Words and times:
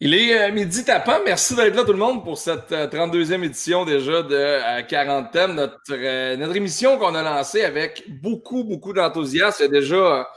Il 0.00 0.14
est 0.14 0.38
euh, 0.38 0.52
midi 0.52 0.84
tapant. 0.84 1.20
Merci 1.24 1.54
d'être 1.54 1.74
là 1.74 1.84
tout 1.84 1.92
le 1.92 1.98
monde 1.98 2.24
pour 2.24 2.36
cette 2.36 2.70
32e 2.70 3.40
euh, 3.40 3.42
édition 3.44 3.84
déjà 3.84 4.22
de 4.22 4.82
40 4.82 5.30
thèmes. 5.30 5.54
Notre, 5.54 6.36
notre 6.36 6.56
émission 6.56 6.98
qu'on 6.98 7.14
a 7.14 7.22
lancée 7.22 7.62
avec 7.62 8.04
beaucoup, 8.20 8.64
beaucoup 8.64 8.92
d'enthousiasme. 8.92 9.62
Il 9.62 9.64
y 9.64 9.76
a 9.76 9.80
déjà 9.80 10.28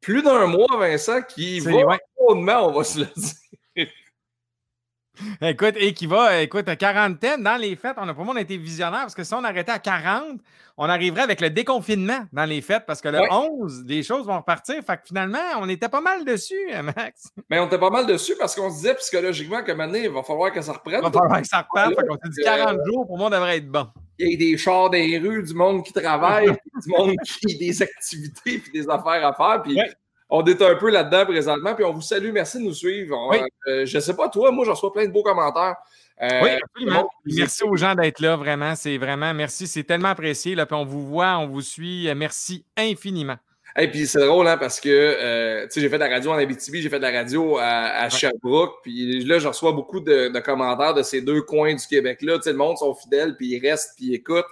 plus 0.00 0.22
d'un 0.22 0.46
mois, 0.46 0.66
Vincent, 0.78 1.22
qui 1.22 1.60
va 1.60 1.72
ouais. 1.72 1.98
on 2.28 2.72
va 2.72 2.84
se 2.84 3.00
le 3.00 3.06
dire. 3.16 3.43
Écoute, 5.40 5.74
et 5.76 5.94
qui 5.94 6.06
va, 6.06 6.42
écoute, 6.42 6.68
à 6.68 6.76
40 6.76 7.20
thèmes 7.20 7.42
dans 7.42 7.56
les 7.56 7.76
fêtes, 7.76 7.96
on 7.98 8.08
a 8.08 8.14
pour 8.14 8.24
moi 8.24 8.34
on 8.34 8.36
a 8.36 8.40
été 8.40 8.56
visionnaire 8.56 9.00
parce 9.00 9.14
que 9.14 9.22
si 9.22 9.32
on 9.34 9.44
arrêtait 9.44 9.72
à 9.72 9.78
40, 9.78 10.40
on 10.76 10.88
arriverait 10.88 11.22
avec 11.22 11.40
le 11.40 11.50
déconfinement 11.50 12.26
dans 12.32 12.44
les 12.44 12.60
fêtes 12.60 12.84
parce 12.86 13.00
que 13.00 13.08
le 13.08 13.20
11, 13.30 13.84
les 13.86 14.02
choses 14.02 14.26
vont 14.26 14.38
repartir. 14.38 14.82
Fait 14.84 14.96
que 14.96 15.02
finalement, 15.06 15.38
on 15.60 15.68
était 15.68 15.88
pas 15.88 16.00
mal 16.00 16.24
dessus, 16.24 16.58
Max? 16.82 17.28
Mais 17.48 17.60
on 17.60 17.66
était 17.66 17.78
pas 17.78 17.90
mal 17.90 18.06
dessus 18.06 18.34
parce 18.38 18.56
qu'on 18.56 18.70
se 18.70 18.76
disait 18.76 18.94
psychologiquement 18.96 19.62
que 19.62 19.72
maintenant, 19.72 20.00
il 20.02 20.10
va 20.10 20.22
falloir 20.22 20.52
que 20.52 20.60
ça 20.60 20.72
reprenne. 20.72 21.00
Il 21.00 21.10
va 21.10 21.12
falloir 21.12 21.40
que 21.40 21.46
ça 21.46 21.62
reprenne. 21.62 21.94
Fait 21.94 22.06
qu'on 22.06 22.14
s'est 22.14 22.30
dit 22.30 22.42
40 22.42 22.78
jours, 22.86 23.06
pour 23.06 23.18
moi, 23.18 23.30
devrait 23.30 23.58
être 23.58 23.70
bon. 23.70 23.86
Il 24.18 24.30
y 24.30 24.34
a 24.34 24.36
des 24.36 24.58
chars 24.58 24.90
des 24.90 25.18
rues, 25.18 25.42
du 25.42 25.54
monde 25.54 25.84
qui 25.84 25.92
travaille, 25.92 26.46
du 26.84 26.90
monde 26.90 27.14
qui 27.24 27.54
a 27.54 27.58
des 27.58 27.82
activités 27.82 28.58
puis 28.58 28.72
des 28.72 28.88
affaires 28.88 29.26
à 29.26 29.32
faire. 29.32 29.62
Puis 29.62 29.78
on 30.36 30.44
est 30.44 30.60
un 30.62 30.74
peu 30.74 30.90
là-dedans 30.90 31.26
présentement. 31.26 31.74
Puis 31.74 31.84
on 31.84 31.92
vous 31.92 32.02
salue. 32.02 32.30
Merci 32.32 32.58
de 32.58 32.64
nous 32.64 32.74
suivre. 32.74 33.16
Euh, 33.68 33.86
je 33.86 33.96
ne 33.96 34.00
sais 34.00 34.14
pas, 34.14 34.28
toi, 34.28 34.50
moi, 34.50 34.64
je 34.64 34.70
reçois 34.70 34.92
plein 34.92 35.06
de 35.06 35.12
beaux 35.12 35.22
commentaires. 35.22 35.76
Euh, 36.22 36.40
oui, 36.42 36.50
absolument. 36.50 37.08
Merci 37.24 37.64
aux 37.64 37.76
gens 37.76 37.94
d'être 37.94 38.20
là, 38.20 38.36
vraiment. 38.36 38.74
C'est 38.74 38.98
vraiment 38.98 39.32
merci. 39.32 39.66
C'est 39.66 39.84
tellement 39.84 40.08
apprécié. 40.08 40.54
Là, 40.54 40.66
puis 40.66 40.74
on 40.74 40.84
vous 40.84 41.06
voit, 41.06 41.38
on 41.38 41.46
vous 41.46 41.62
suit. 41.62 42.08
Merci 42.14 42.64
infiniment. 42.76 43.36
Et 43.76 43.90
puis 43.90 44.06
c'est 44.06 44.24
drôle 44.24 44.46
hein, 44.46 44.56
parce 44.56 44.80
que 44.80 44.88
euh, 44.88 45.66
j'ai 45.74 45.88
fait 45.88 45.98
de 45.98 46.04
la 46.04 46.08
radio 46.08 46.30
en 46.30 46.34
Abitibi, 46.34 46.80
j'ai 46.80 46.88
fait 46.88 46.98
de 46.98 47.02
la 47.02 47.10
radio 47.10 47.58
à, 47.60 48.08
Sherbrooke, 48.08 48.74
puis 48.84 49.24
là 49.24 49.40
je 49.40 49.48
reçois 49.48 49.72
beaucoup 49.72 49.98
de, 49.98 50.38
commentaires 50.38 50.94
de 50.94 51.02
ces 51.02 51.22
deux 51.22 51.42
coins 51.42 51.74
du 51.74 51.84
Québec 51.84 52.22
là. 52.22 52.38
Le 52.46 52.52
monde 52.52 52.78
sont 52.78 52.94
fidèles, 52.94 53.36
puis 53.36 53.48
ils 53.48 53.68
restent, 53.68 53.96
puis 53.96 54.06
ils 54.06 54.14
écoutent. 54.14 54.44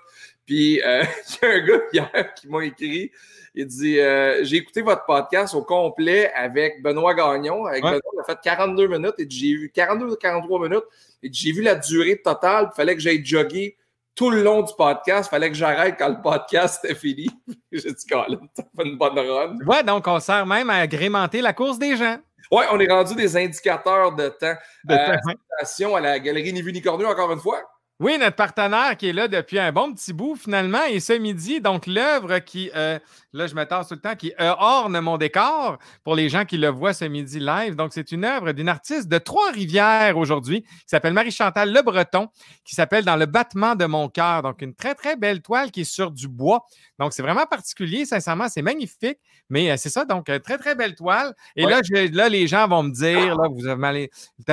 Puis 0.46 0.74
il 0.74 0.76
y 0.76 0.82
a 0.82 1.02
un 1.42 1.66
gars 1.66 1.80
hier 1.92 2.34
qui 2.34 2.48
m'a 2.48 2.64
écrit, 2.64 3.10
il 3.54 3.66
dit 3.66 4.00
euh, 4.00 4.44
J'ai 4.44 4.56
écouté 4.56 4.82
votre 4.82 5.04
podcast 5.04 5.54
au 5.54 5.62
complet 5.62 6.32
avec 6.32 6.82
Benoît 6.82 7.14
Gagnon. 7.14 7.66
Avec 7.66 7.82
Benoît, 7.82 8.00
on 8.16 8.20
a 8.20 8.24
fait 8.24 8.38
42 8.42 8.86
minutes 8.86 9.14
et 9.18 9.26
j'ai 9.28 9.54
vu 9.54 9.70
42 9.70 10.16
43 10.16 10.68
minutes. 10.68 10.84
Et 11.22 11.30
j'ai 11.32 11.52
vu 11.52 11.62
la 11.62 11.74
durée 11.74 12.20
totale. 12.20 12.70
Il 12.72 12.76
fallait 12.76 12.94
que 12.94 13.00
j'aille 13.00 13.24
jogger 13.24 13.76
tout 14.14 14.30
le 14.30 14.42
long 14.42 14.62
du 14.62 14.72
podcast. 14.76 15.28
Il 15.28 15.30
fallait 15.30 15.50
que 15.50 15.56
j'arrête 15.56 15.96
quand 15.98 16.08
le 16.08 16.20
podcast 16.20 16.84
était 16.84 16.94
fini. 16.94 17.28
j'ai 17.72 17.92
dit 17.92 18.06
Colin, 18.06 18.40
t'as 18.54 18.62
fait 18.62 18.88
une 18.88 18.96
bonne 18.96 19.18
run. 19.18 19.58
Ouais, 19.66 19.82
donc 19.82 20.06
on 20.06 20.18
sert 20.20 20.46
même 20.46 20.70
à 20.70 20.76
agrémenter 20.76 21.40
la 21.40 21.52
course 21.52 21.78
des 21.78 21.96
gens. 21.96 22.18
Ouais, 22.50 22.64
on 22.70 22.80
est 22.80 22.90
rendu 22.90 23.14
des 23.14 23.36
indicateurs 23.36 24.12
de 24.14 24.28
temps. 24.28 24.54
De 24.84 24.94
euh, 24.94 25.96
à 25.96 26.00
la 26.00 26.18
Galerie 26.18 26.52
Ni 26.52 26.60
Vu 26.60 26.72
Ni 26.72 26.82
encore 26.86 27.32
une 27.32 27.38
fois. 27.38 27.62
Oui, 28.02 28.18
notre 28.18 28.34
partenaire 28.34 28.96
qui 28.96 29.10
est 29.10 29.12
là 29.12 29.28
depuis 29.28 29.60
un 29.60 29.70
bon 29.70 29.94
petit 29.94 30.12
bout 30.12 30.34
finalement. 30.34 30.82
Et 30.90 30.98
ce 30.98 31.12
midi, 31.12 31.60
donc 31.60 31.86
l'œuvre 31.86 32.40
qui, 32.40 32.68
euh, 32.74 32.98
là 33.32 33.46
je 33.46 33.54
m'attends 33.54 33.84
tout 33.84 33.94
le 33.94 34.00
temps, 34.00 34.16
qui 34.16 34.32
euh, 34.40 34.52
orne 34.58 34.98
mon 34.98 35.18
décor 35.18 35.78
pour 36.02 36.16
les 36.16 36.28
gens 36.28 36.44
qui 36.44 36.58
le 36.58 36.66
voient 36.66 36.94
ce 36.94 37.04
midi 37.04 37.38
live. 37.38 37.76
Donc 37.76 37.92
c'est 37.92 38.10
une 38.10 38.24
œuvre 38.24 38.50
d'une 38.50 38.68
artiste 38.68 39.06
de 39.06 39.18
Trois-Rivières 39.18 40.16
aujourd'hui 40.16 40.62
qui 40.62 40.88
s'appelle 40.88 41.12
Marie-Chantal 41.12 41.72
Le 41.72 41.80
Breton, 41.80 42.26
qui 42.64 42.74
s'appelle 42.74 43.04
Dans 43.04 43.14
le 43.14 43.26
battement 43.26 43.76
de 43.76 43.84
mon 43.84 44.08
cœur. 44.08 44.42
Donc 44.42 44.62
une 44.62 44.74
très 44.74 44.96
très 44.96 45.14
belle 45.14 45.40
toile 45.40 45.70
qui 45.70 45.82
est 45.82 45.84
sur 45.84 46.10
du 46.10 46.26
bois. 46.26 46.66
Donc 46.98 47.12
c'est 47.12 47.22
vraiment 47.22 47.46
particulier, 47.46 48.04
sincèrement, 48.04 48.48
c'est 48.48 48.62
magnifique. 48.62 49.18
Mais 49.48 49.70
euh, 49.70 49.76
c'est 49.76 49.90
ça, 49.90 50.04
donc 50.04 50.24
très 50.24 50.58
très 50.58 50.74
belle 50.74 50.96
toile. 50.96 51.34
Et 51.54 51.66
là, 51.66 51.82
là, 52.12 52.28
les 52.28 52.48
gens 52.48 52.66
vont 52.66 52.82
me 52.82 52.90
dire, 52.90 53.36
là, 53.36 53.48
vous 53.48 53.68
avez 53.68 53.80
mal, 53.80 54.08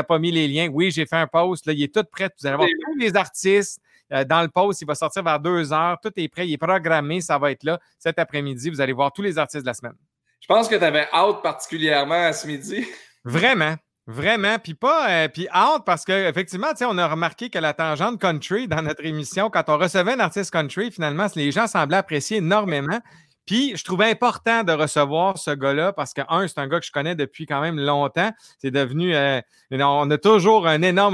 pas 0.07 0.19
mis 0.19 0.31
les 0.31 0.47
liens. 0.47 0.67
Oui, 0.71 0.91
j'ai 0.91 1.07
fait 1.07 1.15
un 1.15 1.25
post, 1.25 1.65
là, 1.65 1.73
il 1.73 1.81
est 1.81 1.91
tout 1.91 2.03
prêt. 2.11 2.29
Vous 2.39 2.45
allez 2.45 2.57
voir 2.57 2.67
tous 2.67 2.99
les 2.99 3.15
artistes 3.15 3.38
euh, 3.45 4.23
dans 4.23 4.41
le 4.41 4.47
post. 4.47 4.81
Il 4.81 4.85
va 4.85 4.95
sortir 4.95 5.23
vers 5.23 5.39
deux 5.39 5.71
heures. 5.71 5.97
Tout 6.01 6.11
est 6.15 6.27
prêt, 6.27 6.47
il 6.47 6.53
est 6.53 6.57
programmé. 6.57 7.21
Ça 7.21 7.37
va 7.37 7.51
être 7.51 7.63
là 7.63 7.79
cet 7.97 8.19
après-midi. 8.19 8.69
Vous 8.69 8.81
allez 8.81 8.93
voir 8.93 9.11
tous 9.11 9.21
les 9.21 9.37
artistes 9.37 9.63
de 9.63 9.67
la 9.67 9.73
semaine. 9.73 9.95
Je 10.39 10.47
pense 10.47 10.67
que 10.67 10.75
tu 10.75 10.83
avais 10.83 11.07
hâte 11.13 11.41
particulièrement 11.41 12.25
à 12.25 12.33
ce 12.33 12.47
midi. 12.47 12.85
Vraiment. 13.23 13.75
Vraiment, 14.07 14.57
puis 14.57 14.73
pas, 14.73 15.07
euh, 15.07 15.27
puis 15.27 15.47
hâte 15.53 15.83
parce 15.85 16.03
qu'effectivement, 16.03 16.69
on 16.81 16.97
a 16.97 17.07
remarqué 17.07 17.51
que 17.51 17.59
la 17.59 17.73
tangente 17.73 18.19
country 18.19 18.67
dans 18.67 18.81
notre 18.81 19.05
émission, 19.05 19.51
quand 19.51 19.69
on 19.69 19.77
recevait 19.77 20.13
un 20.13 20.19
artiste 20.19 20.49
country, 20.49 20.89
finalement, 20.89 21.27
les 21.35 21.51
gens 21.51 21.67
semblaient 21.67 21.97
apprécier 21.97 22.37
énormément. 22.37 22.99
Puis 23.45 23.77
je 23.77 23.83
trouvais 23.83 24.09
important 24.09 24.63
de 24.63 24.71
recevoir 24.71 25.37
ce 25.37 25.51
gars-là 25.51 25.93
parce 25.93 26.15
que, 26.15 26.21
un, 26.27 26.47
c'est 26.47 26.57
un 26.57 26.67
gars 26.67 26.79
que 26.79 26.87
je 26.87 26.91
connais 26.91 27.13
depuis 27.13 27.45
quand 27.45 27.61
même 27.61 27.79
longtemps. 27.79 28.31
C'est 28.57 28.71
devenu, 28.71 29.15
euh, 29.15 29.41
on 29.71 30.09
a 30.09 30.17
toujours 30.17 30.65
un 30.65 30.81
énorme 30.81 31.13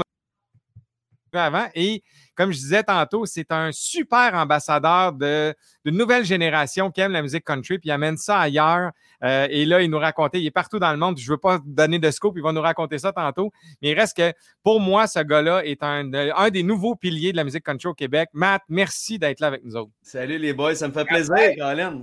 avant. 1.38 1.66
Et 1.74 2.02
comme 2.36 2.52
je 2.52 2.58
disais 2.58 2.82
tantôt, 2.82 3.24
c'est 3.26 3.50
un 3.50 3.70
super 3.72 4.34
ambassadeur 4.34 5.12
de, 5.12 5.54
d'une 5.84 5.96
nouvelle 5.96 6.24
génération 6.24 6.90
qui 6.90 7.00
aime 7.00 7.12
la 7.12 7.22
musique 7.22 7.44
country, 7.44 7.78
puis 7.78 7.88
il 7.88 7.92
amène 7.92 8.16
ça 8.16 8.38
ailleurs. 8.38 8.90
Euh, 9.24 9.46
et 9.50 9.64
là, 9.64 9.80
il 9.80 9.90
nous 9.90 9.98
racontait, 9.98 10.40
il 10.40 10.46
est 10.46 10.50
partout 10.50 10.78
dans 10.78 10.92
le 10.92 10.98
monde. 10.98 11.18
Je 11.18 11.26
ne 11.26 11.34
veux 11.34 11.38
pas 11.38 11.58
donner 11.64 11.98
de 11.98 12.10
scope, 12.10 12.34
il 12.36 12.42
va 12.42 12.52
nous 12.52 12.60
raconter 12.60 12.98
ça 12.98 13.12
tantôt. 13.12 13.50
Mais 13.80 13.90
il 13.90 13.98
reste 13.98 14.16
que, 14.16 14.32
pour 14.62 14.80
moi, 14.80 15.06
ce 15.06 15.20
gars-là 15.20 15.64
est 15.64 15.82
un, 15.82 16.12
un 16.12 16.50
des 16.50 16.62
nouveaux 16.62 16.94
piliers 16.94 17.32
de 17.32 17.36
la 17.36 17.44
musique 17.44 17.64
country 17.64 17.88
au 17.88 17.94
Québec. 17.94 18.28
Matt, 18.34 18.62
merci 18.68 19.18
d'être 19.18 19.40
là 19.40 19.46
avec 19.46 19.64
nous 19.64 19.76
autres. 19.76 19.92
Salut 20.02 20.38
les 20.38 20.52
boys, 20.52 20.74
ça 20.74 20.88
me 20.88 20.92
fait 20.92 21.06
plaisir, 21.06 21.34
Colin. 21.58 22.02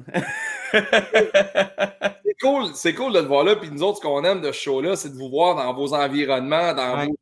c'est 0.73 2.35
cool, 2.41 2.65
c'est 2.73 2.93
cool 2.95 3.13
de 3.13 3.21
te 3.21 3.25
voir 3.25 3.43
là. 3.43 3.55
Puis 3.55 3.69
nous 3.69 3.83
autres, 3.83 3.97
ce 3.97 4.01
qu'on 4.01 4.23
aime 4.23 4.41
de 4.41 4.51
ce 4.51 4.59
show-là, 4.59 4.95
c'est 4.95 5.09
de 5.09 5.15
vous 5.15 5.29
voir 5.29 5.55
dans 5.55 5.71
vos 5.73 5.93
environnements, 5.93 6.73
dans 6.73 7.05
vos 7.05 7.15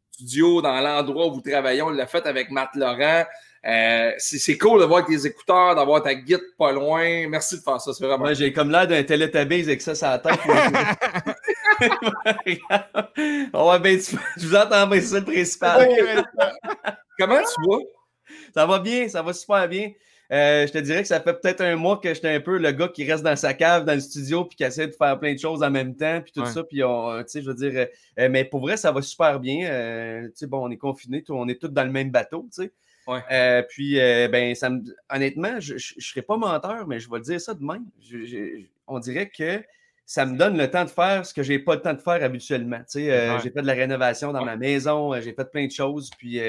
dans 0.62 0.80
l'endroit 0.82 1.28
où 1.28 1.34
vous 1.34 1.42
travaillez. 1.42 1.82
On 1.82 1.90
l'a 1.90 2.08
fait 2.08 2.26
avec 2.26 2.52
Matt 2.52 2.70
Laurent. 2.76 3.26
Euh, 3.64 4.12
c'est 4.18 4.58
cool 4.58 4.80
de 4.80 4.86
voir 4.86 5.06
tes 5.06 5.24
écouteurs, 5.26 5.76
d'avoir 5.76 6.02
ta 6.02 6.16
guide 6.16 6.42
pas 6.58 6.72
loin. 6.72 7.28
Merci 7.28 7.58
de 7.58 7.62
faire 7.62 7.80
ça, 7.80 7.94
c'est 7.94 8.04
vraiment. 8.04 8.34
J'ai 8.34 8.52
comme 8.52 8.72
l'air 8.72 8.88
d'un 8.88 9.04
télétabise 9.04 9.68
avec 9.68 9.82
ça 9.82 9.94
sur 9.94 10.08
la 10.08 10.18
tête. 10.18 10.40
ben, 13.80 14.00
je 14.38 14.48
vous 14.48 14.56
entends 14.56 14.88
bien, 14.88 15.02
c'est 15.02 15.20
le 15.20 15.26
principal. 15.26 15.88
Comment 17.20 17.38
tu 17.38 17.70
vas? 17.70 17.78
Ça 18.54 18.66
va 18.66 18.80
bien, 18.80 19.08
ça 19.08 19.22
va 19.22 19.32
super 19.34 19.68
bien. 19.68 19.92
Euh, 20.32 20.66
je 20.66 20.72
te 20.72 20.78
dirais 20.78 21.02
que 21.02 21.10
ça 21.10 21.20
fait 21.20 21.34
peut-être 21.42 21.60
un 21.60 21.76
mois 21.76 21.98
que 21.98 22.14
j'étais 22.14 22.30
un 22.30 22.40
peu 22.40 22.58
le 22.58 22.72
gars 22.72 22.88
qui 22.88 23.10
reste 23.10 23.24
dans 23.24 23.36
sa 23.36 23.54
cave, 23.54 23.84
dans 23.84 23.94
le 23.94 24.00
studio, 24.00 24.46
puis 24.46 24.56
qui 24.56 24.64
essaie 24.64 24.88
de 24.88 24.94
faire 24.94 25.20
plein 25.20 25.34
de 25.34 25.40
choses 25.40 25.62
en 25.62 25.70
même 25.70 25.94
temps, 25.96 26.22
puis 26.22 26.32
tout 26.32 26.46
ça. 26.46 26.64
Puis, 26.64 26.78
tu 26.78 26.84
sais, 27.28 27.42
je 27.42 27.48
veux 27.48 27.56
dire, 27.56 27.88
euh, 28.18 28.30
mais 28.30 28.46
pour 28.46 28.62
vrai, 28.62 28.78
ça 28.78 28.94
va 28.94 29.02
super 29.02 29.42
bien. 29.42 29.70
Euh, 29.70 30.28
tu 30.28 30.32
sais, 30.36 30.48
bon, 30.48 30.66
on 30.66 30.72
est 30.72 30.78
confinés, 30.78 31.24
on 31.30 31.50
est 31.50 31.60
tous 31.60 31.68
dans 31.68 31.84
le 31.84 31.92
même 31.92 32.12
bateau, 32.12 32.48
tu 32.54 32.64
sais. 32.64 33.64
puis, 33.70 33.96
ben, 33.96 34.56
ça 34.56 34.70
me... 34.70 34.82
honnêtement, 35.10 35.60
je 35.60 35.74
ne 35.74 35.80
serais 35.80 36.22
pas 36.22 36.38
menteur, 36.38 36.88
mais 36.88 37.00
je 37.00 37.12
vais 37.12 37.20
dire 37.20 37.42
ça 37.42 37.54
de 37.54 37.64
même. 37.64 37.86
on 38.88 39.00
dirait 39.00 39.30
que 39.30 39.62
ça 40.06 40.26
me 40.26 40.38
donne 40.38 40.58
le 40.58 40.70
temps 40.70 40.86
de 40.86 40.90
faire 40.90 41.26
ce 41.26 41.34
que 41.34 41.44
je 41.44 41.54
n'ai 41.54 41.60
pas 41.60 41.76
le 41.76 41.82
temps 41.82 41.94
de 41.94 42.02
faire 42.02 42.24
habituellement. 42.24 42.80
Tu 42.80 43.06
sais, 43.06 43.38
J'ai 43.44 43.50
fait 43.50 43.62
de 43.62 43.68
la 43.68 43.74
rénovation 43.74 44.32
dans 44.32 44.46
ma 44.46 44.56
maison, 44.56 45.14
j'ai 45.20 45.34
fait 45.34 45.52
plein 45.52 45.68
de 45.68 45.72
choses, 45.72 46.10
puis 46.18 46.40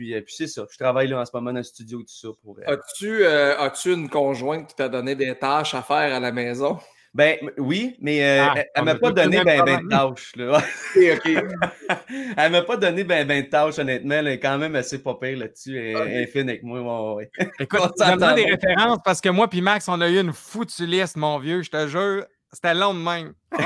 euh, 0.00 0.20
puis, 0.20 0.34
c'est 0.36 0.46
ça. 0.46 0.66
Je 0.70 0.78
travaille 0.78 1.08
là 1.08 1.20
en 1.20 1.24
ce 1.24 1.30
moment 1.34 1.52
dans 1.52 1.58
le 1.58 1.64
studio, 1.64 1.98
tout 1.98 2.06
ça. 2.08 2.28
Pour, 2.42 2.58
euh, 2.58 2.72
As-tu, 2.74 3.24
euh, 3.24 3.58
as-tu 3.58 3.92
une 3.92 4.08
conjointe 4.08 4.68
qui 4.68 4.76
t'a 4.76 4.88
donné 4.88 5.14
des 5.14 5.34
tâches 5.34 5.74
à 5.74 5.82
faire 5.82 6.14
à 6.14 6.20
la 6.20 6.32
maison? 6.32 6.78
Ben 7.12 7.38
oui, 7.58 7.96
mais 8.00 8.38
ah, 8.38 8.54
elle 8.56 8.84
ne 8.84 8.84
m'a 8.84 8.94
pas 8.94 9.10
donné 9.10 9.42
ben, 9.42 9.64
ben 9.64 9.82
de 9.82 9.88
tâches. 9.88 10.32
Là. 10.36 10.58
OK, 10.96 11.26
elle 11.26 12.44
ne 12.44 12.48
m'a 12.50 12.62
pas 12.62 12.76
donné 12.76 13.02
ben, 13.02 13.26
ben 13.26 13.42
de 13.42 13.48
tâches, 13.48 13.80
honnêtement. 13.80 14.14
Elle 14.14 14.28
est 14.28 14.38
quand 14.38 14.58
même 14.58 14.76
assez 14.76 15.02
pas 15.02 15.16
pire 15.16 15.36
là-dessus. 15.38 15.76
Elle, 15.76 16.22
est 16.22 16.26
fine 16.26 16.48
avec 16.48 16.62
moi. 16.62 17.14
Ouais. 17.16 17.28
Écoute, 17.58 17.80
donne 17.98 18.34
des 18.36 18.44
références 18.44 18.98
parce 19.04 19.20
que 19.20 19.28
moi 19.28 19.48
puis 19.48 19.60
Max, 19.60 19.88
on 19.88 20.00
a 20.00 20.08
eu 20.08 20.20
une 20.20 20.32
foutue 20.32 20.86
liste, 20.86 21.16
mon 21.16 21.40
vieux. 21.40 21.62
Je 21.62 21.70
te 21.70 21.88
jure, 21.88 22.24
c'était 22.52 22.74
long 22.74 22.94
de 22.94 22.98
même. 22.98 23.34
Oh. 23.52 23.58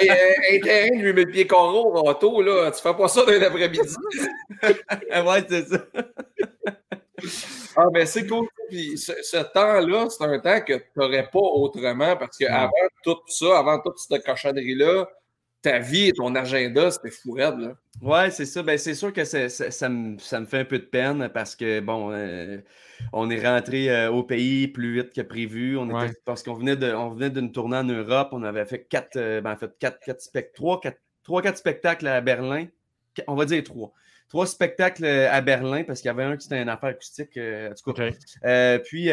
Et 0.00 0.10
un 0.10 0.60
terrain 0.60 0.96
de 0.96 1.02
8000 1.02 1.26
pieds 1.28 1.46
carreaux 1.46 1.94
au 1.94 2.08
auto, 2.08 2.42
là, 2.42 2.70
tu 2.70 2.82
fais 2.82 2.94
pas 2.94 3.08
ça 3.08 3.24
dans 3.24 3.32
l'après-midi. 3.32 3.94
ouais, 4.62 5.44
c'est 5.48 5.68
ça. 5.68 5.78
ah, 7.76 7.86
ben 7.92 8.06
c'est 8.06 8.26
cool. 8.26 8.46
Puis 8.68 8.98
ce, 8.98 9.42
temps-là, 9.52 10.08
c'est 10.10 10.24
un 10.24 10.38
temps 10.40 10.60
que 10.60 10.74
tu 10.74 10.84
n'aurais 10.96 11.28
pas 11.30 11.38
autrement 11.38 12.16
parce 12.16 12.36
qu'avant 12.36 12.70
tout 13.02 13.18
ça, 13.28 13.58
avant 13.58 13.80
toute 13.80 13.98
cette 13.98 14.24
cochonnerie-là, 14.24 15.08
ta 15.64 15.78
vie 15.78 16.08
et 16.08 16.12
ton 16.12 16.34
agenda, 16.34 16.90
c'était 16.90 17.10
fou 17.10 17.36
là. 17.36 17.56
Ouais, 18.02 18.30
c'est 18.30 18.44
ça. 18.44 18.62
Ben, 18.62 18.76
c'est 18.76 18.94
sûr 18.94 19.14
que 19.14 19.24
ça, 19.24 19.88
me, 19.88 20.18
fait 20.18 20.58
un 20.58 20.64
peu 20.64 20.78
de 20.78 20.84
peine 20.84 21.30
parce 21.32 21.56
que, 21.56 21.80
bon, 21.80 22.12
euh, 22.12 22.58
on 23.14 23.30
est 23.30 23.42
rentré 23.44 23.88
euh, 23.88 24.10
au 24.10 24.22
pays 24.22 24.68
plus 24.68 24.94
vite 24.94 25.14
que 25.14 25.22
prévu. 25.22 25.78
On 25.78 25.88
était, 25.88 26.14
Parce 26.26 26.42
qu'on 26.42 26.52
venait 26.52 26.76
de, 26.76 26.92
on 26.92 27.08
venait 27.08 27.30
d'une 27.30 27.50
tournée 27.50 27.78
en 27.78 27.84
Europe. 27.84 28.28
On 28.32 28.42
avait 28.42 28.66
fait 28.66 28.84
quatre, 28.84 29.16
euh, 29.16 29.40
ben, 29.40 29.56
fait 29.56 29.70
quatre, 29.78 29.98
quatre, 30.00 30.52
trois, 30.52 30.80
quatre, 30.80 31.00
trois, 31.22 31.40
quatre 31.40 31.56
spectacles 31.56 32.08
à 32.08 32.20
Berlin. 32.20 32.66
On 33.26 33.34
va 33.34 33.46
dire 33.46 33.64
trois. 33.64 33.94
Trois 34.28 34.46
spectacles 34.46 35.04
à 35.04 35.40
Berlin 35.40 35.84
parce 35.84 36.00
qu'il 36.00 36.08
y 36.08 36.10
avait 36.10 36.24
un 36.24 36.36
qui 36.36 36.46
était 36.46 36.60
une 36.60 36.68
affaire 36.68 36.90
acoustique. 36.90 37.38
en 37.38 37.72
tout 37.74 37.92
cas. 37.92 38.78
puis 38.78 39.10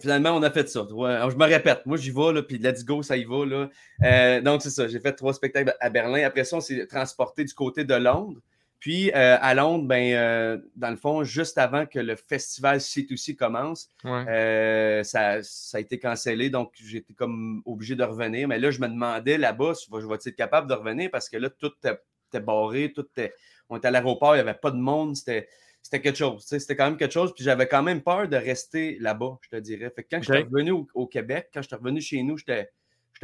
finalement, 0.00 0.30
on 0.30 0.42
a 0.42 0.50
fait 0.50 0.68
ça. 0.68 0.86
je 0.88 0.94
me 1.36 1.44
répète, 1.44 1.86
moi 1.86 1.96
j'y 1.96 2.10
vais, 2.10 2.32
là, 2.32 2.42
puis 2.42 2.58
let's 2.58 2.84
go, 2.84 3.02
ça 3.02 3.16
y 3.16 3.24
va. 3.24 3.44
Là. 3.46 4.40
donc 4.40 4.62
c'est 4.62 4.70
ça, 4.70 4.88
j'ai 4.88 5.00
fait 5.00 5.12
trois 5.12 5.34
spectacles 5.34 5.74
à 5.80 5.90
Berlin. 5.90 6.24
Après 6.24 6.44
ça, 6.44 6.56
on 6.56 6.60
s'est 6.60 6.86
transporté 6.86 7.44
du 7.44 7.54
côté 7.54 7.84
de 7.84 7.94
Londres. 7.94 8.40
Puis 8.80 9.10
euh, 9.10 9.36
à 9.40 9.54
Londres, 9.54 9.86
ben, 9.86 10.14
euh, 10.14 10.58
dans 10.76 10.90
le 10.90 10.96
fond, 10.96 11.24
juste 11.24 11.58
avant 11.58 11.84
que 11.84 11.98
le 11.98 12.14
festival 12.14 12.78
C2C 12.78 13.34
commence, 13.34 13.90
euh, 14.04 15.02
ça, 15.02 15.40
a 15.72 15.80
été 15.80 15.98
cancellé, 15.98 16.48
donc 16.48 16.72
j'étais 16.74 17.12
comme 17.12 17.62
obligé 17.64 17.96
de 17.96 18.04
revenir. 18.04 18.46
Mais 18.46 18.58
là, 18.58 18.70
je 18.70 18.80
me 18.80 18.88
demandais 18.88 19.36
là-bas, 19.36 19.72
je 19.90 20.06
vais 20.06 20.14
être 20.14 20.30
capable 20.36 20.68
de 20.68 20.74
revenir? 20.74 21.10
Parce 21.10 21.28
que 21.28 21.36
là, 21.36 21.50
tout 21.50 21.72
était 21.82 22.40
barré, 22.40 22.92
tout 22.94 23.04
était, 23.04 23.34
on 23.68 23.76
était 23.76 23.88
à 23.88 23.90
l'aéroport, 23.90 24.34
il 24.34 24.38
n'y 24.38 24.48
avait 24.48 24.54
pas 24.54 24.70
de 24.70 24.78
monde, 24.78 25.16
c'était 25.16 25.48
c'était 25.82 26.02
quelque 26.02 26.16
chose. 26.16 26.44
C'était 26.44 26.76
quand 26.76 26.84
même 26.84 26.96
quelque 26.96 27.12
chose. 27.12 27.32
Puis 27.34 27.44
j'avais 27.44 27.66
quand 27.66 27.82
même 27.82 28.02
peur 28.02 28.28
de 28.28 28.36
rester 28.36 28.98
là-bas, 29.00 29.38
je 29.40 29.48
te 29.48 29.56
dirais. 29.56 29.90
Fait 29.94 30.02
que 30.02 30.08
quand 30.10 30.22
je 30.22 30.32
suis 30.32 30.42
revenu 30.42 30.72
au, 30.94 31.06
Québec, 31.06 31.48
quand 31.52 31.62
je 31.62 31.68
suis 31.68 31.76
revenu 31.76 32.00
chez 32.00 32.22
nous, 32.22 32.36
j'étais 32.36 32.68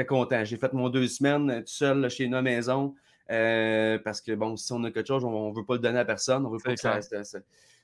content. 0.06 0.44
J'ai 0.44 0.56
fait 0.56 0.72
mon 0.72 0.88
deux 0.88 1.06
semaines 1.08 1.60
tout 1.60 1.72
seul 1.72 2.08
chez 2.08 2.26
nous 2.26 2.34
à 2.34 2.38
la 2.38 2.42
maison. 2.42 2.94
Euh, 3.30 3.98
parce 3.98 4.20
que, 4.20 4.32
bon, 4.32 4.56
si 4.56 4.72
on 4.72 4.82
a 4.84 4.90
quelque 4.90 5.06
chose, 5.06 5.24
on 5.24 5.50
ne 5.50 5.54
veut 5.54 5.64
pas 5.64 5.74
le 5.74 5.80
donner 5.80 5.98
à 5.98 6.04
personne. 6.04 6.46
On 6.46 6.50
veut 6.50 6.58
pas 6.58 6.74
que 6.74 6.80
ça, 6.80 7.00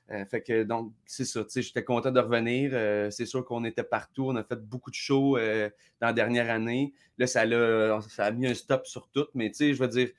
euh, 0.09 0.25
fait 0.25 0.41
que, 0.41 0.63
donc, 0.63 0.91
c'est 1.05 1.25
ça. 1.25 1.41
J'étais 1.55 1.83
content 1.83 2.11
de 2.11 2.19
revenir. 2.19 2.71
Euh, 2.73 3.09
c'est 3.11 3.25
sûr 3.25 3.45
qu'on 3.45 3.63
était 3.63 3.83
partout. 3.83 4.25
On 4.27 4.35
a 4.35 4.43
fait 4.43 4.59
beaucoup 4.59 4.89
de 4.89 4.95
shows 4.95 5.37
dans 5.37 6.07
la 6.07 6.13
dernière 6.13 6.49
année. 6.49 6.93
Là, 7.17 7.27
ça 7.27 7.41
a, 7.41 8.01
ça 8.01 8.25
a 8.25 8.31
mis 8.31 8.47
un 8.47 8.53
stop 8.53 8.87
sur 8.87 9.07
tout. 9.09 9.27
Mais, 9.35 9.49
tu 9.49 9.57
sais, 9.57 9.73
je 9.73 9.79
veux 9.79 9.87
dire, 9.87 10.09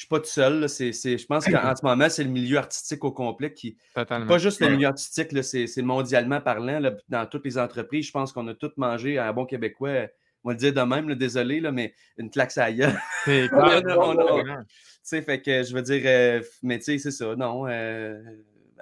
je 0.00 0.06
ne 0.06 0.06
suis 0.06 0.08
pas 0.08 0.20
tout 0.20 0.30
seul. 0.30 0.66
je 0.66 1.26
pense 1.26 1.44
qu'en 1.44 1.76
ce 1.76 1.84
moment, 1.84 2.08
c'est 2.08 2.24
le 2.24 2.30
milieu 2.30 2.56
artistique 2.56 3.04
au 3.04 3.12
complet 3.12 3.52
qui. 3.52 3.76
Pas 3.94 4.38
juste 4.38 4.60
le 4.60 4.70
milieu 4.70 4.88
artistique, 4.88 5.28
c'est 5.44 5.82
mondialement 5.82 6.40
parlant. 6.40 6.80
dans 7.10 7.26
toutes 7.26 7.44
les 7.44 7.58
entreprises, 7.58 8.06
je 8.06 8.12
pense 8.12 8.32
qu'on 8.32 8.48
a 8.48 8.54
tous 8.54 8.72
mangé 8.78 9.18
un 9.18 9.32
bon 9.34 9.44
québécois 9.44 10.08
on 10.42 10.48
va 10.48 10.54
le 10.54 10.58
dire 10.58 10.72
de 10.72 10.80
même, 10.80 11.14
désolé, 11.16 11.60
là, 11.60 11.70
mais 11.70 11.92
une 12.16 12.30
claque 12.30 12.56
à 12.56 12.64
ailleurs. 12.64 12.96
C'est 13.26 13.46
Tu 15.06 15.22
fait 15.22 15.42
que 15.42 15.62
je 15.62 15.74
veux 15.74 15.82
dire, 15.82 16.02
euh, 16.06 16.42
mais 16.62 16.78
tu 16.78 16.84
sais, 16.84 16.98
c'est 16.98 17.10
ça, 17.10 17.36
non. 17.36 17.66
Euh, 17.66 18.18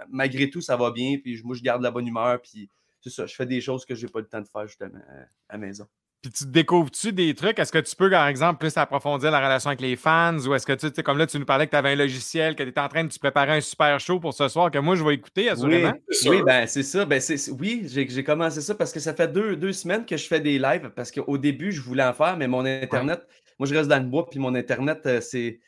malgré 0.08 0.48
tout, 0.50 0.60
ça 0.60 0.76
va 0.76 0.92
bien, 0.92 1.18
puis 1.18 1.40
moi, 1.42 1.56
je 1.56 1.62
garde 1.62 1.82
la 1.82 1.90
bonne 1.90 2.06
humeur, 2.06 2.40
puis 2.40 2.70
c'est 3.00 3.10
ça, 3.10 3.26
je 3.26 3.34
fais 3.34 3.46
des 3.46 3.60
choses 3.60 3.84
que 3.84 3.96
je 3.96 4.06
n'ai 4.06 4.12
pas 4.12 4.20
le 4.20 4.28
temps 4.28 4.40
de 4.40 4.46
faire 4.46 4.68
justement 4.68 5.00
à 5.48 5.54
la 5.54 5.58
maison. 5.58 5.88
Puis 6.22 6.32
tu 6.32 6.46
découvres-tu 6.46 7.12
des 7.12 7.32
trucs? 7.34 7.60
Est-ce 7.60 7.70
que 7.70 7.78
tu 7.78 7.94
peux, 7.94 8.10
par 8.10 8.26
exemple, 8.26 8.58
plus 8.58 8.76
approfondir 8.76 9.30
la 9.30 9.38
relation 9.38 9.68
avec 9.68 9.80
les 9.80 9.94
fans? 9.94 10.36
Ou 10.36 10.54
est-ce 10.54 10.66
que 10.66 10.72
tu 10.72 10.88
sais, 10.88 11.02
comme 11.04 11.16
là, 11.16 11.28
tu 11.28 11.38
nous 11.38 11.44
parlais 11.44 11.66
que 11.66 11.70
tu 11.70 11.76
avais 11.76 11.90
un 11.92 11.94
logiciel, 11.94 12.56
que 12.56 12.64
tu 12.64 12.70
étais 12.70 12.80
en 12.80 12.88
train 12.88 13.04
de 13.04 13.08
te 13.08 13.18
préparer 13.20 13.52
un 13.52 13.60
super 13.60 14.00
show 14.00 14.18
pour 14.18 14.34
ce 14.34 14.48
soir 14.48 14.72
que 14.72 14.78
moi 14.78 14.96
je 14.96 15.04
vais 15.04 15.14
écouter, 15.14 15.48
assurément? 15.48 15.92
Oui, 16.26 16.42
ben 16.42 16.66
c'est 16.66 16.82
ça. 16.82 17.04
Ben, 17.04 17.22
oui, 17.60 17.86
j'ai 17.86 18.24
commencé 18.24 18.60
ça 18.60 18.74
parce 18.74 18.92
que 18.92 18.98
ça 18.98 19.14
fait 19.14 19.32
deux, 19.32 19.54
deux, 19.54 19.72
semaines 19.72 20.04
que 20.04 20.16
je 20.16 20.26
fais 20.26 20.40
des 20.40 20.58
lives 20.58 20.90
parce 20.96 21.12
qu'au 21.12 21.38
début, 21.38 21.70
je 21.70 21.80
voulais 21.80 22.02
en 22.02 22.12
faire, 22.12 22.36
mais 22.36 22.48
mon 22.48 22.64
Internet, 22.64 23.24
moi 23.60 23.68
je 23.68 23.74
reste 23.74 23.88
dans 23.88 24.02
le 24.02 24.08
bois, 24.08 24.28
puis 24.28 24.40
mon 24.40 24.54
Internet, 24.56 25.02
euh, 25.06 25.20
c'est. 25.20 25.60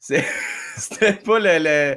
C'était 0.76 1.14
pas 1.14 1.38
le. 1.38 1.58
le... 1.58 1.96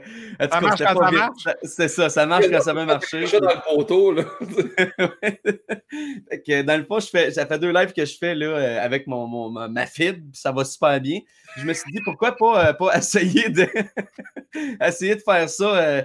Ça 0.49 0.61
marche 0.61 0.79
quand 0.79 0.99
ça 0.99 1.11
marche? 1.11 1.43
C'est 1.63 1.87
ça, 1.87 2.09
ça 2.09 2.25
marche 2.25 2.49
quand 2.49 2.61
ça 2.61 2.73
va 2.73 2.85
marcher. 2.85 3.25
Je 3.25 3.37
dans 3.37 3.49
le 3.49 3.75
poteau, 3.75 4.11
là. 4.11 4.23
que, 6.45 6.61
dans 6.61 6.77
le 6.77 6.85
fond, 6.85 6.99
je 6.99 7.07
fais, 7.07 7.31
ça 7.31 7.45
fait 7.45 7.59
deux 7.59 7.73
lives 7.73 7.93
que 7.93 8.05
je 8.05 8.17
fais 8.17 8.35
là, 8.35 8.45
euh, 8.45 8.83
avec 8.83 9.07
mon, 9.07 9.27
mon, 9.27 9.49
ma 9.49 9.85
fibre, 9.85 10.19
ça 10.33 10.51
va 10.51 10.63
super 10.63 11.01
bien. 11.01 11.19
Je 11.57 11.65
me 11.65 11.73
suis 11.73 11.91
dit, 11.91 11.99
pourquoi 12.05 12.35
pas, 12.35 12.69
euh, 12.69 12.73
pas 12.73 12.93
essayer, 12.97 13.49
de 13.49 13.67
essayer 14.81 15.15
de 15.15 15.21
faire 15.21 15.49
ça. 15.49 15.77
Euh, 15.77 16.03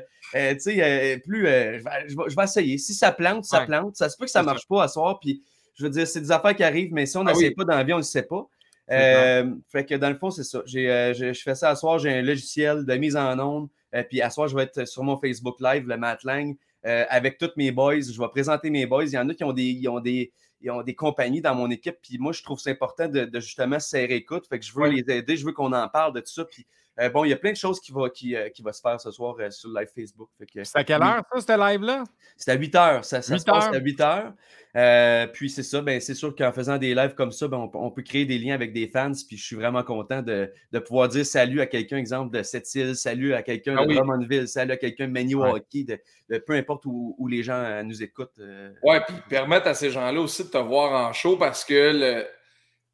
tu 0.55 0.61
sais, 0.61 1.23
plus. 1.25 1.47
Je 1.47 1.85
vais, 1.85 2.09
je, 2.09 2.37
vais, 2.37 2.45
essayer. 2.45 2.79
Si 2.79 2.95
ça 2.95 3.13
plante, 3.13 3.45
ça 3.45 3.67
plante. 3.67 3.97
Ça 3.97 4.09
se 4.09 4.17
peut 4.17 4.25
que 4.25 4.31
ça 4.31 4.43
marche 4.43 4.67
pas 4.67 4.85
à 4.85 4.89
soir. 4.89 5.21
Puis, 5.21 5.43
je 5.75 5.85
veux 5.85 5.91
dire, 5.91 6.07
c'est 6.07 6.21
des 6.21 6.33
affaires 6.33 6.57
qui 6.57 6.65
arrivent, 6.65 6.93
mais 6.93 7.07
si 7.07 7.17
on 7.17 7.27
ah 7.27 7.33
n'essaie 7.33 7.51
pas 7.51 7.65
dans 7.65 7.77
la 7.77 7.85
vie, 7.85 7.93
on 7.93 7.97
ne 7.97 8.03
le 8.03 8.07
sait 8.07 8.23
pas. 8.23 8.47
Euh, 8.93 9.55
fait 9.69 9.87
que 9.87 9.95
dans 9.95 10.11
le 10.11 10.17
fond, 10.17 10.31
c'est 10.31 10.45
ça. 10.45 10.59
Euh, 10.59 11.15
je 11.15 11.41
fais 11.43 11.55
ça 11.55 11.71
à 11.71 11.77
soir, 11.77 11.99
j'ai 11.99 12.11
un 12.11 12.23
logiciel 12.23 12.85
de 12.85 12.95
mise 12.95 13.17
en 13.17 13.39
onde. 13.39 13.69
Euh, 13.95 14.03
puis 14.03 14.21
à 14.21 14.31
soir, 14.31 14.49
je 14.49 14.57
vais 14.57 14.65
être 14.65 14.87
sur 14.87 15.03
mon 15.03 15.19
Facebook 15.19 15.57
Live, 15.61 15.87
le 15.87 15.97
Matt 15.97 16.25
Lang, 16.25 16.57
avec 16.85 17.39
tous 17.39 17.51
mes 17.57 17.71
boys. 17.71 18.01
Je 18.01 18.21
vais 18.21 18.29
présenter 18.29 18.71
mes 18.71 18.87
boys. 18.87 19.05
Il 19.05 19.13
y 19.13 19.19
en 19.19 19.29
a 19.29 19.35
qui 19.35 19.45
ont 19.45 19.53
des, 19.53 19.89
ont 19.89 20.01
des, 20.01 20.33
ont 20.69 20.83
des 20.83 20.95
compagnies 20.95 21.41
dans 21.41 21.55
mon 21.55 21.71
équipe. 21.71 21.97
Puis 22.03 22.19
moi, 22.19 22.33
je 22.33 22.43
trouve 22.43 22.59
ça 22.59 22.71
important 22.71 23.09
de, 23.09 23.29
justement 23.41 23.79
serrer 23.79 24.17
écoute. 24.17 24.47
Fait 24.49 24.59
que 24.59 24.65
je 24.65 24.73
veux 24.75 24.89
les 24.89 25.05
aider, 25.09 25.37
je 25.37 25.45
veux 25.47 25.53
qu'on 25.53 25.73
en 25.73 25.89
parle 25.89 26.15
de 26.15 26.21
tout 26.21 26.33
ça. 26.33 26.45
Puis 26.45 26.67
bon, 27.13 27.25
il 27.25 27.31
y 27.31 27.33
a 27.33 27.37
plein 27.37 27.53
de 27.53 27.57
choses 27.57 27.81
qui 27.81 27.93
vont 27.93 28.09
qui, 28.09 28.35
qui 28.55 28.63
va 28.63 28.73
se 28.73 28.81
faire 28.81 29.01
ce 29.01 29.11
soir 29.11 29.37
sur 29.51 29.71
le 29.71 29.81
live 29.81 29.89
Facebook. 29.95 30.29
C'est 30.65 30.77
à 30.77 30.85
quelle 30.85 31.03
heure, 31.03 31.23
ça, 31.33 31.41
ce 31.41 31.73
live-là? 31.73 32.05
C'est 32.37 32.51
à 32.51 32.55
8 32.55 32.75
heures. 32.75 33.05
Ça, 33.05 33.23
se 33.23 33.45
passe 33.45 33.75
à 33.75 33.79
8 33.79 34.01
heures. 34.01 34.33
Euh, 34.75 35.27
puis 35.27 35.51
c'est 35.51 35.63
ça, 35.63 35.83
ben, 35.83 36.01
c'est 36.01 36.15
sûr 36.15 36.35
qu'en 36.35 36.51
faisant 36.51 36.79
des 36.79 36.95
lives 36.95 37.15
comme 37.15 37.31
ça, 37.31 37.47
ben, 37.47 37.71
on, 37.75 37.91
peut 37.91 38.03
créer 38.03 38.25
des 38.25 38.39
liens 38.39 38.55
avec 38.55 38.73
des 38.73 38.89
fans. 38.89 39.13
Puis 39.29 39.37
je 39.37 39.45
suis 39.45 39.57
vraiment 39.57 39.83
content 39.83 40.23
de, 40.23 40.51
pouvoir 40.87 41.09
dire 41.09 41.27
salut 41.27 41.61
à 41.61 41.67
quelqu'un, 41.67 41.99
exemple 41.99 42.37
de 42.37 42.43
cette 42.43 42.75
île, 42.75 42.97
salut 42.97 43.35
à 43.35 43.43
quelqu'un 43.43 43.77
ah 43.79 43.85
de 43.85 43.95
Drummondville, 43.95 44.49
salut 44.49 44.73
à 44.73 44.77
quelqu'un 44.77 45.09
de 45.09 45.13
Maniwaki, 45.13 45.85
de, 45.85 46.39
peu 46.39 46.55
importe 46.55 46.87
où, 46.87 47.29
les 47.29 47.43
gens 47.43 47.55
euh, 47.55 47.83
nous 47.83 48.03
écoutent. 48.03 48.39
Euh. 48.41 48.73
Ouais, 48.83 49.01
puis 49.07 49.17
permettre 49.29 49.69
à 49.69 49.75
ces 49.75 49.91
gens-là 49.91 50.21
aussi 50.21 50.45
de 50.45 50.49
te 50.49 50.59
voir 50.59 51.09
en 51.09 51.13
show 51.13 51.37
parce 51.37 51.65
que 51.65 52.25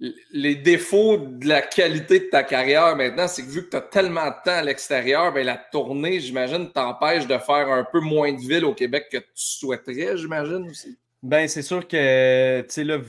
les 0.00 0.54
défauts 0.54 1.16
de 1.16 1.48
la 1.48 1.60
qualité 1.60 2.20
de 2.20 2.26
ta 2.26 2.44
carrière 2.44 2.94
maintenant, 2.94 3.26
c'est 3.26 3.42
que 3.42 3.48
vu 3.48 3.64
que 3.64 3.70
tu 3.70 3.76
as 3.76 3.80
tellement 3.80 4.26
de 4.26 4.34
temps 4.44 4.58
à 4.58 4.62
l'extérieur, 4.62 5.32
ben 5.32 5.44
la 5.44 5.56
tournée, 5.56 6.20
j'imagine, 6.20 6.70
t'empêche 6.70 7.26
de 7.26 7.36
faire 7.38 7.68
un 7.68 7.84
peu 7.84 8.00
moins 8.00 8.32
de 8.32 8.38
villes 8.38 8.64
au 8.64 8.74
Québec 8.74 9.06
que 9.10 9.18
tu 9.18 9.24
souhaiterais, 9.34 10.16
j'imagine 10.16 10.68
aussi. 10.70 10.96
Ben, 11.22 11.48
c'est 11.48 11.62
sûr 11.62 11.88
que, 11.88 12.60
tu 12.60 12.66
sais, 12.68 12.84
là, 12.84 13.00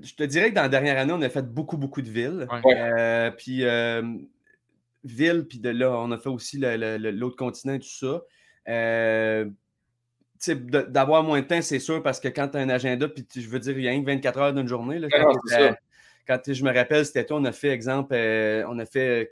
je 0.00 0.14
te 0.14 0.22
dirais 0.22 0.50
que 0.50 0.54
dans 0.54 0.62
la 0.62 0.68
dernière 0.68 0.98
année, 0.98 1.12
on 1.12 1.22
a 1.22 1.28
fait 1.28 1.42
beaucoup, 1.42 1.76
beaucoup 1.76 2.00
de 2.00 2.08
villes. 2.08 2.46
Euh, 2.64 3.30
puis, 3.32 3.64
euh, 3.64 4.02
villes, 5.02 5.46
puis 5.48 5.58
de 5.58 5.70
là, 5.70 5.90
on 5.90 6.12
a 6.12 6.18
fait 6.18 6.28
aussi 6.28 6.58
l'autre 6.58 7.36
continent 7.36 7.74
et 7.74 7.80
tout 7.80 7.88
ça. 7.88 8.22
Euh, 8.68 9.46
tu 10.38 10.52
sais, 10.52 10.54
d'avoir 10.54 11.24
moins 11.24 11.40
de 11.40 11.46
temps, 11.46 11.60
c'est 11.60 11.80
sûr, 11.80 12.04
parce 12.04 12.20
que 12.20 12.28
quand 12.28 12.48
tu 12.48 12.56
as 12.56 12.60
un 12.60 12.68
agenda, 12.68 13.08
puis 13.08 13.26
je 13.34 13.48
veux 13.48 13.58
dire, 13.58 13.76
il 13.76 13.84
y 13.84 13.88
a 13.88 13.90
rien 13.90 14.00
que 14.00 14.06
24 14.06 14.38
heures 14.38 14.52
d'une 14.52 14.68
journée. 14.68 15.00
Là, 15.00 15.08
quand, 15.10 15.76
je 16.28 16.64
me 16.64 16.74
rappelle, 16.74 17.06
c'était 17.06 17.24
toi, 17.24 17.38
on 17.40 17.44
a 17.44 17.52
fait, 17.52 17.68
exemple, 17.68 18.14
on 18.14 18.78
a 18.78 18.86
fait 18.86 19.28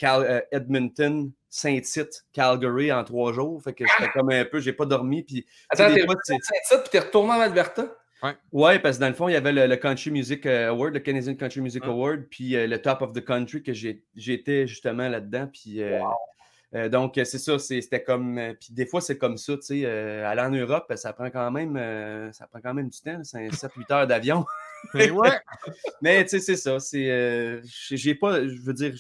Edmonton, 0.53 1.31
Saint-Tite, 1.49 2.25
Calgary 2.33 2.93
en 2.93 3.05
trois 3.05 3.33
jours. 3.33 3.63
Fait 3.63 3.73
que 3.73 3.85
j'étais 3.87 4.11
comme 4.13 4.31
un 4.31 4.45
peu, 4.45 4.61
j'ai 4.61 4.73
pas 4.73 4.87
dormi. 4.87 5.23
Puis, 5.23 5.47
Attends, 5.71 5.93
t'es 5.95 6.01
Saint-Tite, 6.01 6.81
puis 6.81 6.91
t'es 6.91 6.99
retourné 7.01 7.33
en 7.33 7.41
Alberta? 7.41 7.89
Ouais. 8.53 8.79
parce 8.79 8.97
que 8.97 9.01
dans 9.01 9.09
le 9.09 9.15
fond, 9.15 9.29
il 9.29 9.33
y 9.33 9.37
avait 9.37 9.53
le, 9.53 9.77
Country 9.77 10.11
Music 10.11 10.47
euh, 10.47 10.71
Award, 10.71 10.95
le 10.95 11.01
Canadian 11.01 11.35
Country 11.35 11.61
Music 11.61 11.85
Award, 11.85 12.25
puis 12.31 12.57
euh, 12.57 12.67
le 12.67 12.81
Top 12.81 13.03
of 13.03 13.13
the 13.13 13.25
Country 13.25 13.63
que 13.63 13.73
j'étais 13.73 14.67
justement 14.67 15.09
là-dedans. 15.09 15.49
Puis 15.53 15.83
euh, 15.83 16.01
donc, 16.91 17.13
c'est 17.17 17.39
ça, 17.39 17.59
c'était 17.59 18.03
comme. 18.03 18.41
puis 18.61 18.73
des 18.73 18.87
fois, 18.87 19.01
c'est 19.01 19.17
comme 19.17 19.37
ça, 19.37 19.57
tu 19.57 19.63
sais. 19.63 19.87
aller 19.87 20.43
en 20.43 20.51
Europe, 20.51 20.93
ça 20.97 21.13
prend 21.13 21.31
quand 21.31 21.51
même, 21.51 21.79
ça 22.33 22.47
prend 22.47 22.61
quand 22.61 22.75
même 22.75 22.89
du 22.89 23.01
temps, 23.01 23.23
c'est 23.23 23.49
7-8 23.49 23.93
heures 23.93 24.07
d'avion. 24.07 24.45
ouais. 24.95 25.39
Mais 26.03 26.25
tu 26.25 26.31
sais, 26.31 26.41
c'est 26.41 26.57
ça. 26.57 26.81
C'est, 26.81 27.63
j'ai 27.91 28.15
pas, 28.15 28.47
je 28.47 28.61
veux 28.61 28.75
dire, 28.75 28.95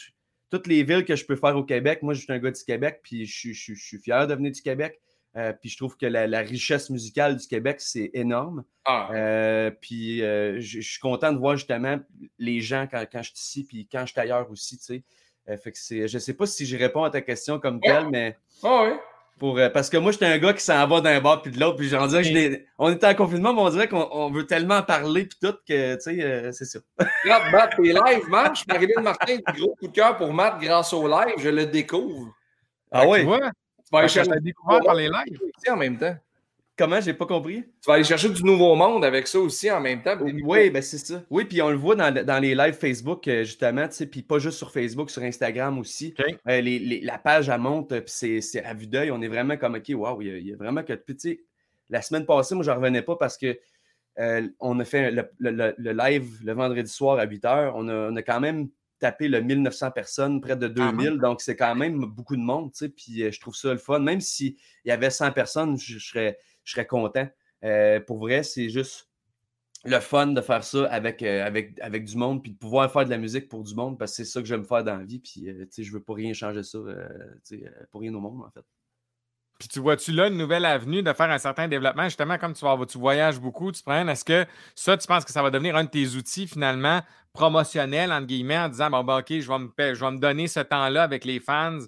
toutes 0.55 0.67
les 0.69 0.85
villes 0.85 1.05
que 1.05 1.17
je 1.17 1.27
peux 1.27 1.35
faire 1.35 1.57
au 1.57 1.65
Québec, 1.65 2.03
moi, 2.03 2.15
je 2.15 2.21
suis 2.21 2.33
un 2.33 2.39
gars 2.39 2.53
du 2.53 2.63
Québec, 2.63 3.01
puis 3.03 3.27
je, 3.27 3.53
suis 3.53 3.99
fier 3.99 4.27
de 4.27 4.35
venir 4.35 4.53
du 4.53 4.63
Québec. 4.63 5.01
Euh, 5.37 5.53
puis 5.53 5.69
je 5.69 5.77
trouve 5.77 5.97
que 5.97 6.07
la, 6.07 6.39
richesse 6.41 6.91
musicale 6.91 7.37
du 7.37 7.47
Québec, 7.49 7.81
c'est 7.81 8.11
énorme. 8.15 8.63
Ah. 8.85 9.09
Euh, 9.13 9.73
puis 9.73 10.23
euh, 10.23 10.61
je, 10.61 10.81
suis 10.81 11.01
content 11.01 11.33
de 11.33 11.39
voir 11.39 11.57
justement 11.57 11.99
les 12.39 12.61
gens 12.61 12.87
quand, 12.89 13.05
je 13.15 13.31
suis 13.31 13.35
ici, 13.35 13.65
puis 13.65 13.89
quand 13.91 14.07
je 14.07 14.13
suis 14.13 14.21
ailleurs 14.21 14.49
aussi, 14.49 14.79
tu 14.79 14.85
sais. 14.85 15.03
Fait 15.47 15.73
que 15.73 15.79
c'est, 15.79 16.09
je 16.09 16.17
ne 16.17 16.21
sais 16.21 16.35
pas 16.35 16.47
si 16.47 16.67
je 16.67 16.77
réponds 16.77 17.05
à 17.05 17.11
ta 17.11 17.21
question 17.21 17.59
comme 17.59 17.81
telle, 17.81 18.09
mais. 18.11 18.37
Ah 18.63 18.85
oui. 18.85 18.97
Pour, 19.39 19.59
parce 19.73 19.91
que 19.91 19.97
moi, 19.97 20.13
j'étais 20.13 20.27
un 20.27 20.39
gars 20.39 20.53
qui 20.53 20.63
s'en 20.63 20.87
va 20.87 21.01
d'un 21.01 21.21
bord 21.21 21.43
puis 21.43 21.51
de 21.51 21.59
l'autre, 21.59 21.77
puis 21.77 21.89
j'en 21.89 22.07
dirais 22.07 22.67
on 22.79 22.93
était 22.93 23.09
en 23.09 23.15
confinement, 23.17 23.53
mais 23.53 23.63
on 23.63 23.71
dirait 23.71 23.89
qu'on 23.89 24.31
veut 24.31 24.47
tellement 24.47 24.81
parler 24.85 25.25
puis 25.25 25.37
tout 25.43 25.57
que, 25.69 25.97
tu 25.97 26.01
sais, 26.01 26.53
c'est 26.53 26.65
ça. 26.65 26.79
Regarde, 27.25 27.45
Matt, 27.53 27.75
tes 27.77 27.83
lives, 27.83 28.29
man, 28.29 28.51
je 28.55 28.61
suis 28.61 28.71
arrivé 28.71 28.95
de 28.97 29.03
Martin, 29.03 29.39
gros 29.57 29.75
coup 29.75 29.89
de 29.89 29.93
cœur 29.93 30.17
pour 30.17 30.33
Matt 30.33 30.61
grâce 30.61 30.93
au 30.93 31.09
live, 31.09 31.35
je 31.39 31.49
le 31.49 31.67
découvre. 31.67 32.33
Ah 32.93 33.09
oui? 33.09 33.27
vas 33.95 34.01
aller 34.01 34.09
chercher 34.09 34.41
découvert 34.41 34.81
par 34.81 34.95
les 34.95 35.09
lives 35.09 35.39
en 35.69 35.77
même 35.77 35.99
temps. 35.99 36.17
Comment? 36.77 37.01
J'ai 37.01 37.15
pas 37.15 37.27
compris. 37.27 37.63
Tu 37.63 37.87
vas 37.87 37.95
aller 37.95 38.05
chercher 38.05 38.29
du 38.29 38.43
nouveau 38.43 38.75
monde 38.75 39.05
avec 39.05 39.29
ça 39.29 39.39
aussi 39.39 39.71
en 39.71 39.81
même 39.81 40.03
temps. 40.03 40.17
Oui, 40.21 40.71
ben 40.71 40.83
c'est 40.83 40.99
ça. 40.99 41.23
Oui, 41.31 41.45
puis 41.45 41.63
on 41.63 41.71
le 41.71 41.77
voit 41.77 41.95
dans, 41.95 42.13
dans 42.13 42.39
les 42.41 42.57
lives 42.57 42.75
Facebook, 42.75 43.29
euh, 43.29 43.45
justement, 43.45 43.87
tu 43.87 43.95
sais, 43.95 44.07
puis 44.07 44.23
pas 44.23 44.41
juste 44.41 44.59
sur 44.59 44.73
Facebook, 44.73 45.09
sur 45.11 45.23
Instagram 45.23 45.79
aussi. 45.79 46.15
Euh, 46.49 46.61
les, 46.61 47.01
la 47.01 47.19
page, 47.19 47.49
elle 47.49 47.61
monte, 47.61 47.97
puis 48.01 48.43
c'est 48.43 48.65
à 48.65 48.75
vue 48.75 48.89
d'œil. 48.89 49.13
On 49.13 49.23
est 49.23 49.29
vraiment 49.29 49.57
comme, 49.57 49.77
OK, 49.77 49.89
waouh, 49.91 50.21
il, 50.23 50.49
y, 50.49 50.53
a 50.53 50.57
vraiment 50.57 50.83
que. 50.83 50.95
Puis, 50.95 51.15
tu 51.15 51.29
sais, 51.31 51.41
la 51.91 52.03
semaine 52.03 52.27
passée, 52.27 52.57
moi, 52.57 52.65
je 52.65 52.73
revenais 52.73 53.03
pas 53.03 53.15
parce 53.15 53.39
que 53.39 53.57
euh, 54.19 54.49
on 54.59 54.81
a 54.81 54.85
fait 54.85 55.13
le, 55.13 55.93
live 55.93 56.41
le 56.45 56.53
vendredi 56.55 56.91
soir 56.91 57.19
à 57.19 57.25
8 57.25 57.45
h. 57.45 57.73
On 57.77 57.89
a, 57.89 58.11
on 58.11 58.17
a 58.17 58.23
quand 58.23 58.41
même 58.41 58.69
taper 58.99 59.29
le 59.29 59.41
1900 59.41 59.93
personnes, 59.93 60.41
près 60.41 60.57
de 60.57 60.67
2000. 60.67 61.19
donc, 61.19 61.41
c'est 61.41 61.57
quand 61.57 61.75
même 61.77 62.01
beaucoup 62.05 62.37
de 62.37 62.43
monde, 62.43 62.73
tu 62.73 62.79
sais. 62.79 62.89
Puis 62.89 63.31
je 63.31 63.41
trouve 63.41 63.55
ça 63.55 63.71
le 63.71 63.79
fun. 63.79 64.01
Même 64.01 64.21
s'il 64.21 64.57
y 64.85 64.91
avait 64.91 65.11
100 65.11 65.31
personnes, 65.33 65.79
je, 65.79 65.99
serais, 65.99 66.39
je 66.65 66.73
serais 66.73 66.87
content. 66.87 67.29
pour 68.07 68.19
vrai, 68.19 68.43
c'est 68.43 68.69
juste 68.69 69.09
le 69.85 70.01
fun 70.01 70.29
de 70.29 70.41
faire 70.41 70.65
ça 70.65 70.87
avec, 70.87 71.23
avec, 71.23 71.79
avec 71.81 72.05
du 72.05 72.17
monde, 72.17 72.43
puis 72.43 72.53
de 72.53 72.57
pouvoir 72.57 72.91
faire 72.91 73.05
de 73.05 73.11
la 73.11 73.19
musique 73.19 73.49
pour 73.49 73.63
du 73.63 73.75
monde, 73.75 73.99
parce 73.99 74.13
que 74.13 74.17
c'est 74.17 74.25
ça 74.25 74.41
que 74.41 74.47
j'aime 74.47 74.65
faire 74.65 74.83
dans 74.83 74.97
la 74.97 75.05
vie. 75.05 75.19
Puis, 75.19 75.47
sais, 75.71 75.83
je 75.83 75.93
veux 75.93 76.03
pas 76.03 76.15
rien 76.15 76.33
changer 76.33 76.63
ça, 76.63 76.79
pour 77.91 78.01
rien 78.01 78.15
au 78.15 78.21
monde, 78.21 78.43
en 78.43 78.51
fait. 78.51 78.65
Puis 79.59 79.69
tu 79.69 79.79
vois-tu 79.79 80.11
là 80.13 80.27
une 80.27 80.37
nouvelle 80.37 80.65
avenue 80.65 81.03
de 81.03 81.13
faire 81.13 81.31
un 81.31 81.39
certain 81.39 81.69
développement? 81.69 82.05
Justement, 82.05 82.39
comme 82.39 82.55
tu, 82.55 82.65
vas, 82.65 82.77
tu 82.87 82.99
voyages 82.99 83.39
beaucoup, 83.39 83.71
tu 83.71 83.83
prends, 83.83 84.07
est-ce 84.09 84.25
que 84.25 84.45
ça, 84.75 84.97
tu 84.97 85.07
penses 85.07 85.25
que 85.25 85.33
ça 85.33 85.43
va 85.43 85.51
devenir 85.51 85.77
un 85.77 85.85
de 85.85 85.89
tes 85.89 86.17
outils 86.17 86.49
finalement 86.49 87.03
promotionnels, 87.33 88.13
entre 88.13 88.27
guillemets, 88.27 88.59
en 88.59 88.69
disant, 88.69 88.91
bon, 88.91 89.05
ben, 89.05 89.19
OK, 89.19 89.29
je 89.29 89.49
vais, 89.49 89.59
me, 89.59 89.95
je 89.95 90.05
vais 90.05 90.11
me 90.11 90.19
donner 90.19 90.49
ce 90.49 90.61
temps-là 90.61 91.03
avec 91.03 91.25
les 91.25 91.41
fans 91.41 91.79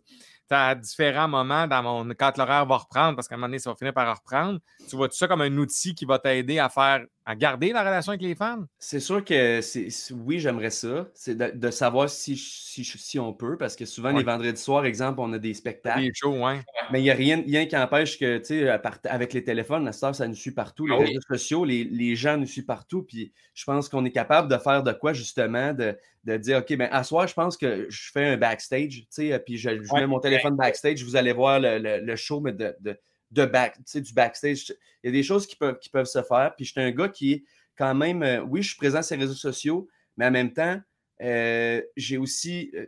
à 0.51 0.75
différents 0.75 1.29
moments 1.29 1.67
dans 1.67 1.83
mon, 1.83 2.15
quand 2.15 2.37
l'horaire 2.37 2.67
va 2.67 2.77
reprendre, 2.77 3.17
parce 3.17 3.29
qu'à 3.29 3.35
un 3.35 3.39
moment 3.39 3.49
donné, 3.49 3.59
ça 3.59 3.71
va 3.71 3.77
finir 3.77 3.93
par 3.93 4.17
reprendre. 4.17 4.61
Tu 4.89 4.97
vois 4.97 5.09
tout 5.09 5.17
ça 5.17 5.29
comme 5.29 5.41
un 5.41 5.57
outil 5.57 5.95
qui 5.95 6.05
va 6.05 6.19
t'aider 6.19 6.59
à 6.59 6.69
faire 6.69 7.05
à 7.29 7.35
garder 7.35 7.73
la 7.73 7.83
relation 7.83 8.11
avec 8.11 8.23
les 8.23 8.37
fans? 8.37 8.65
C'est 8.79 9.01
sûr 9.01 9.25
que 9.25 9.61
c'est, 9.61 9.89
oui, 10.13 10.39
j'aimerais 10.39 10.71
ça. 10.71 11.09
C'est 11.13 11.37
de, 11.37 11.71
savoir 11.73 12.09
si, 12.09 12.37
si, 12.37 12.85
si, 12.85 13.19
on 13.19 13.33
peut, 13.33 13.57
parce 13.59 13.75
que 13.75 13.85
souvent, 13.85 14.13
les 14.13 14.23
vendredis 14.23 14.61
soirs, 14.61 14.85
exemple, 14.85 15.19
on 15.21 15.33
a 15.33 15.39
des 15.39 15.53
spectacles. 15.53 16.03
Des 16.03 16.13
shows, 16.15 16.39
ouais. 16.39 16.61
Mais 16.93 17.01
il 17.01 17.03
n'y 17.03 17.11
a 17.11 17.15
rien, 17.15 17.43
rien 17.45 17.67
qui 17.67 17.77
empêche 17.77 18.17
que, 18.17 18.39
tu 18.39 18.45
sais, 18.45 18.69
avec 19.05 19.33
les 19.33 19.43
téléphones, 19.43 19.85
la 19.85 19.91
star, 19.91 20.15
ça 20.15 20.29
nous 20.29 20.37
suit 20.37 20.53
partout. 20.53 20.87
Les 20.87 20.95
ah 20.95 20.99
réseaux 20.99 21.21
sociaux, 21.29 21.65
les, 21.65 21.83
les, 21.83 22.15
gens 22.15 22.37
nous 22.37 22.47
suivent 22.47 22.65
partout. 22.65 23.03
Puis 23.03 23.33
je 23.55 23.65
pense 23.65 23.89
qu'on 23.89 24.05
est 24.05 24.13
capable 24.13 24.49
de 24.49 24.57
faire 24.59 24.85
de 24.85 24.93
quoi, 24.93 25.13
justement, 25.13 25.75
de, 25.75 25.99
de 26.23 26.37
dire, 26.37 26.59
OK, 26.59 26.73
bien, 26.77 26.89
à 26.93 27.03
soir, 27.03 27.27
je 27.27 27.35
pense 27.35 27.57
que 27.57 27.87
je 27.89 28.11
fais 28.13 28.25
un 28.25 28.37
backstage, 28.37 29.01
tu 29.01 29.07
sais, 29.11 29.39
puis 29.41 29.59
je, 29.59 29.71
mets 29.93 30.07
mon 30.07 30.21
téléphone 30.21 30.55
backstage, 30.55 31.03
vous 31.03 31.17
allez 31.17 31.33
voir 31.33 31.59
le, 31.59 31.79
le, 32.01 32.17
show, 32.17 32.41
mais 32.41 32.53
de, 32.53 32.73
de 32.81 32.97
de 33.31 33.45
back, 33.45 33.79
du 33.95 34.13
backstage. 34.13 34.73
Il 35.03 35.07
y 35.07 35.09
a 35.09 35.13
des 35.13 35.23
choses 35.23 35.47
qui 35.47 35.57
peuvent, 35.57 35.79
qui 35.79 35.91
peuvent 35.91 36.07
se 36.07 36.23
faire. 36.23 36.55
Puis 36.57 36.65
je 36.65 36.73
suis 36.73 36.81
un 36.81 36.91
gars 36.91 37.09
qui 37.09 37.33
est 37.33 37.45
quand 37.77 37.95
même, 37.95 38.23
euh, 38.23 38.41
oui, 38.41 38.63
je 38.63 38.69
suis 38.69 38.77
présent 38.77 39.03
sur 39.03 39.17
les 39.17 39.23
réseaux 39.23 39.35
sociaux, 39.35 39.89
mais 40.17 40.27
en 40.27 40.31
même 40.31 40.53
temps, 40.53 40.81
euh, 41.23 41.81
j'ai 41.97 42.19
aussi 42.19 42.71
euh, 42.75 42.87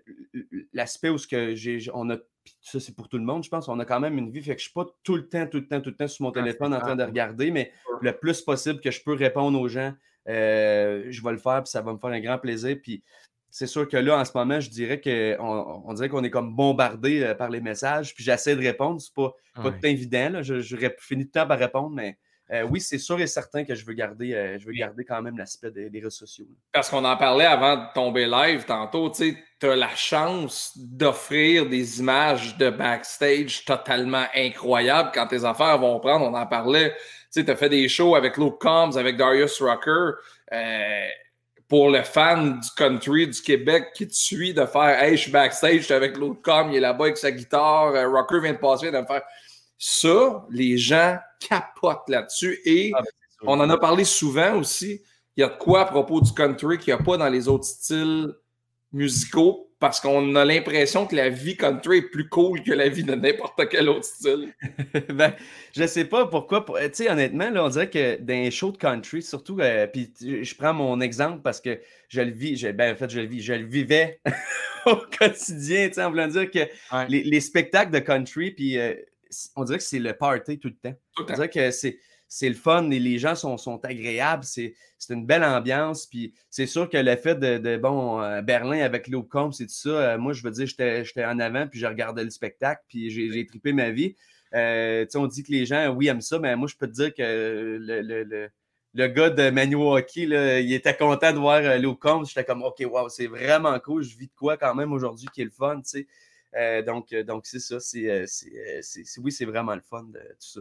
l'aspect 0.73 1.11
où 1.11 1.19
ce 1.19 1.27
que 1.27 1.55
j'ai, 1.55 1.79
on 1.95 2.11
a, 2.11 2.17
ça 2.61 2.81
c'est 2.81 2.95
pour 2.95 3.09
tout 3.09 3.19
le 3.19 3.25
monde, 3.25 3.45
je 3.45 3.49
pense, 3.49 3.69
on 3.69 3.79
a 3.79 3.85
quand 3.85 4.01
même 4.01 4.19
une 4.19 4.31
vie, 4.31 4.43
fait 4.43 4.55
que 4.55 4.61
je 4.61 4.65
suis 4.65 4.73
pas 4.73 4.87
tout 5.03 5.17
le 5.17 5.29
temps, 5.29 5.47
tout 5.47 5.59
le 5.59 5.67
temps, 5.67 5.81
tout 5.81 5.91
le 5.91 5.97
temps 5.97 6.09
sur 6.09 6.25
mon 6.25 6.31
ah, 6.31 6.35
téléphone 6.35 6.75
en 6.75 6.81
train 6.81 6.97
de 6.97 7.05
regarder, 7.05 7.51
mais 7.51 7.73
le 8.01 8.17
plus 8.17 8.41
possible 8.43 8.81
que 8.81 8.91
je 8.91 9.03
peux 9.03 9.15
répondre 9.15 9.59
aux 9.59 9.69
gens, 9.69 9.95
je 10.27 11.23
vais 11.23 11.33
le 11.33 11.39
faire, 11.39 11.63
puis 11.63 11.71
ça 11.71 11.81
va 11.81 11.93
me 11.93 11.99
faire 11.99 12.11
un 12.11 12.21
grand 12.21 12.39
plaisir. 12.39 12.77
Puis 12.83 13.03
c'est 13.51 13.67
sûr 13.67 13.89
que 13.89 13.97
là, 13.97 14.19
en 14.19 14.25
ce 14.25 14.33
moment, 14.35 14.61
je 14.61 14.71
dirais 14.71 15.01
qu'on 15.01 15.83
on 15.85 15.93
dirait 15.95 16.09
qu'on 16.09 16.25
est 16.25 16.31
comme 16.31 16.55
bombardé 16.55 17.23
euh, 17.23 17.35
par 17.35 17.49
les 17.49 17.61
messages, 17.61 18.15
puis 18.15 18.25
j'essaie 18.25 18.57
de 18.57 18.63
répondre. 18.63 19.01
C'est 19.01 19.15
pas, 19.15 19.33
pas 19.55 19.71
tout 19.71 19.87
évident. 19.87 20.31
Là. 20.31 20.43
Je, 20.43 20.61
je 20.61 20.77
finis 20.99 21.25
de 21.25 21.31
temps 21.31 21.47
par 21.47 21.59
répondre, 21.59 21.91
mais 21.91 22.19
euh, 22.51 22.63
oui, 22.63 22.81
c'est 22.81 22.99
sûr 22.99 23.21
et 23.21 23.27
certain 23.27 23.65
que 23.65 23.75
je 23.75 23.85
veux 23.85 23.93
garder, 23.93 24.33
euh, 24.33 24.59
je 24.59 24.67
veux 24.67 24.73
garder 24.73 25.05
quand 25.05 25.21
même 25.21 25.37
l'aspect 25.37 25.71
des, 25.71 25.91
réseaux 25.93 26.09
sociaux. 26.09 26.47
Parce 26.73 26.89
qu'on 26.89 27.05
en 27.05 27.17
parlait 27.17 27.45
avant 27.45 27.77
de 27.77 27.85
tomber 27.95 28.27
live 28.27 28.65
tantôt, 28.65 29.11
tu 29.11 29.37
as 29.63 29.77
la 29.77 29.95
chance 29.95 30.73
d'offrir 30.77 31.69
des 31.69 32.01
images 32.01 32.57
de 32.57 32.71
backstage 32.71 33.67
totalement 33.67 34.25
incroyables 34.35 35.11
quand 35.13 35.27
tes 35.27 35.45
affaires 35.45 35.79
vont 35.79 36.01
prendre. 36.01 36.25
On 36.25 36.35
en 36.35 36.47
parlait, 36.47 36.95
tu 37.31 37.45
as 37.47 37.57
fait 37.57 37.69
des 37.69 37.87
shows 37.87 38.15
avec 38.15 38.39
Luke 38.39 38.59
Combs, 38.59 38.97
avec 38.97 39.19
Darius 39.19 39.61
Rucker 39.61 40.13
pour 41.69 41.91
le 41.91 42.03
fan 42.03 42.59
du 42.61 42.69
country 42.77 43.29
du 43.29 43.41
Québec 43.43 43.89
qui 43.95 44.09
te 44.09 44.15
suit 44.15 44.55
de 44.55 44.65
faire 44.65 45.03
Hey, 45.03 45.17
je 45.17 45.23
suis 45.23 45.31
backstage, 45.31 45.81
je 45.81 45.85
suis 45.85 45.95
avec 45.95 46.17
l'autre 46.17 46.41
com, 46.43 46.69
il 46.71 46.77
est 46.77 46.81
là-bas 46.81 47.05
avec 47.05 47.19
sa 47.19 47.31
guitare, 47.31 47.95
euh, 47.95 48.09
Rocker 48.09 48.41
vient 48.41 48.55
de 48.55 48.59
passer, 48.59 48.91
de 48.91 48.99
me 48.99 49.07
faire. 49.07 49.23
Ça, 49.77 50.47
les 50.51 50.79
gens 50.79 51.19
capotent 51.39 52.09
là-dessus 52.09 52.59
et 52.65 52.91
ah, 52.95 53.03
ben, 53.03 53.11
on 53.47 53.61
en 53.61 53.71
a 53.71 53.79
parlé 53.79 54.05
souvent 54.05 54.57
aussi. 54.57 55.03
Il 55.37 55.43
y 55.43 55.45
a 55.45 55.49
de 55.49 55.57
quoi 55.59 55.83
à 55.83 55.85
propos 55.85 56.21
du 56.21 56.33
country 56.33 56.79
qu'il 56.79 56.93
n'y 56.93 57.01
a 57.01 57.05
pas 57.05 57.17
dans 57.17 57.29
les 57.29 57.47
autres 57.47 57.67
styles 57.67 58.35
musicaux 58.93 59.69
parce 59.81 60.01
qu'on 60.01 60.35
a 60.35 60.45
l'impression 60.45 61.07
que 61.07 61.15
la 61.15 61.29
vie 61.29 61.57
country 61.57 61.99
est 61.99 62.11
plus 62.11 62.29
cool 62.29 62.63
que 62.63 62.73
la 62.73 62.89
vie 62.89 63.05
de 63.05 63.15
n'importe 63.15 63.69
quel 63.71 63.89
autre 63.89 64.05
style. 64.05 64.53
ben, 65.09 65.33
je 65.77 65.87
sais 65.87 66.05
pas 66.05 66.27
pourquoi. 66.27 66.65
Tu 66.67 66.91
sais, 66.93 67.11
honnêtement, 67.11 67.49
là, 67.51 67.65
on 67.65 67.69
dirait 67.69 67.89
que 67.89 68.21
dans 68.21 68.35
les 68.35 68.51
shows 68.51 68.73
de 68.73 68.77
country, 68.77 69.23
surtout, 69.23 69.59
euh, 69.61 69.87
puis 69.87 70.13
je 70.21 70.55
prends 70.57 70.75
mon 70.75 71.01
exemple 71.01 71.43
parce 71.43 71.61
que 71.61 71.81
je 72.09 72.21
le 72.21 72.33
vis, 72.33 72.67
ben, 72.73 72.93
en 72.93 72.97
fait, 72.97 73.09
je 73.09 73.21
le 73.21 73.27
vis, 73.27 73.41
je 73.41 73.53
le 73.53 73.67
vivais 73.67 74.21
au 74.87 74.97
quotidien, 75.17 75.89
tu 75.89 75.95
sais, 75.95 76.03
en 76.03 76.11
voulant 76.11 76.29
dire 76.29 76.51
que 76.51 76.67
les, 77.09 77.41
spectacles 77.41 77.93
de 77.93 78.01
country, 78.01 78.51
puis 78.51 78.79
euh, 78.79 78.95
on 79.55 79.63
dirait 79.63 79.79
que 79.79 79.85
c'est 79.85 80.01
le 80.01 80.13
party 80.13 80.59
tout 80.59 80.69
le 80.69 80.75
temps. 80.75 80.97
Tout 81.15 81.23
le 81.23 81.27
temps. 81.27 81.35
On 81.35 81.37
dirait 81.37 81.51
que 81.51 81.71
c'est 81.71 82.01
c'est 82.29 82.49
le 82.49 82.55
fun 82.55 82.91
et 82.91 82.99
les 82.99 83.19
gens 83.19 83.35
sont, 83.35 83.81
agréables. 83.85 84.45
C'est 84.45 84.75
une 85.09 85.25
belle 85.27 85.43
ambiance. 85.43 86.09
C'est 86.51 86.67
sûr 86.67 86.89
que 86.89 86.99
le 86.99 87.17
fait 87.17 87.37
de, 87.37 87.77
bon, 87.79 88.23
euh, 88.23 88.43
Berlin 88.43 88.81
avec 88.81 89.11
Combs 89.31 89.51
et 89.59 89.67
tout 89.67 89.73
ça, 89.73 89.89
euh, 89.89 90.19
moi, 90.19 90.35
je 90.35 90.43
veux 90.43 90.51
dire, 90.51 90.67
j'étais 90.67 91.25
en 91.25 91.39
avant, 91.39 91.67
puis 91.67 91.81
je 91.81 91.87
regardais 91.87 92.25
le 92.25 92.31
spectacle, 92.31 92.83
puis 92.89 93.11
j'ai 93.11 93.47
trippé 93.47 93.73
ma 93.73 93.91
vie. 93.91 94.15
Euh, 94.55 95.07
on 95.15 95.27
dit 95.27 95.43
que 95.43 95.53
les 95.53 95.67
gens, 95.67 95.89
oui, 95.89 96.09
aiment 96.09 96.21
ça, 96.21 96.39
mais 96.39 96.55
moi, 96.55 96.69
je 96.69 96.77
peux 96.77 96.87
te 96.87 96.93
dire 96.93 97.15
que 97.15 97.79
le, 97.81 98.51
le, 98.95 99.09
gars 99.09 99.31
de 99.31 99.51
Maniwaki, 99.51 100.27
là, 100.27 100.61
il 100.61 100.73
était 100.73 100.97
content 100.97 101.33
de 101.33 101.39
voir 101.39 101.63
Combs. 101.99 102.27
J'étais 102.27 102.45
comme, 102.45 102.63
OK, 102.63 102.83
wow, 102.85 103.09
c'est 103.09 103.27
vraiment 103.27 103.79
cool. 103.81 104.03
Je 104.03 104.17
vis 104.17 104.27
de 104.27 104.35
quoi 104.37 104.59
quand 104.59 104.75
même 104.75 104.93
aujourd'hui 104.93 105.29
qui 105.33 105.41
est 105.41 105.45
le 105.45 105.51
fun, 105.51 105.81
tu 105.81 106.07
donc 106.85 107.47
c'est 107.47 107.61
ça. 107.61 107.81
C'est, 107.81 108.27
oui, 109.19 109.33
c'est 109.33 109.45
vraiment 109.47 109.75
le 109.75 109.83
fun 109.83 110.05
de 110.05 110.19
tout 110.19 110.61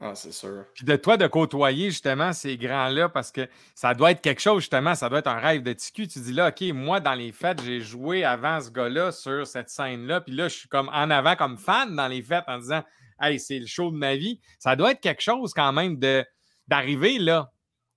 Ah, 0.00 0.14
c'est 0.14 0.32
sûr. 0.32 0.64
Puis 0.74 0.84
de 0.84 0.94
toi, 0.94 1.16
de 1.16 1.26
côtoyer 1.26 1.90
justement 1.90 2.32
ces 2.32 2.56
grands-là, 2.56 3.08
parce 3.08 3.32
que 3.32 3.48
ça 3.74 3.94
doit 3.94 4.12
être 4.12 4.20
quelque 4.20 4.40
chose, 4.40 4.60
justement, 4.60 4.94
ça 4.94 5.08
doit 5.08 5.18
être 5.18 5.26
un 5.26 5.40
rêve 5.40 5.62
de 5.62 5.72
TQ. 5.72 6.06
Tu 6.06 6.20
dis 6.20 6.32
là, 6.32 6.48
OK, 6.50 6.62
moi, 6.72 7.00
dans 7.00 7.14
les 7.14 7.32
fêtes, 7.32 7.60
j'ai 7.64 7.80
joué 7.80 8.24
avant 8.24 8.60
ce 8.60 8.70
gars-là 8.70 9.10
sur 9.10 9.44
cette 9.44 9.70
scène-là, 9.70 10.20
puis 10.20 10.34
là, 10.34 10.46
je 10.46 10.54
suis 10.54 10.68
comme 10.68 10.88
en 10.90 11.10
avant 11.10 11.34
comme 11.34 11.58
fan 11.58 11.96
dans 11.96 12.06
les 12.06 12.22
fêtes 12.22 12.44
en 12.46 12.58
disant, 12.58 12.84
Hey, 13.20 13.40
c'est 13.40 13.58
le 13.58 13.66
show 13.66 13.90
de 13.90 13.96
ma 13.96 14.14
vie. 14.14 14.40
Ça 14.60 14.76
doit 14.76 14.92
être 14.92 15.00
quelque 15.00 15.22
chose 15.22 15.52
quand 15.52 15.72
même 15.72 15.98
de, 15.98 16.24
d'arriver 16.68 17.18
là. 17.18 17.50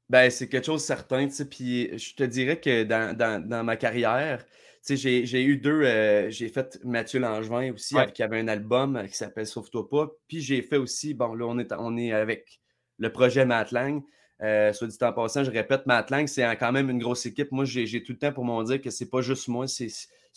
Ben, 0.09 0.29
c'est 0.31 0.49
quelque 0.49 0.65
chose 0.65 0.81
de 0.81 0.87
certain, 0.87 1.27
tu 1.27 1.33
sais. 1.33 1.45
Puis 1.45 1.97
je 1.97 2.15
te 2.15 2.23
dirais 2.23 2.59
que 2.59 2.83
dans, 2.83 3.15
dans, 3.15 3.47
dans 3.47 3.63
ma 3.63 3.77
carrière, 3.77 4.43
j'ai 4.87 5.43
eu 5.43 5.57
deux. 5.57 5.83
Euh, 5.83 6.29
j'ai 6.29 6.49
fait 6.49 6.79
Mathieu 6.83 7.19
Langevin 7.19 7.73
aussi, 7.73 7.95
qui 8.13 8.23
avait 8.23 8.39
un 8.39 8.47
album 8.47 8.95
euh, 8.95 9.07
qui 9.07 9.15
s'appelle 9.15 9.45
Sauve-toi 9.45 9.87
pas. 9.89 10.09
Puis 10.27 10.41
j'ai 10.41 10.61
fait 10.61 10.77
aussi, 10.77 11.13
bon, 11.13 11.33
là, 11.33 11.45
on 11.45 11.59
est, 11.59 11.71
on 11.77 11.97
est 11.97 12.11
avec 12.11 12.59
le 12.97 13.11
projet 13.11 13.45
Matlang. 13.45 14.01
Euh, 14.41 14.73
soit 14.73 14.87
dit 14.87 14.97
en 15.01 15.13
passant, 15.13 15.43
je 15.43 15.51
répète, 15.51 15.85
Matlang, 15.85 16.25
c'est 16.25 16.43
quand 16.57 16.71
même 16.71 16.89
une 16.89 16.97
grosse 16.97 17.27
équipe. 17.27 17.51
Moi, 17.51 17.65
j'ai 17.65 18.01
tout 18.01 18.13
le 18.13 18.17
temps 18.17 18.33
pour 18.33 18.43
m'en 18.43 18.63
dire 18.63 18.81
que 18.81 18.89
c'est 18.89 19.09
pas 19.09 19.21
juste 19.21 19.47
moi, 19.47 19.67
c'est 19.67 19.91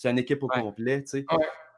une 0.04 0.18
équipe 0.18 0.42
au 0.42 0.48
complet. 0.48 1.02
Tu 1.04 1.24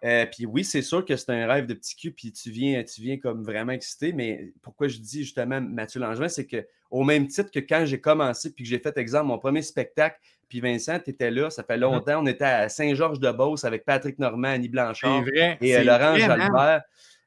sais. 0.02 0.26
puis 0.32 0.44
oui, 0.44 0.64
c'est 0.64 0.82
sûr 0.82 1.04
que 1.04 1.14
c'est 1.14 1.30
un 1.30 1.46
rêve 1.46 1.66
de 1.66 1.75
petit 1.75 1.94
cul, 1.94 2.11
puis 2.11 2.32
tu 2.32 2.50
viens, 2.50 2.82
tu 2.82 3.00
viens 3.00 3.16
comme 3.16 3.44
vraiment 3.44 3.70
excité, 3.70 4.12
mais 4.12 4.52
pourquoi 4.61 4.88
je 4.88 4.99
dis 4.99 5.23
justement 5.23 5.61
Mathieu 5.61 6.00
Langevin, 6.00 6.28
c'est 6.28 6.46
que 6.46 6.66
au 6.90 7.04
même 7.04 7.28
titre 7.28 7.50
que 7.52 7.61
quand 7.61 7.85
j'ai 7.85 8.00
commencé, 8.00 8.52
puis 8.52 8.64
que 8.64 8.70
j'ai 8.70 8.78
fait, 8.80 8.96
exemple, 8.96 9.26
mon 9.26 9.38
premier 9.38 9.62
spectacle, 9.62 10.18
puis 10.48 10.60
Vincent, 10.60 10.98
tu 11.00 11.10
étais 11.10 11.30
là, 11.30 11.50
ça 11.50 11.62
fait 11.62 11.76
uh-huh. 11.76 11.80
longtemps. 11.80 12.22
On 12.22 12.26
était 12.26 12.44
à 12.44 12.68
Saint-Georges-de-Beauce 12.68 13.64
avec 13.64 13.84
Patrick 13.84 14.18
Normand, 14.18 14.48
Annie 14.48 14.68
Blanchard 14.68 15.24
et 15.60 15.76
euh, 15.76 15.84
Laurent 15.84 16.16
Jalbert. 16.16 16.82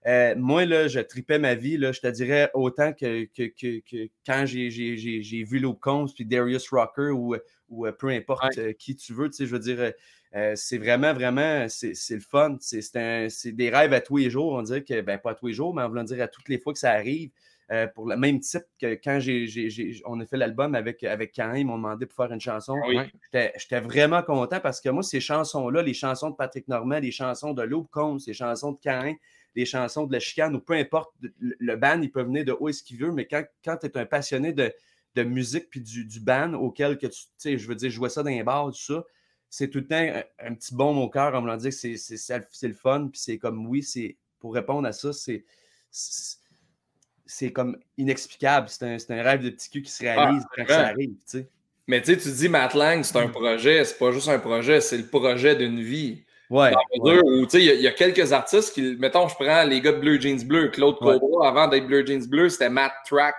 Euh, 0.07 0.33
moi, 0.37 0.65
là, 0.65 0.87
je 0.87 0.99
tripais 0.99 1.39
ma 1.39 1.55
vie. 1.55 1.77
Là, 1.77 1.91
je 1.91 1.99
te 1.99 2.07
dirais 2.07 2.49
autant 2.53 2.93
que, 2.93 3.25
que, 3.35 4.09
quand 4.25 4.45
j'ai 4.45 4.69
vu 5.43 5.59
Luke 5.59 5.79
Combs 5.81 6.07
puis 6.13 6.25
Darius 6.25 6.69
Rocker 6.69 7.09
ou, 7.09 7.35
ou 7.69 7.85
euh, 7.85 7.91
peu 7.91 8.07
importe 8.09 8.73
qui 8.77 8.95
tu 8.95 9.13
veux. 9.13 9.29
Je 9.37 9.43
veux 9.45 9.59
dire, 9.59 9.91
c'est 10.55 10.77
vraiment, 10.77 11.13
vraiment, 11.13 11.65
c'est 11.67 11.93
le 12.11 12.21
fun. 12.21 12.55
C'est 12.59 13.51
des 13.51 13.69
rêves 13.69 13.93
à 13.93 13.99
tous 13.99 14.17
les 14.17 14.29
jours. 14.29 14.53
On 14.53 14.61
dirait 14.61 14.83
que, 14.83 15.01
ben 15.01 15.17
pas 15.17 15.31
à 15.31 15.35
tous 15.35 15.47
les 15.47 15.53
jours, 15.53 15.75
mais 15.75 15.83
on 15.83 15.89
veut 15.89 16.03
dire 16.03 16.23
à 16.23 16.27
toutes 16.29 16.47
les 16.47 16.57
fois 16.57 16.71
que 16.71 16.79
ça 16.79 16.91
arrive. 16.91 17.31
Euh, 17.71 17.85
pour 17.85 18.07
le 18.07 18.17
même 18.17 18.39
type 18.39 18.63
que 18.81 18.95
quand 18.95 19.19
on 20.05 20.19
a 20.19 20.25
fait 20.25 20.37
l'album 20.37 20.73
avec, 20.73 21.03
avec 21.03 21.37
ils 21.37 21.65
m'ont 21.65 21.75
demandé 21.75 22.07
pour 22.07 22.15
faire 22.15 22.33
une 22.33 22.41
chanson. 22.41 22.75
J'étais 23.31 23.79
vraiment 23.79 24.23
content 24.23 24.59
parce 24.59 24.81
que 24.81 24.89
moi, 24.89 25.03
ces 25.03 25.19
chansons-là, 25.19 25.83
les 25.83 25.93
chansons 25.93 26.31
de 26.31 26.35
Patrick 26.35 26.67
Normand, 26.67 26.97
les 26.97 27.11
chansons 27.11 27.53
de 27.53 27.61
Luke 27.61 27.89
Combs, 27.91 28.17
les 28.25 28.33
chansons 28.33 28.71
de 28.71 28.79
Cain, 28.79 29.13
les 29.53 29.65
chansons 29.65 30.07
de 30.07 30.13
La 30.13 30.19
Chicane, 30.19 30.55
ou 30.55 30.59
peu 30.59 30.73
importe, 30.73 31.13
le 31.39 31.75
band, 31.75 32.01
il 32.01 32.11
peut 32.11 32.23
venir 32.23 32.43
de 32.43 32.57
où 32.59 32.69
est-ce 32.69 32.81
qu'il 32.81 32.97
veut, 32.97 33.11
mais 33.11 33.27
quand, 33.27 33.43
quand 33.63 33.77
tu 33.77 33.85
es 33.85 33.97
un 33.97 34.05
passionné 34.05 34.51
de, 34.51 34.73
musique 35.23 35.69
puis 35.69 35.81
du, 35.81 36.05
du 36.05 36.21
band 36.21 36.53
auquel 36.53 36.97
que 36.97 37.05
tu 37.05 37.19
sais, 37.37 37.57
je 37.57 37.67
veux 37.67 37.75
dire, 37.75 37.91
je 37.91 37.99
vois 37.99 38.09
ça 38.09 38.23
dans 38.23 38.29
les 38.29 38.41
bars, 38.41 38.67
tout 38.67 38.93
ça, 38.93 39.03
c'est 39.49 39.69
tout 39.69 39.79
le 39.79 39.87
temps 39.87 40.23
un, 40.39 40.55
petit 40.55 40.73
bon 40.73 40.97
au 41.03 41.09
cœur 41.09 41.35
en 41.35 41.41
me 41.41 41.55
disant 41.57 41.69
que 41.69 41.97
c'est 41.97 42.67
le 42.67 42.73
fun, 42.73 43.09
puis 43.11 43.19
c'est 43.21 43.37
comme 43.37 43.67
oui, 43.67 43.83
c'est 43.83 44.17
pour 44.39 44.55
répondre 44.55 44.87
à 44.87 44.93
ça, 44.93 45.11
c'est 45.13 45.43
c'est 47.29 47.51
comme 47.51 47.77
inexplicable. 47.97 48.67
C'est 48.69 48.83
un, 48.85 48.97
un, 49.17 49.21
rêve 49.23 49.43
de 49.43 49.51
petit 49.51 49.69
cul 49.69 49.81
qui 49.83 49.91
se 49.91 50.01
réalise 50.03 50.43
ah, 50.45 50.53
quand 50.55 50.67
ça 50.67 50.87
arrive. 50.87 51.11
Mais 51.87 52.01
tu 52.01 52.13
sais, 52.13 52.17
tu 52.19 52.31
dis 52.31 52.49
Matt 52.49 52.73
Lang, 52.73 53.03
c'est 53.03 53.17
un 53.17 53.27
Mm. 53.27 53.31
projet, 53.31 53.85
c'est 53.85 53.97
pas 53.97 54.11
juste 54.11 54.27
un 54.27 54.39
projet, 54.39 54.81
c'est 54.81 54.97
le 54.97 55.05
projet 55.05 55.55
d'une 55.55 55.81
vie. 55.81 56.23
Ouais. 56.49 56.71
Ouais. 57.03 57.19
il 57.53 57.63
y 57.63 57.69
a- 57.69 57.73
il 57.75 57.81
y, 57.81 57.87
a 57.87 57.91
quelques 57.91 58.33
artistes 58.33 58.73
qui, 58.73 58.95
mettons, 58.99 59.27
je 59.27 59.35
prends 59.35 59.63
les 59.63 59.79
gars 59.81 59.91
de 59.91 59.99
Blue 59.99 60.19
Jeans 60.19 60.43
Bleu, 60.43 60.69
Claude 60.69 60.95
Ouais. 61.01 61.19
Cobra, 61.19 61.47
avant 61.47 61.67
d'être 61.67 61.85
Blue 61.85 62.05
Jeans 62.05 62.25
Bleu, 62.27 62.49
c'était 62.49 62.69
Matt 62.69 62.93
Track. 63.07 63.35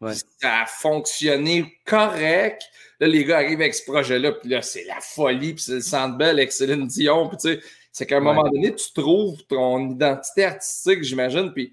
Ouais. 0.00 0.14
Ça 0.14 0.62
a 0.62 0.66
fonctionné 0.66 1.76
correct. 1.84 2.62
Là, 3.00 3.08
les 3.08 3.24
gars 3.24 3.38
arrivent 3.38 3.60
avec 3.60 3.74
ce 3.74 3.84
projet-là, 3.84 4.32
puis 4.32 4.48
là, 4.48 4.62
c'est 4.62 4.84
la 4.84 5.00
folie, 5.00 5.54
puis 5.54 5.64
c'est 5.64 5.72
le 5.74 5.80
Centre 5.80 6.16
Bell 6.16 6.38
avec 6.38 6.52
Céline 6.52 6.86
Dion, 6.86 7.28
puis 7.28 7.36
tu 7.38 7.48
sais, 7.54 7.60
c'est 7.90 8.06
qu'à 8.06 8.18
un 8.18 8.20
moment 8.20 8.44
donné, 8.48 8.72
tu 8.74 8.92
trouves 8.92 9.44
ton 9.48 9.90
identité 9.90 10.44
artistique, 10.44 11.02
j'imagine, 11.02 11.52
puis 11.52 11.68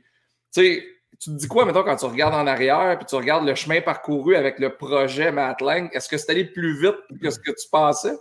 tu 0.54 0.62
sais, 0.62 0.84
tu 1.20 1.32
te 1.32 1.36
dis 1.36 1.48
quoi, 1.48 1.66
mettons, 1.66 1.84
quand 1.84 1.98
tu 1.98 2.06
regardes 2.06 2.34
en 2.34 2.48
arrière, 2.48 2.98
puis 2.98 3.06
tu 3.06 3.16
regardes 3.16 3.46
le 3.46 3.54
chemin 3.56 3.82
parcouru 3.82 4.36
avec 4.36 4.58
le 4.60 4.76
projet 4.76 5.32
Matt 5.32 5.62
Lang, 5.62 5.90
est-ce 5.94 6.08
que 6.08 6.18
c'est 6.18 6.32
allé 6.32 6.46
plus 6.46 6.80
vite 6.80 6.96
que 7.22 7.30
ce 7.30 7.40
que 7.40 7.52
tu 7.52 7.68
pensais? 7.72 8.14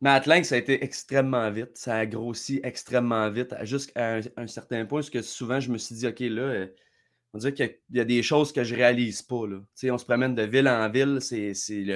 Matt 0.00 0.26
Lang, 0.26 0.42
ça 0.44 0.56
a 0.56 0.58
été 0.58 0.82
extrêmement 0.84 1.50
vite. 1.50 1.70
Ça 1.74 1.96
a 1.96 2.06
grossi 2.06 2.60
extrêmement 2.62 3.30
vite, 3.30 3.54
jusqu'à 3.62 4.16
un, 4.16 4.20
un 4.36 4.46
certain 4.46 4.84
point, 4.84 5.00
parce 5.00 5.10
que 5.10 5.22
souvent, 5.22 5.60
je 5.60 5.70
me 5.70 5.78
suis 5.78 5.94
dit, 5.94 6.06
OK, 6.06 6.20
là, 6.20 6.42
euh, 6.42 6.66
on 7.32 7.38
dirait 7.38 7.54
qu'il 7.54 7.76
y 7.92 8.00
a- 8.00 8.04
des 8.04 8.22
choses 8.22 8.52
que 8.52 8.64
je 8.64 8.74
réalise 8.74 9.22
pas. 9.22 9.46
Là. 9.46 9.60
On 9.92 9.98
se 9.98 10.04
promène 10.04 10.34
de 10.34 10.42
ville 10.42 10.68
en 10.68 10.88
ville, 10.90 11.18
c'est 11.20 11.52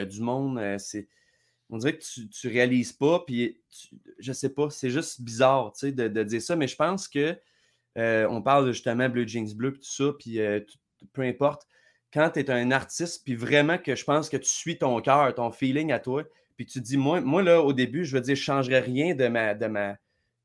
du 0.06 0.20
monde. 0.20 0.58
euh, 0.58 0.76
c'est 0.78 1.08
on 1.72 1.78
dirait 1.78 1.96
que 1.96 2.02
tu, 2.02 2.28
tu 2.28 2.49
réalises 2.49 2.92
pas, 2.92 3.22
puis 3.25 3.60
tu- 3.70 3.96
je 4.18 4.32
sais 4.32 4.49
pas, 4.49 4.70
c'est 4.70 4.90
juste 4.90 5.22
bizarre 5.22 5.72
de, 5.82 6.08
de 6.08 6.22
dire 6.25 6.42
ça, 6.42 6.56
mais 6.56 6.66
je 6.66 6.75
pense 6.75 7.06
que 7.06 7.37
euh, 7.99 8.26
on 8.28 8.42
parle 8.42 8.73
justement 8.73 9.09
Blue 9.09 9.26
Jeans 9.26 9.52
Bleu, 9.54 9.73
tout 9.73 9.82
ça, 9.82 10.12
puis 10.18 10.40
euh, 10.40 10.61
peu 11.12 11.23
importe. 11.23 11.66
Quand 12.12 12.30
tu 12.30 12.40
es 12.40 12.50
un 12.50 12.70
artiste, 12.73 13.23
puis 13.25 13.37
vraiment 13.37 13.78
que 13.78 13.94
je 13.94 14.04
pense 14.04 14.28
que 14.28 14.37
tu 14.37 14.49
suis 14.49 14.78
ton 14.78 15.00
cœur, 15.00 15.32
ton 15.35 15.52
feeling 15.52 15.92
à 15.92 16.00
toi, 16.00 16.25
puis 16.56 16.66
tu 16.66 16.80
te 16.80 16.85
dis, 16.85 16.97
moi, 16.97 17.20
moi 17.20 17.42
là, 17.42 17.62
au 17.62 17.73
début, 17.73 18.04
je 18.04 18.16
veux 18.16 18.20
dire, 18.20 18.35
je 18.35 18.40
ne 18.40 18.44
changerais 18.44 18.80
rien 18.80 19.14
de 19.14 19.28
ma. 19.28 19.54
De 19.54 19.66
ma 19.66 19.97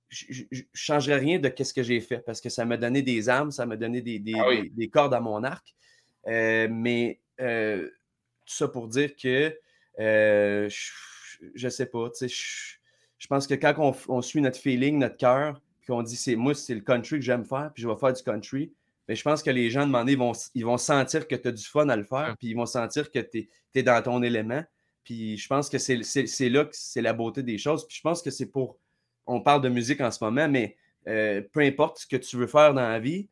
je 0.10 0.44
changerais 0.74 1.18
rien 1.18 1.40
de 1.40 1.52
ce 1.62 1.74
que 1.74 1.82
j'ai 1.82 2.00
fait 2.00 2.20
parce 2.20 2.40
que 2.40 2.50
ça 2.50 2.64
m'a 2.64 2.78
donné 2.78 3.02
des 3.02 3.28
armes, 3.28 3.52
ça 3.52 3.66
m'a 3.66 3.76
donné 3.76 4.02
des, 4.02 4.20
des- 4.20 4.34
Ah 4.38 4.48
oui. 4.48 4.62
des- 4.62 4.70
des 4.70 4.88
cordes 4.88 5.14
à 5.14 5.20
mon 5.20 5.44
arc. 5.44 5.74
Euh, 6.28 6.68
mais 6.72 7.20
tout 7.38 8.54
ça 8.54 8.68
pour 8.68 8.88
dire 8.88 9.16
que 9.16 9.58
je, 10.00 10.92
je 11.56 11.70
sais 11.70 11.88
pas, 11.88 12.10
tu 12.12 12.18
sais, 12.18 12.28
je, 12.28 12.78
je 13.18 13.28
pense 13.28 13.48
que 13.48 13.56
quand 13.56 13.96
on, 14.08 14.22
suit 14.22 14.42
notre 14.42 14.60
feeling, 14.60 15.00
notre 15.00 15.18
cœur, 15.18 15.60
qu'on 15.86 16.04
dit 16.04 16.16
c'est 16.16 16.36
moi, 16.36 16.54
c'est 16.54 16.76
le 16.76 16.82
country 16.82 17.18
que 17.18 17.26
j'aime 17.26 17.46
faire, 17.46 17.72
puis 17.74 17.84
je 17.84 17.88
vais 17.88 17.96
faire 17.96 18.14
du 18.14 18.24
country, 18.24 18.74
mais 19.08 19.16
je 19.16 19.24
pense 19.24 19.44
que 19.44 19.52
les 19.52 19.70
gens, 19.70 19.82
de 19.82 19.88
demander, 19.88 20.14
ils 20.14 20.18
vont, 20.18 20.32
ils 20.54 20.66
vont 20.66 20.78
sentir 20.78 21.28
que 21.28 21.36
tu 21.36 21.48
as 21.48 21.52
du 21.52 21.64
fun 21.64 21.88
à 21.90 21.96
le 21.96 22.04
faire, 22.04 22.36
puis 22.38 22.50
ils 22.50 22.56
vont 22.56 22.66
sentir 22.66 23.12
que 23.12 23.20
tu 23.20 23.50
es, 23.76 23.84
dans 23.84 24.02
ton 24.02 24.24
élément. 24.24 24.64
Puis 25.04 25.38
je 25.38 25.48
pense 25.48 25.70
que 25.70 25.78
c'est 25.78 26.50
là 26.50 26.66
que 26.66 26.72
c'est 26.74 27.02
la 27.02 27.14
beauté 27.14 27.44
des 27.44 27.60
choses. 27.60 27.88
Puis 27.88 27.98
je 27.98 28.02
pense 28.02 28.22
que 28.22 28.32
c'est 28.32 28.48
pour. 28.48 28.80
On 29.28 29.42
parle 29.42 29.62
de 29.62 29.70
musique 29.70 30.02
en 30.02 30.10
ce 30.10 30.24
moment, 30.24 30.48
mais 30.50 30.76
euh, 31.08 31.42
peu 31.52 31.60
importe 31.62 32.00
ce 32.00 32.08
que 32.08 32.16
tu 32.16 32.38
veux 32.38 32.48
faire 32.48 32.74
dans 32.74 32.88
la 32.88 33.00
vie, 33.00 33.28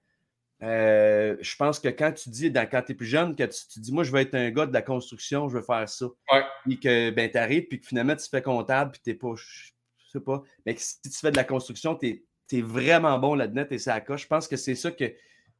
euh, 0.61 1.35
je 1.41 1.55
pense 1.55 1.79
que 1.79 1.89
quand 1.89 2.11
tu 2.13 2.29
dis, 2.29 2.49
dans- 2.49 2.67
quand 2.69 2.81
tu 2.83 2.93
es 2.93 2.95
plus 2.95 3.05
jeune, 3.05 3.35
que 3.35 3.43
tu, 3.43 3.67
tu 3.67 3.79
dis, 3.79 3.91
moi, 3.91 4.03
je 4.03 4.11
veux 4.11 4.19
être 4.19 4.35
un 4.35 4.49
gars 4.51 4.65
de 4.65 4.73
la 4.73 4.81
construction, 4.81 5.49
je 5.49 5.57
veux 5.57 5.63
faire 5.63 5.89
ça. 5.89 6.05
Ouais. 6.31 6.43
Puis 6.63 6.79
que 6.79 7.09
ben, 7.09 7.29
tu 7.29 7.37
arrives, 7.37 7.67
puis 7.67 7.79
que 7.79 7.87
finalement, 7.87 8.15
tu 8.15 8.27
fais 8.29 8.41
comptable, 8.41 8.91
puis 8.91 9.01
tu 9.03 9.17
pas. 9.17 9.33
Je 9.35 9.71
sais 10.11 10.19
pas. 10.23 10.43
Mais 10.65 10.75
si 10.77 11.01
tu 11.01 11.09
fais 11.09 11.31
de 11.31 11.35
la 11.35 11.43
construction, 11.43 11.95
tu 11.95 12.07
es, 12.07 12.23
vraiment 12.51 13.17
bon 13.19 13.35
là-dedans, 13.35 13.65
tu 13.67 13.75
es 13.75 13.77
ça 13.79 13.99
coche. 14.01 14.23
Je 14.23 14.27
pense 14.27 14.47
que 14.47 14.55
c'est 14.57 14.75
ça 14.75 14.91
que. 14.91 15.05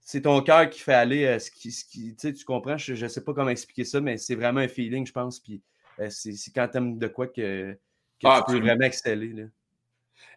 C'est 0.06 0.24
ton 0.24 0.42
cœur 0.42 0.70
qui 0.70 0.82
fait 0.82 0.94
aller 0.94 1.24
euh, 1.26 1.40
ce 1.40 1.50
qui. 1.50 1.72
Ce 1.72 1.86
qui 1.86 2.14
tu 2.16 2.28
sais, 2.28 2.34
tu 2.34 2.44
comprends, 2.44 2.78
je 2.78 3.02
ne 3.02 3.08
sais 3.08 3.24
pas 3.24 3.34
comment 3.34 3.50
expliquer 3.50 3.86
ça, 3.86 4.02
mais 4.02 4.18
c'est 4.18 4.36
vraiment 4.36 4.60
un 4.60 4.68
feeling, 4.68 5.06
je 5.08 5.14
pense. 5.14 5.40
Puis 5.40 5.62
euh, 6.00 6.08
c'est 6.10 6.34
quand 6.54 6.68
tu 6.68 6.78
aimes 6.78 6.98
de 7.00 7.08
quoi 7.08 7.28
que, 7.28 7.72
que 7.74 7.78
Ah, 8.26 8.44
tu 8.46 8.54
peux 8.56 8.60
vraiment 8.60 8.86
exceller. 8.86 9.30
Là. 9.34 9.44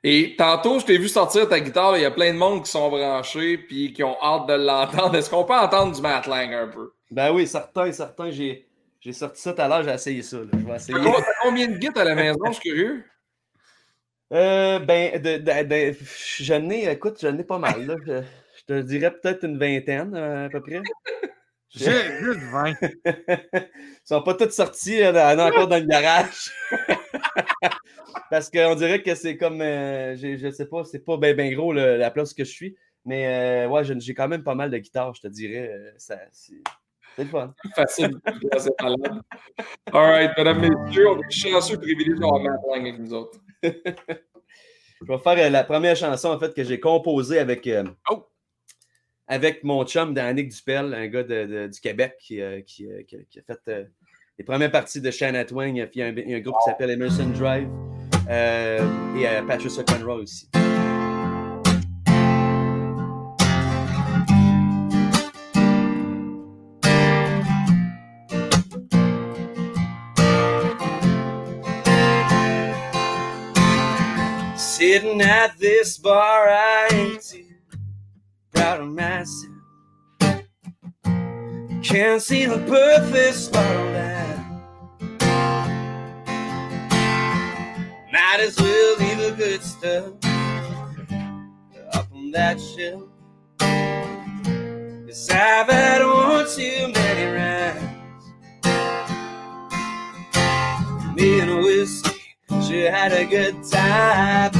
Et 0.04 0.36
tantôt, 0.36 0.78
je 0.78 0.86
t'ai 0.86 0.98
vu 0.98 1.08
sortir 1.08 1.48
ta 1.48 1.58
guitare, 1.58 1.96
il 1.96 2.02
y 2.02 2.04
a 2.04 2.10
plein 2.12 2.32
de 2.32 2.38
monde 2.38 2.64
qui 2.64 2.70
sont 2.70 2.88
branchés 2.90 3.58
puis 3.58 3.92
qui 3.92 4.04
ont 4.04 4.16
hâte 4.22 4.46
de 4.48 4.54
l'entendre. 4.54 5.16
Est-ce 5.16 5.30
qu'on 5.30 5.44
peut 5.44 5.54
entendre 5.54 5.94
du 5.94 6.00
Matt 6.00 6.26
Lang 6.26 6.52
un 6.52 6.68
peu? 6.68 6.92
Ben 7.10 7.32
oui, 7.32 7.46
certain, 7.46 7.90
certain. 7.92 8.30
J'ai 8.30 8.66
j'ai 9.00 9.12
sorti 9.12 9.40
ça 9.40 9.52
tout 9.52 9.60
à 9.62 9.68
l'heure, 9.68 9.82
j'ai 9.82 9.90
essayé 9.90 10.22
ça. 10.22 10.38
là. 10.38 10.46
Je 10.52 10.58
vais 10.64 10.76
essayer. 10.76 10.98
T'as 10.98 11.12
t'as 11.12 11.32
combien 11.42 11.66
de 11.68 11.76
guides 11.76 11.98
à 11.98 12.04
la 12.04 12.14
maison? 12.14 12.38
Je 12.46 12.52
suis 12.52 12.70
curieux? 12.70 13.04
Euh, 14.32 14.78
ben, 14.80 15.20
de, 15.22 15.38
de, 15.38 15.62
de- 15.92 15.96
je 16.38 16.54
n'ai, 16.54 16.90
écoute, 16.90 17.18
je 17.20 17.28
n'ai 17.28 17.44
pas 17.44 17.58
mal. 17.58 17.86
Là. 17.86 17.94
Je, 18.06 18.22
je 18.58 18.64
te 18.66 18.80
dirais 18.82 19.12
peut-être 19.12 19.44
une 19.44 19.58
vingtaine 19.58 20.14
euh, 20.14 20.46
à 20.46 20.48
peu 20.48 20.60
près. 20.60 20.80
J'ai 21.70 21.90
juste 22.20 22.40
20. 22.40 22.72
Ils 23.04 23.68
sont 24.04 24.22
pas 24.22 24.34
toutes 24.34 24.52
sortis, 24.52 25.06
en 25.06 25.14
a 25.14 25.46
encore 25.48 25.68
dans 25.68 25.78
le 25.78 25.86
garage. 25.86 26.50
Parce 28.30 28.50
qu'on 28.50 28.74
dirait 28.74 29.02
que 29.02 29.14
c'est 29.14 29.36
comme, 29.36 29.60
euh, 29.60 30.16
je 30.16 30.50
sais 30.50 30.66
pas, 30.66 30.84
c'est 30.84 31.04
pas 31.04 31.16
bien 31.16 31.34
ben 31.34 31.54
gros 31.54 31.72
le- 31.72 31.96
la 31.96 32.10
place 32.10 32.34
que 32.34 32.44
je 32.44 32.50
suis. 32.50 32.76
Mais 33.04 33.66
euh, 33.66 33.68
ouais, 33.68 33.82
j'ai 33.84 34.14
quand 34.14 34.26
même 34.28 34.42
pas 34.42 34.54
mal 34.56 34.70
de 34.70 34.78
guitares, 34.78 35.14
je 35.14 35.20
te 35.20 35.28
dirais. 35.28 35.68
euh, 35.72 35.92
ça, 35.96 36.18
c'est, 36.32 36.54
c'est 37.14 37.24
le 37.24 37.30
fun. 37.30 37.54
Facile. 37.76 38.18
C'est 38.58 38.72
malade. 38.82 39.20
All 39.92 40.10
right, 40.10 40.30
mesdames, 40.36 40.60
messieurs, 40.86 41.08
on 41.10 41.20
est 41.20 41.30
chanceux 41.30 41.76
privilégiés 41.78 42.14
d'avoir 42.14 42.40
Matt 42.40 42.60
Lang 42.68 42.80
avec 42.80 42.98
nous 42.98 43.12
autres. 43.12 43.38
Je 45.02 45.06
vais 45.12 45.18
faire 45.18 45.38
euh, 45.46 45.50
la 45.50 45.62
première 45.64 45.94
chanson 45.96 46.28
en 46.30 46.38
fait 46.38 46.54
que 46.54 46.64
j'ai 46.64 46.80
composée 46.80 47.38
avec, 47.38 47.66
euh, 47.66 47.84
Oh! 48.10 48.26
avec 49.28 49.62
mon 49.64 49.84
chum 49.84 50.14
Danick 50.14 50.48
Dupel, 50.48 50.94
un 50.94 51.06
gars 51.08 51.22
de- 51.22 51.44
de- 51.46 51.66
du 51.66 51.80
Québec 51.80 52.14
qui, 52.20 52.40
euh, 52.40 52.60
qui, 52.62 52.86
euh, 52.86 53.02
qui 53.02 53.16
a- 53.16 53.22
qui 53.28 53.38
a 53.38 53.42
fait 53.42 53.88
les 54.38 54.44
premières 54.44 54.70
parties 54.72 55.00
de 55.00 55.10
Shania 55.10 55.44
Twain. 55.44 55.68
Il 55.68 55.76
y 55.76 55.80
a, 56.02 56.06
un, 56.06 56.12
il 56.16 56.30
y 56.30 56.34
a 56.34 56.36
un 56.36 56.40
groupe 56.40 56.56
qui 56.64 56.70
s'appelle 56.70 56.90
Emerson 56.90 57.28
Drive 57.34 57.68
et 58.30 59.46
Patricia 59.46 59.82
Conroy 59.84 60.14
aussi. 60.22 60.48
Sitting 74.96 75.20
at 75.20 75.58
this 75.58 75.98
bar, 75.98 76.48
I 76.48 76.88
ain't 76.90 77.20
too 77.22 77.44
proud 78.54 78.80
of 78.80 78.88
myself. 78.88 79.52
Can't 81.82 82.22
see 82.22 82.46
the 82.46 82.56
purpose 82.66 83.48
of 83.48 83.52
that. 83.52 84.38
Might 88.10 88.40
as 88.40 88.58
well 88.58 88.96
leave 88.96 89.18
the 89.18 89.34
good 89.36 89.62
stuff 89.62 90.14
up 91.92 92.10
on 92.14 92.30
that 92.30 92.58
shelf. 92.58 93.02
Cause 93.58 95.28
I've 95.30 95.68
had 95.68 96.06
one 96.06 96.46
too 96.48 96.90
many 96.94 97.36
rounds. 97.36 98.24
Me 101.14 101.40
and 101.40 101.58
whiskey 101.58 102.16
sure 102.66 102.90
had 102.90 103.12
a 103.12 103.24
good 103.24 103.62
time, 103.62 104.50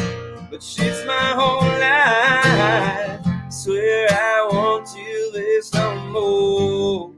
but 0.57 0.63
she's 0.63 1.05
my 1.05 1.35
whole 1.37 1.69
life. 1.79 3.53
Swear 3.53 4.09
I 4.11 4.49
won't 4.51 4.87
do 4.87 5.31
this 5.35 5.75
no 5.75 5.97
more. 6.07 7.13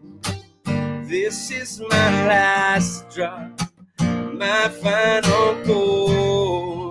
This 1.04 1.52
is 1.52 1.80
my 1.88 2.26
last 2.26 3.08
drop, 3.10 3.60
my 4.00 4.68
final 4.82 5.54
goal. 5.64 6.90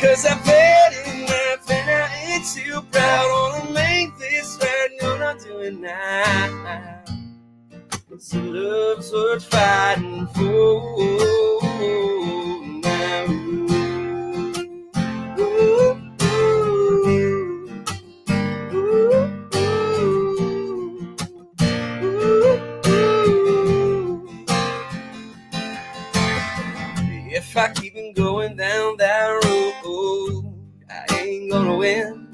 Cause 0.00 0.24
I've 0.24 0.40
had 0.40 0.92
enough 1.14 1.70
and 1.70 1.90
I 1.90 2.08
ain't 2.24 2.46
too 2.46 2.80
proud. 2.90 3.52
Wanna 3.52 3.72
make 3.74 4.16
this 4.16 4.58
right, 4.62 4.88
no, 5.02 5.18
not 5.18 5.38
doing 5.40 5.82
now. 5.82 7.02
It's 8.10 8.30
the 8.30 8.40
love's 8.40 9.12
worth 9.12 9.44
fighting 9.44 10.26
for 10.28 11.00
If 27.50 27.56
I 27.56 27.68
keep 27.72 27.96
on 27.96 28.12
going 28.12 28.54
down 28.54 28.96
that 28.98 29.28
road, 29.44 30.54
I 30.88 31.18
ain't 31.18 31.50
gonna 31.50 31.76
win. 31.76 32.28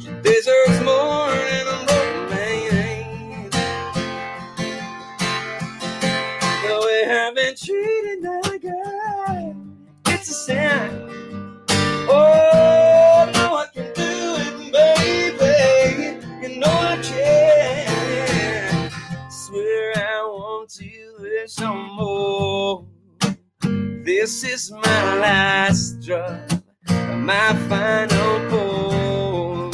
She 0.00 0.08
deserves 0.22 0.80
more 0.82 1.30
than 1.30 1.68
a 1.68 1.86
broken 1.86 2.30
man. 2.30 3.50
The 6.48 6.74
way 6.84 7.04
I've 7.16 7.34
been 7.36 7.54
treated 7.54 8.24
that 8.24 8.58
girl, 8.60 9.56
it's 10.08 10.30
a 10.30 10.34
sin. 10.34 11.14
Oh, 11.94 13.30
no, 13.34 13.56
I 13.56 13.66
can 13.72 13.92
do 13.94 14.36
it, 14.40 14.72
baby. 14.72 16.26
You 16.42 16.58
know 16.58 16.68
I 16.68 17.00
can. 17.02 18.90
Swear 19.30 19.92
I 19.96 20.24
won't 20.26 20.70
do 20.74 21.18
this 21.20 21.60
no 21.60 21.74
more. 21.76 22.17
This 24.08 24.42
is 24.42 24.70
my 24.70 25.18
last 25.20 26.00
drop, 26.00 26.40
my 26.88 27.52
final 27.68 28.48
pull. 28.48 29.70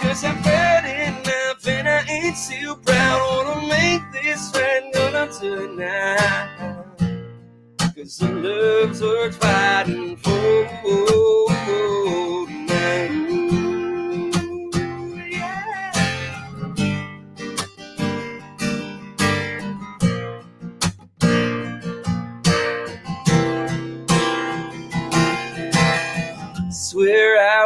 Cause 0.00 0.24
I've 0.24 0.42
had 0.42 0.86
enough 1.10 1.66
and 1.66 1.86
I 1.86 2.02
ain't 2.08 2.34
too 2.48 2.76
proud. 2.76 3.44
Wanna 3.44 3.68
make 3.68 4.00
this 4.12 4.50
right 4.54 4.90
gonna 4.94 5.30
tonight. 5.30 6.88
Cause 7.94 8.16
the 8.16 8.32
love's 8.32 9.02
worth 9.02 9.36
fighting 9.36 10.16
for. 10.16 10.42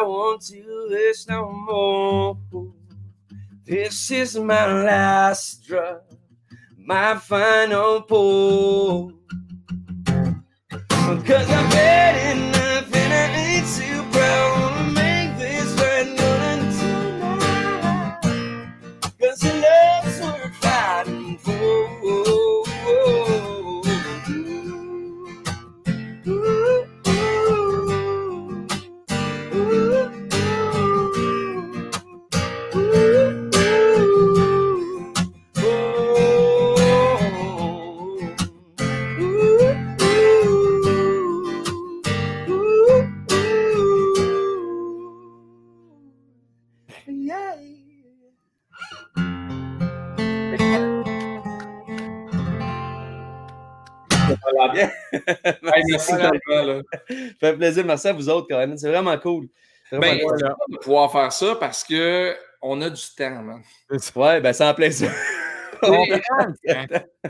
Won't 0.07 0.47
do 0.47 0.87
this 0.89 1.27
no 1.27 1.51
more. 1.51 2.39
This 3.65 4.09
is 4.13 4.39
my 4.39 4.85
last 4.85 5.67
drop, 5.67 6.13
my 6.79 7.17
final 7.17 8.03
pull. 8.03 9.13
Cause 10.07 11.51
I've 11.51 11.73
had 11.73 12.37
enough 12.37 12.95
and 12.95 13.13
I 13.13 13.27
ain't 13.37 13.67
too 13.67 14.05
proud 14.13 14.76
Hey, 55.13 55.83
merci 55.91 56.13
tellement, 56.17 56.63
là. 56.63 56.81
Ça 57.09 57.15
fait 57.41 57.57
plaisir. 57.57 57.85
Merci 57.85 58.09
à 58.09 58.13
vous 58.13 58.29
autres, 58.29 58.47
quand 58.51 58.59
même. 58.59 58.77
C'est 58.77 58.89
vraiment 58.89 59.17
cool. 59.19 59.49
C'est 59.91 59.97
vraiment 59.97 60.17
Ben, 60.17 60.27
cool. 60.27 60.39
de 60.71 60.77
pouvoir 60.79 61.13
faire 61.13 61.33
ça 61.33 61.57
parce 61.57 61.85
que 61.85 62.37
on 62.63 62.81
a 62.83 62.91
du 62.91 63.03
temps, 63.17 63.43
man. 63.43 63.63
Ouais, 64.17 64.41
ben, 64.41 64.75
plaît 64.75 64.91
ça. 64.91 65.07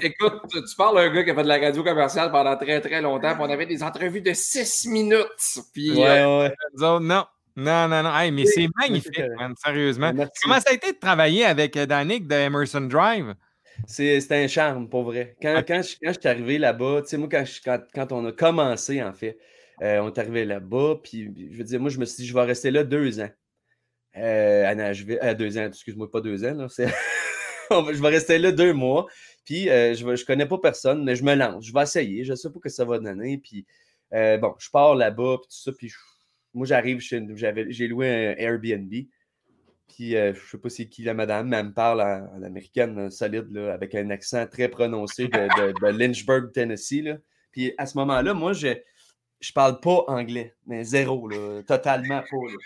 Écoute, 0.00 0.40
tu 0.52 0.76
parles 0.76 0.96
d'un 0.96 1.12
gars 1.12 1.24
qui 1.24 1.30
a 1.30 1.34
fait 1.34 1.42
de 1.42 1.48
la 1.48 1.58
radio 1.58 1.82
commerciale 1.82 2.30
pendant 2.30 2.56
très 2.56 2.80
très 2.80 3.00
longtemps, 3.00 3.34
puis 3.34 3.42
on 3.42 3.50
avait 3.50 3.66
des 3.66 3.82
entrevues 3.82 4.20
de 4.20 4.32
6 4.32 4.88
minutes. 4.88 5.26
Puis 5.72 5.92
Ouais, 5.92 6.20
euh, 6.20 6.40
ouais. 6.42 6.54
Nous 6.74 6.84
autres, 6.84 7.04
non. 7.04 7.24
Non, 7.56 7.88
non, 7.88 8.02
non. 8.02 8.14
Hey, 8.14 8.30
mais 8.30 8.44
c'est 8.44 8.62
c'est 8.62 8.68
magnifique, 8.76 9.18
man, 9.38 9.54
sérieusement. 9.56 10.12
Merci. 10.14 10.32
Comment 10.42 10.60
ça 10.60 10.70
a 10.70 10.74
été 10.74 10.92
de 10.92 10.98
travailler 10.98 11.44
avec 11.46 11.74
euh, 11.76 11.86
Danick 11.86 12.28
de 12.28 12.34
Emerson 12.34 12.82
Drive? 12.82 13.34
C'est 13.86 14.32
un 14.32 14.48
charme, 14.48 14.88
pour 14.88 15.02
vrai. 15.04 15.36
Quand, 15.42 15.54
Ah. 15.56 15.62
quand, 15.62 15.82
je, 15.82 15.96
quand 16.02 16.12
je 16.12 16.18
suis 16.20 16.28
arrivé 16.28 16.58
là-bas, 16.58 17.02
tu 17.02 17.08
sais, 17.08 17.16
moi, 17.18 17.28
quand, 17.30 17.44
je- 17.44 17.60
quand, 17.62 17.80
quand 17.94 18.12
on 18.12 18.24
a 18.26 18.32
commencé, 18.32 19.02
en 19.02 19.12
fait, 19.12 19.38
euh, 19.82 20.00
on 20.00 20.08
est 20.08 20.18
arrivé 20.18 20.44
là-bas, 20.44 21.00
puis 21.02 21.30
je 21.52 21.58
veux 21.58 21.64
dire, 21.64 21.80
moi, 21.80 21.90
je 21.90 21.98
me 21.98 22.04
suis 22.04 22.22
dit, 22.22 22.26
je 22.28 22.34
vais 22.34 22.42
rester 22.44 22.70
là 22.70 22.84
deux 22.84 23.20
ans. 23.20 23.30
Euh, 24.16 24.64
à 24.66 24.74
Nashville, 24.74 25.18
euh, 25.22 25.34
deux 25.34 25.58
ans, 25.58 25.66
excuse-moi, 25.66 26.10
pas 26.10 26.22
deux 26.22 26.42
ans, 26.44 26.54
là, 26.54 26.66
je 27.92 28.00
vais 28.02 28.08
rester 28.08 28.38
là 28.38 28.50
deux 28.50 28.72
mois, 28.72 29.06
puis 29.44 29.68
euh, 29.68 29.92
je 29.94 30.06
ne 30.06 30.16
connais 30.24 30.46
pas 30.46 30.56
personne, 30.58 31.04
mais 31.04 31.14
je 31.16 31.22
me 31.22 31.34
lance, 31.34 31.66
je 31.66 31.72
vais 31.74 31.82
essayer, 31.82 32.24
je 32.24 32.30
ne 32.30 32.36
sais 32.36 32.48
pas 32.48 32.54
ce 32.56 32.60
que 32.60 32.68
ça 32.70 32.84
va 32.86 32.98
donner, 32.98 33.36
puis 33.36 33.66
bon, 34.10 34.54
je 34.58 34.70
pars 34.70 34.94
là-bas, 34.94 35.36
puis 35.42 35.48
tout 35.50 35.62
ça, 35.62 35.72
puis 35.76 35.88
je- 35.90 35.96
moi, 36.54 36.66
j'arrive, 36.66 37.00
j'ai 37.00 37.88
loué 37.88 38.08
un 38.08 38.34
Airbnb, 38.38 38.90
puis 39.88 40.16
euh, 40.16 40.34
je 40.34 40.40
sais 40.50 40.58
pas 40.58 40.68
c'est 40.68 40.88
qui 40.88 41.02
la 41.02 41.14
madame, 41.14 41.48
mais 41.48 41.56
elle 41.58 41.66
me 41.66 41.72
parle 41.74 42.00
en, 42.02 42.38
en 42.38 42.42
américaine 42.42 42.98
euh, 42.98 43.10
solide, 43.10 43.46
là, 43.50 43.72
avec 43.72 43.94
un 43.94 44.10
accent 44.10 44.46
très 44.46 44.68
prononcé 44.68 45.28
de, 45.28 45.38
de- 45.38 45.72
de 45.72 45.86
Lynchburg, 45.98 46.52
Tennessee. 46.52 47.02
Là. 47.02 47.16
Puis 47.52 47.72
à 47.78 47.86
ce 47.86 47.96
moment-là, 47.98 48.34
moi, 48.34 48.52
je 48.52 48.68
je 49.40 49.52
parle 49.52 49.80
pas 49.80 50.02
anglais, 50.08 50.54
mais 50.66 50.82
zéro, 50.82 51.28
là, 51.28 51.62
totalement 51.62 52.20
pas. 52.20 52.36
Là. 52.48 52.56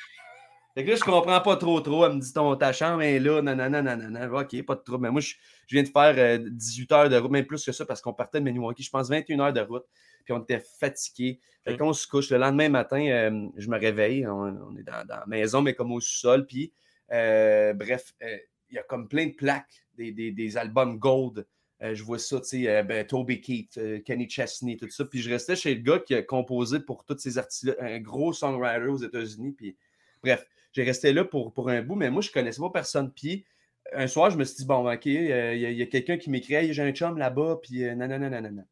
Fait 0.74 0.84
que 0.84 0.90
là, 0.90 0.96
je 0.96 1.02
comprends 1.02 1.40
pas 1.40 1.56
trop 1.56 1.80
trop. 1.80 2.06
Elle 2.06 2.12
me 2.14 2.20
dit 2.20 2.32
ton, 2.32 2.54
ta 2.54 2.72
chambre 2.72 3.02
est 3.02 3.18
là, 3.18 3.42
nanana, 3.42 3.82
nanana. 3.82 4.32
Ok, 4.32 4.62
pas 4.64 4.76
de 4.76 4.80
trouble. 4.80 5.02
Mais 5.02 5.10
moi, 5.10 5.20
je, 5.20 5.34
je 5.66 5.74
viens 5.74 5.82
de 5.82 5.88
faire 5.88 6.14
euh, 6.16 6.38
18 6.48 6.92
heures 6.92 7.08
de 7.08 7.16
route, 7.16 7.30
même 7.32 7.44
plus 7.44 7.64
que 7.64 7.72
ça, 7.72 7.84
parce 7.84 8.00
qu'on 8.00 8.12
partait 8.14 8.38
de 8.38 8.44
Maniwaki, 8.44 8.84
je 8.84 8.90
pense 8.90 9.08
21 9.10 9.40
heures 9.40 9.52
de 9.52 9.60
route. 9.62 9.84
Puis 10.24 10.32
on 10.32 10.40
était 10.40 10.62
fatigués. 10.78 11.40
Fait 11.64 11.76
qu'on 11.76 11.92
se 11.92 12.06
couche. 12.06 12.30
Le 12.30 12.38
lendemain 12.38 12.68
matin, 12.68 13.04
euh, 13.04 13.48
je 13.56 13.68
me 13.68 13.78
réveille. 13.78 14.24
On, 14.28 14.32
on 14.70 14.76
est 14.76 14.84
dans, 14.84 15.04
dans 15.06 15.16
la 15.16 15.26
maison, 15.26 15.60
mais 15.62 15.74
comme 15.74 15.90
au 15.90 16.00
sous-sol. 16.00 16.46
Puis, 16.46 16.72
euh, 16.72 16.79
bref, 17.10 18.14
euh, 18.22 18.38
il 18.70 18.76
y 18.76 18.78
a 18.78 18.82
comme 18.82 19.08
plein 19.08 19.26
de 19.26 19.32
plaques, 19.32 19.86
des, 19.96 20.12
des- 20.12 20.56
albums 20.56 20.98
gold. 20.98 21.46
Euh, 21.82 21.94
je 21.94 22.02
vois 22.02 22.18
ça, 22.18 22.40
tu 22.40 22.46
sais, 22.46 22.68
euh, 22.68 22.82
ben, 22.82 23.06
Toby 23.06 23.40
Keith, 23.40 23.78
euh, 23.78 24.00
Kenny 24.00 24.28
Chesney, 24.28 24.76
tout 24.76 24.88
ça. 24.90 25.04
Puis 25.04 25.20
je 25.20 25.30
restais 25.30 25.56
chez 25.56 25.74
le 25.74 25.80
gars 25.80 25.98
qui 25.98 26.14
a 26.14 26.22
composé 26.22 26.80
pour 26.80 27.04
tous 27.04 27.18
ces 27.18 27.38
artistes-là, 27.38 27.74
un 27.80 28.00
gros 28.00 28.32
songwriter 28.32 28.86
aux 28.86 28.98
États-Unis. 28.98 29.52
Puis 29.52 29.76
bref, 30.22 30.46
j'ai 30.72 30.84
resté 30.84 31.12
là 31.12 31.24
pour, 31.24 31.52
pour 31.54 31.70
un 31.70 31.82
bout, 31.82 31.94
mais 31.94 32.10
moi, 32.10 32.20
je 32.20 32.30
connaissais 32.30 32.60
pas 32.60 32.70
personne. 32.70 33.10
Puis 33.12 33.44
un 33.92 34.06
soir, 34.06 34.30
je 34.30 34.36
me 34.36 34.44
suis 34.44 34.56
dit, 34.56 34.66
bon, 34.66 34.90
OK, 34.90 35.06
euh, 35.06 35.54
il 35.54 35.78
y 35.78 35.82
a, 35.82 35.86
quelqu'un 35.86 36.18
qui 36.18 36.30
m'écrit, 36.30 36.72
j'ai 36.72 36.82
un 36.82 36.92
chum 36.92 37.18
là-bas, 37.18 37.60
puis 37.62 37.84
euh, 37.84 37.94
nanana, 37.94 38.28
nanana. 38.28 38.62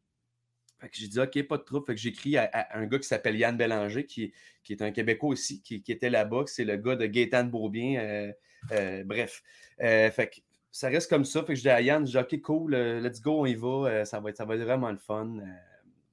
Fait 0.80 0.88
que 0.88 0.96
j'ai 0.96 1.08
dit, 1.08 1.18
OK, 1.20 1.42
pas 1.48 1.56
de 1.58 1.62
trouble. 1.62 1.86
Fait 1.86 1.94
que 1.94 2.00
j'écris 2.00 2.36
à, 2.36 2.48
à 2.52 2.78
un 2.78 2.86
gars 2.86 2.98
qui 2.98 3.08
s'appelle 3.08 3.36
Yann 3.36 3.56
Bélanger, 3.56 4.04
qui, 4.06 4.32
qui 4.62 4.72
est 4.72 4.82
un 4.82 4.92
Québécois 4.92 5.30
aussi, 5.30 5.60
qui, 5.62 5.82
qui 5.82 5.92
était 5.92 6.10
là-bas, 6.10 6.44
c'est 6.46 6.64
le 6.64 6.76
gars 6.76 6.94
de 6.96 7.06
Gaétan 7.06 7.44
Beaubien. 7.44 8.00
euh, 8.00 8.32
euh, 8.72 9.04
bref. 9.04 9.42
Euh, 9.80 10.10
fait 10.10 10.28
que 10.28 10.36
ça 10.70 10.88
reste 10.88 11.08
comme 11.10 11.24
ça. 11.24 11.40
Fait 11.42 11.54
que 11.54 11.56
je 11.56 11.62
dis 11.62 11.68
à 11.70 11.80
Yann, 11.80 12.06
je 12.06 12.12
dis, 12.12 12.18
OK, 12.18 12.40
cool, 12.42 12.74
let's 12.76 13.20
go, 13.20 13.40
on 13.42 13.46
y 13.46 13.54
va. 13.54 14.04
ça, 14.04 14.20
va 14.20 14.30
être, 14.30 14.36
ça 14.36 14.44
va 14.44 14.54
être 14.54 14.62
vraiment 14.62 14.90
le 14.90 14.98
fun. 14.98 15.36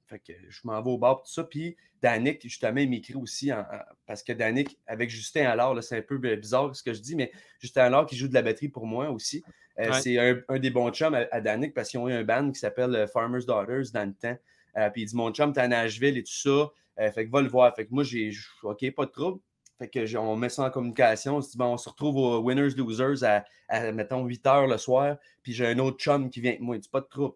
fait 0.06 0.18
que 0.20 0.32
je 0.48 0.60
m'en 0.64 0.80
vais 0.82 0.90
au 0.90 0.98
bar, 0.98 1.22
tout 1.22 1.30
ça. 1.30 1.44
Puis 1.44 1.76
Danick, 2.00 2.42
justement, 2.42 2.78
il 2.80 2.88
m'écrit 2.88 3.14
aussi, 3.14 3.52
en- 3.52 3.60
en- 3.60 3.84
parce 4.06 4.22
que 4.22 4.32
Danick, 4.32 4.78
avec 4.86 5.10
Justin 5.10 5.46
Allard, 5.46 5.82
c'est 5.82 5.98
un 5.98 6.02
peu 6.02 6.16
bizarre 6.36 6.74
ce 6.74 6.82
que 6.82 6.92
je 6.92 7.00
dis, 7.00 7.16
mais 7.16 7.32
Justin 7.60 7.82
Allard 7.84 8.06
qui 8.06 8.16
joue 8.16 8.28
de 8.28 8.34
la 8.34 8.42
batterie 8.42 8.68
pour 8.68 8.86
moi 8.86 9.10
aussi. 9.10 9.42
Ouais. 9.78 10.00
C'est 10.00 10.18
un, 10.18 10.40
un 10.48 10.58
des 10.58 10.70
bons 10.70 10.90
chums 10.92 11.14
à, 11.14 11.26
à 11.32 11.40
Danick 11.40 11.74
parce 11.74 11.88
qu'ils 11.90 12.00
ont 12.00 12.08
eu 12.08 12.12
un 12.12 12.24
band 12.24 12.50
qui 12.52 12.58
s'appelle 12.58 13.06
Farmer's 13.12 13.44
Daughters 13.46 13.90
dans 13.92 14.06
le 14.08 14.14
temps. 14.14 14.38
Euh, 14.76 14.90
puis 14.90 15.02
il 15.02 15.06
dit 15.06 15.16
Mon 15.16 15.30
chum, 15.32 15.52
t'es 15.52 15.60
à 15.60 15.68
Nashville 15.68 16.16
et 16.18 16.22
tout 16.22 16.32
ça. 16.32 16.70
Euh, 16.98 17.10
fait 17.12 17.26
que 17.26 17.30
va 17.30 17.42
le 17.42 17.48
voir. 17.48 17.74
Fait 17.74 17.86
que 17.86 17.92
moi, 17.92 18.04
j'ai 18.04 18.30
OK, 18.62 18.90
pas 18.94 19.06
de 19.06 19.10
trouble. 19.10 19.40
Fait 19.78 19.88
que 19.88 20.16
on 20.16 20.36
met 20.36 20.48
ça 20.48 20.64
en 20.64 20.70
communication. 20.70 21.36
On 21.36 21.42
se 21.42 21.50
dit, 21.50 21.58
bon, 21.58 21.66
on 21.74 21.76
se 21.76 21.88
retrouve 21.90 22.16
au 22.16 22.38
Winners 22.40 22.74
Losers 22.76 23.22
à, 23.24 23.44
à, 23.68 23.92
mettons, 23.92 24.24
8 24.24 24.46
heures 24.46 24.66
le 24.66 24.78
soir. 24.78 25.16
Puis 25.42 25.52
j'ai 25.52 25.66
un 25.66 25.78
autre 25.78 25.98
chum 25.98 26.30
qui 26.30 26.40
vient 26.40 26.52
avec 26.52 26.62
moi. 26.62 26.76
Il 26.76 26.80
dit 26.80 26.88
pas 26.88 27.00
de 27.02 27.06
trouble. 27.06 27.34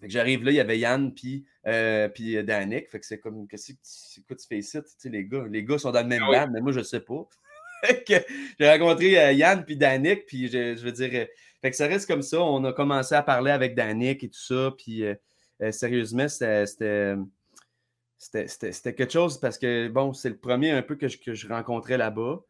Fait 0.00 0.06
que 0.06 0.12
j'arrive 0.12 0.44
là, 0.44 0.50
il 0.52 0.54
y 0.54 0.60
avait 0.60 0.78
Yann 0.78 1.12
puis, 1.12 1.44
euh, 1.66 2.08
puis 2.08 2.42
Danick. 2.44 2.88
Fait 2.88 3.00
que 3.00 3.06
c'est 3.06 3.18
comme, 3.18 3.48
qu'est-ce 3.48 3.72
que 3.72 3.78
tu- 3.78 4.22
quoi 4.26 4.36
tu 4.36 4.46
fais 4.46 4.58
ici? 4.58 4.78
Tu 4.80 4.88
sais, 4.98 5.08
les 5.08 5.24
gars, 5.24 5.44
les 5.50 5.64
gars 5.64 5.78
sont 5.78 5.90
dans 5.90 6.02
le 6.02 6.06
même 6.06 6.22
Ah 6.24 6.30
oui. 6.30 6.36
band, 6.36 6.50
mais 6.52 6.60
moi, 6.60 6.70
je 6.72 6.82
sais 6.82 7.00
pas. 7.00 7.26
Fait 7.84 8.04
que 8.04 8.14
j'ai 8.60 8.70
rencontré 8.70 9.18
euh, 9.18 9.32
Yann 9.32 9.64
puis 9.64 9.76
Danick, 9.76 10.26
puis 10.26 10.46
je, 10.48 10.76
je 10.76 10.82
veux 10.82 10.92
dire, 10.92 11.10
euh, 11.14 11.26
fait 11.62 11.70
que 11.70 11.76
ça 11.76 11.86
reste 11.86 12.06
comme 12.06 12.22
ça. 12.22 12.40
On 12.40 12.62
a 12.64 12.72
commencé 12.72 13.14
à 13.14 13.22
parler 13.22 13.50
avec 13.50 13.74
Danick 13.74 14.22
et 14.22 14.28
tout 14.28 14.38
ça, 14.38 14.72
puis 14.78 15.04
euh, 15.62 15.72
sérieusement, 15.72 16.28
c'était- 16.28 17.16
c'était 18.18 18.94
quelque 18.94 19.12
chose 19.12 19.38
parce 19.38 19.58
que, 19.58 19.88
bon, 19.88 20.12
c'est 20.12 20.30
le 20.30 20.38
premier 20.38 20.70
un 20.70 20.82
peu 20.82 20.96
que 20.96 21.08
je, 21.08 21.18
que 21.18 21.34
je 21.34 21.48
rencontrais 21.48 21.96
là-bas. 21.98 22.40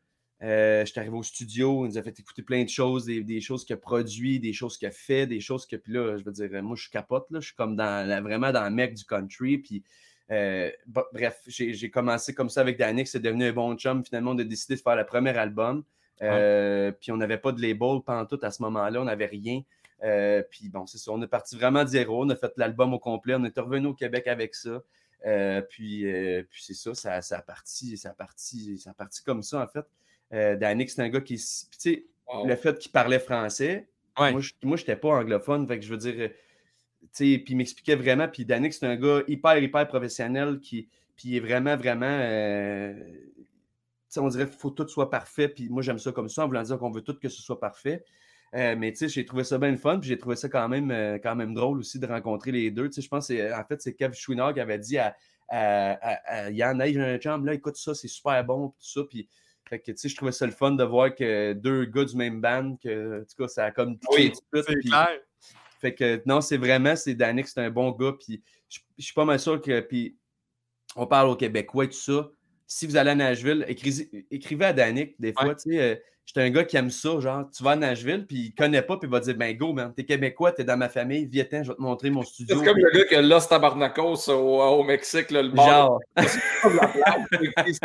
Euh, 0.42 0.84
J'étais 0.84 1.00
arrivé 1.00 1.16
au 1.16 1.22
studio, 1.22 1.86
il 1.86 1.88
nous 1.90 1.98
a 1.98 2.02
fait 2.02 2.18
écouter 2.20 2.42
plein 2.42 2.62
de 2.62 2.68
choses, 2.68 3.06
des, 3.06 3.22
des 3.22 3.40
choses 3.40 3.64
qu'il 3.64 3.74
a 3.74 3.78
produit, 3.78 4.38
des 4.38 4.52
choses 4.52 4.76
qu'il 4.76 4.86
a 4.86 4.90
fait, 4.90 5.26
des 5.26 5.40
choses 5.40 5.66
que, 5.66 5.76
puis 5.76 5.92
là, 5.94 6.18
je 6.18 6.24
veux 6.24 6.32
dire, 6.32 6.62
moi, 6.62 6.76
je 6.76 6.90
capote, 6.90 7.26
là, 7.30 7.40
je 7.40 7.46
suis 7.46 7.56
comme 7.56 7.74
dans, 7.74 8.22
vraiment 8.22 8.52
dans 8.52 8.64
le 8.64 8.70
mec 8.70 8.94
du 8.94 9.04
country, 9.04 9.58
puis 9.58 9.82
euh, 10.30 10.70
bref, 10.86 11.40
j'ai 11.46 11.90
commencé 11.90 12.34
comme 12.34 12.50
ça 12.50 12.60
avec 12.60 12.76
Danick, 12.78 13.08
c'est 13.08 13.20
devenu 13.20 13.44
un 13.46 13.52
bon 13.52 13.74
chum, 13.76 14.04
finalement, 14.04 14.32
on 14.32 14.38
a 14.38 14.44
décidé 14.44 14.74
de 14.76 14.80
faire 14.80 14.96
le 14.96 15.06
premier 15.06 15.36
album, 15.36 15.84
Euh, 16.22 16.92
puis 16.92 17.12
on 17.12 17.18
n'avait 17.18 17.36
pas 17.38 17.52
de 17.52 17.60
label 17.60 18.00
tout 18.28 18.38
à 18.42 18.50
ce 18.50 18.62
moment-là, 18.62 19.02
on 19.02 19.04
n'avait 19.04 19.26
rien, 19.26 19.60
Euh, 20.02 20.42
puis 20.50 20.68
bon, 20.68 20.86
c'est 20.86 20.98
ça, 20.98 21.12
on 21.12 21.22
est 21.22 21.28
parti 21.28 21.56
vraiment 21.56 21.82
de 21.82 21.88
zéro, 21.88 22.24
on 22.24 22.28
a 22.28 22.36
fait 22.36 22.52
l'album 22.56 22.92
au 22.92 22.98
complet, 22.98 23.34
on 23.34 23.44
est 23.44 23.58
revenu 23.58 23.86
au 23.86 23.94
Québec 23.94 24.26
avec 24.26 24.54
ça, 24.54 24.82
euh, 25.26 25.62
puis, 25.62 26.06
euh, 26.06 26.42
puis 26.50 26.62
c'est 26.62 26.74
ça, 26.74 26.94
ça, 26.94 27.22
ça 27.22 27.38
a 27.38 27.42
parti, 27.42 27.96
ça 27.96 28.10
a 28.10 28.12
parti, 28.12 28.78
ça 28.78 28.90
a 28.90 28.94
parti 28.94 29.22
comme 29.22 29.42
ça, 29.42 29.62
en 29.62 29.66
fait. 29.66 29.86
Euh, 30.32 30.56
Danick, 30.56 30.90
c'est 30.90 31.02
un 31.02 31.08
gars 31.08 31.20
qui. 31.20 31.36
Tu 31.36 31.42
sais, 31.78 32.06
Wow. 32.28 32.44
le 32.44 32.56
fait 32.56 32.76
qu'il 32.78 32.90
parlait 32.90 33.20
français, 33.20 33.88
Moi, 34.18 34.40
je 34.40 34.82
n'étais 34.82 34.96
pas 34.96 35.10
anglophone, 35.10 35.66
fait 35.68 35.78
que 35.78 35.84
je 35.84 35.90
veux 35.90 35.96
dire, 35.96 36.30
tu 36.30 37.08
sais, 37.12 37.38
puis 37.38 37.54
il 37.54 37.56
m'expliquait 37.56 37.94
vraiment. 37.94 38.26
Puis 38.26 38.44
Danick, 38.44 38.72
c'est 38.72 38.86
un 38.86 38.96
gars 38.96 39.22
hyper, 39.28 39.58
hyper 39.58 39.86
professionnel 39.86 40.58
qui 40.58 40.88
puis 41.14 41.36
est 41.36 41.40
vraiment, 41.40 41.76
vraiment. 41.76 42.06
Euh, 42.06 42.94
on 44.18 44.28
dirait 44.28 44.46
qu'il 44.46 44.58
faut 44.58 44.70
que 44.70 44.82
tout 44.82 44.88
soit 44.88 45.10
parfait. 45.10 45.48
Puis 45.48 45.68
moi, 45.68 45.82
j'aime 45.82 45.98
ça 45.98 46.12
comme 46.12 46.28
ça, 46.28 46.44
en 46.44 46.46
voulant 46.46 46.62
dire 46.62 46.78
qu'on 46.78 46.90
veut 46.90 47.02
tout 47.02 47.18
que 47.18 47.28
ce 47.28 47.42
soit 47.42 47.60
parfait. 47.60 48.04
Euh, 48.54 48.76
mais 48.76 48.92
tu 48.92 48.98
sais, 48.98 49.08
j'ai 49.08 49.26
trouvé 49.26 49.44
ça 49.44 49.58
bien 49.58 49.76
fun, 49.76 49.98
puis 49.98 50.08
j'ai 50.08 50.18
trouvé 50.18 50.36
ça 50.36 50.48
quand 50.48 50.68
même, 50.68 50.90
euh, 50.90 51.18
quand 51.22 51.34
même 51.34 51.52
drôle 51.52 51.78
aussi 51.78 51.98
de 51.98 52.06
rencontrer 52.06 52.52
les 52.52 52.70
deux. 52.70 52.88
Tu 52.88 52.94
sais, 52.94 53.02
je 53.02 53.08
pense 53.08 53.28
que 53.28 53.52
en 53.52 53.64
fait, 53.64 53.82
c'est 53.82 53.94
Kev 53.94 54.14
Chouinard 54.14 54.54
qui 54.54 54.60
avait 54.60 54.78
dit 54.78 54.98
à, 54.98 55.16
à, 55.48 56.50
Yann, 56.50 56.80
hey, 56.80 56.94
j'ai 56.94 57.00
un 57.00 57.18
chum, 57.18 57.44
là, 57.44 57.54
écoute 57.54 57.76
ça, 57.76 57.94
c'est 57.94 58.08
super 58.08 58.42
bon, 58.44 58.68
tout 58.68 58.74
ça. 58.78 59.02
Puis, 59.08 59.28
fait 59.68 59.80
que, 59.80 59.90
tu 59.90 59.98
sais, 59.98 60.08
je 60.08 60.16
trouvais 60.16 60.32
ça 60.32 60.46
le 60.46 60.52
fun 60.52 60.72
de 60.72 60.84
voir 60.84 61.14
que 61.14 61.52
deux 61.52 61.86
gars 61.86 62.04
du 62.04 62.16
même 62.16 62.40
band, 62.40 62.76
que, 62.76 63.22
en 63.22 63.24
tout 63.24 63.42
cas, 63.42 63.48
ça 63.48 63.64
a 63.66 63.70
comme 63.72 63.98
oui, 64.12 64.32
puis, 64.52 64.90
Fait 65.80 65.94
que, 65.94 66.22
non, 66.24 66.40
c'est 66.40 66.56
vraiment, 66.56 66.96
c'est 66.96 67.14
Danick, 67.14 67.48
c'est 67.48 67.60
un 67.60 67.70
bon 67.70 67.90
gars, 67.90 68.12
puis 68.18 68.42
je, 68.68 68.78
suis 68.98 69.14
pas 69.14 69.24
mal 69.24 69.40
sûr 69.40 69.60
que, 69.60 69.80
puis 69.80 70.16
on 70.94 71.06
parle 71.06 71.28
au 71.28 71.36
Québécois 71.36 71.84
et 71.84 71.88
tout 71.88 71.94
ça. 71.94 72.30
Si 72.66 72.86
vous 72.86 72.96
allez 72.96 73.10
à 73.10 73.14
Nashville, 73.14 73.64
écrivez, 73.68 74.64
à 74.64 74.72
Danick, 74.72 75.14
des 75.20 75.32
fois, 75.32 75.54
tu 75.54 75.70
sais, 75.70 75.80
euh, 75.80 75.94
J'étais 76.26 76.40
un 76.40 76.50
gars 76.50 76.64
qui 76.64 76.76
aime 76.76 76.90
ça, 76.90 77.20
genre, 77.20 77.44
tu 77.56 77.62
vas 77.62 77.70
à 77.70 77.76
Nashville, 77.76 78.26
puis 78.26 78.36
il 78.46 78.54
connaît 78.54 78.82
pas, 78.82 78.96
puis 78.96 79.06
il 79.06 79.12
va 79.12 79.20
dire, 79.20 79.36
ben 79.36 79.56
go, 79.56 79.72
man, 79.72 79.92
t'es 79.94 80.02
Québécois, 80.02 80.50
t'es 80.50 80.64
dans 80.64 80.76
ma 80.76 80.88
famille, 80.88 81.24
viens, 81.30 81.46
je 81.52 81.68
vais 81.68 81.76
te 81.76 81.80
montrer 81.80 82.10
mon 82.10 82.22
studio. 82.22 82.58
C'est 82.58 82.64
comme 82.64 82.78
le 82.78 82.98
gars 82.98 83.04
qui 83.04 83.14
a 83.14 83.22
Los 83.22 83.46
Tabarnacos 83.48 84.28
au, 84.28 84.60
au 84.60 84.82
Mexique, 84.82 85.30
là, 85.30 85.42
le 85.42 85.50
bar. 85.50 85.68
Genre. 85.68 86.00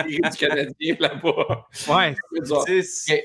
du 0.02 0.38
Canadien 0.38 0.96
là-bas. 1.00 1.68
Ouais. 1.88 2.16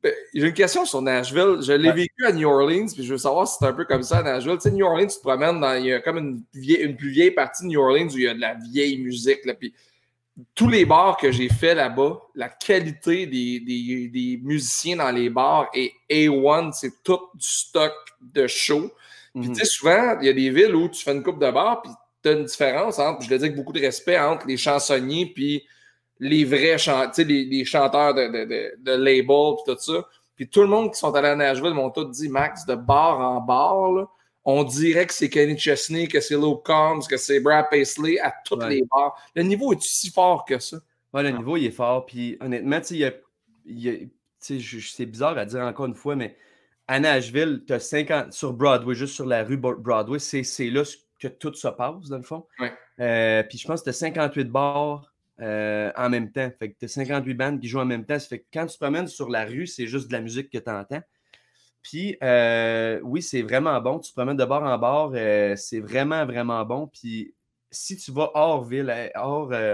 Ben, 0.00 0.12
j'ai 0.32 0.46
une 0.46 0.52
question 0.52 0.84
sur 0.84 1.02
Nashville. 1.02 1.56
Je 1.60 1.72
l'ai 1.72 1.90
vécu 1.90 2.24
à 2.24 2.30
New 2.30 2.48
Orleans, 2.48 2.86
puis 2.86 3.02
je 3.02 3.10
veux 3.10 3.18
savoir 3.18 3.48
si 3.48 3.56
c'est 3.58 3.66
un 3.66 3.72
peu 3.72 3.84
comme 3.84 4.04
ça 4.04 4.18
à 4.18 4.22
Nashville. 4.22 4.54
Tu 4.54 4.60
sais, 4.60 4.70
New 4.70 4.86
Orleans, 4.86 5.08
tu 5.08 5.16
te 5.16 5.22
promènes 5.22 5.58
dans. 5.58 5.74
Il 5.74 5.86
y 5.86 5.92
a 5.92 5.98
comme 5.98 6.18
une, 6.18 6.44
vieille, 6.54 6.84
une 6.84 6.96
plus 6.96 7.10
vieille 7.10 7.32
partie 7.32 7.64
de 7.64 7.68
New 7.70 7.80
Orleans 7.80 8.06
où 8.06 8.16
il 8.16 8.22
y 8.22 8.28
a 8.28 8.34
de 8.34 8.40
la 8.40 8.54
vieille 8.54 8.98
musique. 8.98 9.44
Là, 9.44 9.54
puis 9.54 9.74
tous 10.54 10.68
les 10.68 10.84
bars 10.84 11.16
que 11.16 11.32
j'ai 11.32 11.48
fait 11.48 11.74
là-bas, 11.74 12.20
la 12.34 12.48
qualité 12.48 13.26
des, 13.26 14.40
musiciens 14.42 14.96
dans 14.96 15.10
les 15.10 15.30
bars 15.30 15.68
est 15.74 15.92
A1, 16.10 16.72
c'est 16.72 17.02
tout 17.02 17.20
du 17.34 17.46
stock 17.46 17.92
de 18.20 18.46
show. 18.46 18.90
Puis 19.34 19.48
tu 19.48 19.54
sais, 19.54 19.62
mhm. 19.62 19.66
souvent, 19.66 20.20
il 20.20 20.26
y 20.26 20.30
a 20.30 20.32
des 20.32 20.50
villes 20.50 20.74
où 20.74 20.88
tu 20.88 21.02
fais 21.02 21.12
une 21.12 21.22
coupe 21.22 21.40
de 21.40 21.50
bars, 21.50 21.82
puis 21.82 21.92
tu 22.22 22.28
as 22.28 22.32
une 22.32 22.44
différence 22.44 22.98
entre, 22.98 23.22
je 23.22 23.30
le 23.30 23.38
dis 23.38 23.44
avec 23.44 23.56
beaucoup 23.56 23.72
de 23.72 23.80
respect, 23.80 24.18
entre 24.18 24.46
les 24.46 24.56
chansonniers 24.56 25.26
puis 25.34 25.64
les 26.20 26.44
vrais 26.44 26.78
chanteurs, 26.78 27.24
les, 27.26 27.44
les, 27.44 27.64
chanteurs 27.64 28.14
de, 28.14 28.26
de, 28.26 28.74
de, 28.78 28.92
label, 28.92 29.54
puis 29.64 29.74
tout 29.74 29.78
ça. 29.78 30.04
Puis 30.34 30.48
tout 30.48 30.62
le 30.62 30.68
monde 30.68 30.92
qui 30.92 30.98
sont 30.98 31.14
allés 31.14 31.28
à 31.28 31.36
Nashville 31.36 31.74
m'ont 31.74 31.90
tout 31.90 32.04
dit, 32.04 32.28
Max, 32.28 32.64
de 32.66 32.74
bar 32.74 33.20
en 33.20 33.40
bar, 33.40 33.92
là, 33.92 34.08
on 34.50 34.64
dirait 34.64 35.06
que 35.06 35.12
c'est 35.12 35.28
Kenny 35.28 35.58
Chesney, 35.58 36.08
que 36.08 36.20
c'est 36.20 36.34
Luke 36.34 36.62
Combs, 36.64 37.06
que 37.06 37.18
c'est 37.18 37.38
Brad 37.38 37.66
Paisley 37.70 38.18
à 38.18 38.32
toutes 38.46 38.64
les 38.64 38.82
bars. 38.90 39.14
Le 39.36 39.42
niveau 39.42 39.74
est 39.74 39.82
si 39.82 40.10
fort 40.10 40.46
que 40.46 40.58
ça? 40.58 40.78
Ouais, 41.12 41.22
le 41.22 41.32
niveau, 41.32 41.58
il 41.58 41.66
est 41.66 41.70
fort. 41.70 42.06
Puis 42.06 42.38
honnêtement, 42.40 42.80
c'est 42.82 43.12
bizarre 45.04 45.36
à 45.36 45.44
dire 45.44 45.60
encore 45.60 45.84
une 45.84 45.94
fois, 45.94 46.16
mais 46.16 46.34
à 46.86 46.98
Nashville, 46.98 47.62
tu 47.66 47.74
as 47.74 47.80
50 47.80 48.32
sur 48.32 48.54
Broadway, 48.54 48.94
juste 48.94 49.12
sur 49.12 49.26
la 49.26 49.44
rue 49.44 49.58
Broadway, 49.58 50.18
c'est 50.18 50.70
là 50.70 50.82
que 51.20 51.28
tout 51.28 51.52
se 51.52 51.68
passe, 51.68 52.08
dans 52.08 52.16
le 52.16 52.22
fond. 52.22 52.46
Euh, 53.00 53.42
puis 53.42 53.58
je 53.58 53.66
pense 53.66 53.80
que 53.80 53.84
tu 53.84 53.90
as 53.90 53.92
58 53.92 54.44
bars 54.44 55.12
euh, 55.40 55.92
en 55.94 56.08
même 56.08 56.32
temps. 56.32 56.50
Fait 56.58 56.70
que 56.70 56.78
tu 56.78 56.86
as 56.86 56.88
58 56.88 57.34
bandes 57.34 57.60
qui 57.60 57.68
jouent 57.68 57.80
en 57.80 57.84
même 57.84 58.06
temps. 58.06 58.18
Ça 58.18 58.26
fait 58.26 58.38
que 58.38 58.46
quand 58.50 58.64
tu 58.64 58.78
te 58.78 58.82
promènes 58.82 59.08
sur 59.08 59.28
la 59.28 59.44
rue, 59.44 59.66
c'est 59.66 59.86
juste 59.86 60.08
de 60.08 60.14
la 60.14 60.22
musique 60.22 60.48
que 60.48 60.56
tu 60.56 60.70
entends. 60.70 61.02
Puis, 61.88 62.18
euh, 62.22 63.00
oui, 63.02 63.22
c'est 63.22 63.40
vraiment 63.40 63.80
bon. 63.80 63.98
Tu 63.98 64.10
te 64.10 64.14
promènes 64.14 64.36
de 64.36 64.44
bord 64.44 64.62
en 64.62 64.76
bord. 64.76 65.12
Euh, 65.14 65.56
c'est 65.56 65.80
vraiment, 65.80 66.26
vraiment 66.26 66.62
bon. 66.62 66.86
Puis, 66.86 67.34
si 67.70 67.96
tu 67.96 68.12
vas 68.12 68.30
hors 68.34 68.62
ville, 68.62 68.90
euh, 68.90 69.08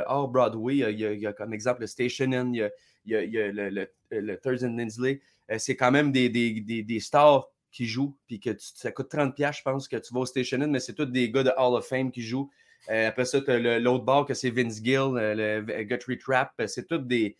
hors, 0.07 0.29
Broadway, 0.29 0.77
il 0.77 1.01
y, 1.01 1.27
a, 1.27 1.33
comme 1.33 1.53
exemple 1.53 1.81
le 1.81 1.89
Station 1.89 2.31
Inn, 2.31 2.55
il 2.55 2.71
y 3.05 3.17
a, 3.17 3.51
le, 3.51 3.69
le, 3.69 3.89
le 4.13 4.37
Thursday 4.37 4.69
Lindsley. 4.69 5.23
c'est 5.59 5.75
quand 5.75 5.91
même 5.91 6.13
des, 6.13 6.29
des, 6.29 7.01
stars 7.01 7.49
qui 7.73 7.85
jouent. 7.87 8.17
Puis, 8.29 8.39
que 8.39 8.51
ça 8.61 8.93
coûte 8.93 9.13
30$, 9.13 9.57
je 9.57 9.63
pense, 9.65 9.89
que 9.89 9.97
tu 9.97 10.15
vas 10.15 10.21
au 10.21 10.27
Station 10.27 10.61
Inn, 10.61 10.71
mais 10.71 10.79
c'est 10.79 10.95
tous 10.95 11.07
des 11.07 11.33
gars 11.33 11.43
de 11.43 11.51
Hall 11.59 11.75
of 11.75 11.85
Fame 11.85 12.13
qui 12.13 12.23
jouent. 12.23 12.49
après 12.87 13.25
ça, 13.25 13.41
tu 13.41 13.51
as 13.51 13.81
l'autre 13.81 14.05
bar 14.05 14.25
que 14.25 14.35
c'est 14.35 14.51
Vince 14.51 14.81
Gill, 14.81 15.15
le 15.15 15.83
Guthrie 15.83 16.19
Trap. 16.19 16.63
C'est 16.69 16.87
tous 16.87 16.99
des 16.99 17.37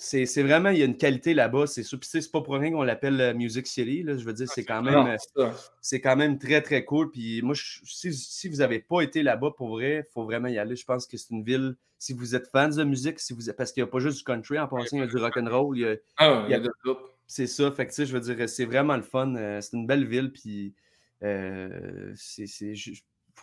c'est 0.00 0.42
vraiment, 0.44 0.70
il 0.70 0.78
y 0.78 0.82
a 0.82 0.84
une 0.84 0.96
qualité 0.96 1.34
là-bas. 1.34 1.66
C'est 1.66 1.82
c'est 1.82 2.30
pas 2.30 2.40
pour 2.40 2.54
rien 2.54 2.70
qu'on 2.70 2.84
l'appelle 2.84 3.20
euh, 3.20 3.34
Music 3.34 3.66
City. 3.66 4.04
Là. 4.04 4.16
Je 4.16 4.24
veux 4.24 4.32
dire, 4.32 4.46
ah, 4.48 4.52
c'est 4.54 4.64
quand 4.64 4.80
même 4.80 5.16
euh, 5.38 5.50
c'est 5.80 6.00
quand 6.00 6.14
même 6.14 6.38
très, 6.38 6.62
très 6.62 6.84
cool. 6.84 7.10
Puis 7.10 7.42
moi, 7.42 7.56
si, 7.56 8.48
vous 8.48 8.56
n'avez 8.58 8.78
pas 8.78 9.00
été 9.00 9.24
là-bas 9.24 9.50
pour 9.56 9.70
vrai, 9.70 10.06
il 10.08 10.12
faut 10.12 10.22
vraiment 10.24 10.46
y 10.46 10.56
aller. 10.56 10.76
Je 10.76 10.84
pense 10.84 11.04
que 11.04 11.16
c'est 11.16 11.30
une 11.30 11.42
ville, 11.42 11.74
si 11.98 12.12
vous 12.12 12.36
êtes 12.36 12.48
fans 12.52 12.68
de 12.68 12.84
musique, 12.84 13.18
si 13.18 13.32
vous 13.32 13.52
parce 13.56 13.72
qu'il 13.72 13.82
n'y 13.82 13.88
a 13.88 13.90
pas 13.90 13.98
juste 13.98 14.18
du 14.18 14.24
country 14.24 14.56
en 14.60 14.68
passant, 14.68 14.98
il 14.98 15.00
y 15.00 15.02
a 15.02 15.06
du 15.08 15.16
rock'n'roll. 15.16 15.76
Il 15.76 15.80
y 15.80 15.84
a, 15.84 15.96
ah, 16.18 16.44
il 16.48 16.52
y 16.52 16.54
a, 16.54 16.60
C'est 17.26 17.48
ça. 17.48 17.72
Fait 17.72 17.86
que, 17.86 18.04
je 18.04 18.16
veux 18.16 18.20
dire, 18.20 18.48
c'est 18.48 18.66
vraiment 18.66 18.94
le 18.94 19.02
fun. 19.02 19.34
Euh, 19.34 19.60
c'est 19.60 19.76
une 19.76 19.88
belle 19.88 20.06
ville. 20.06 20.30
Puis 20.30 20.74
c'est 21.20 22.46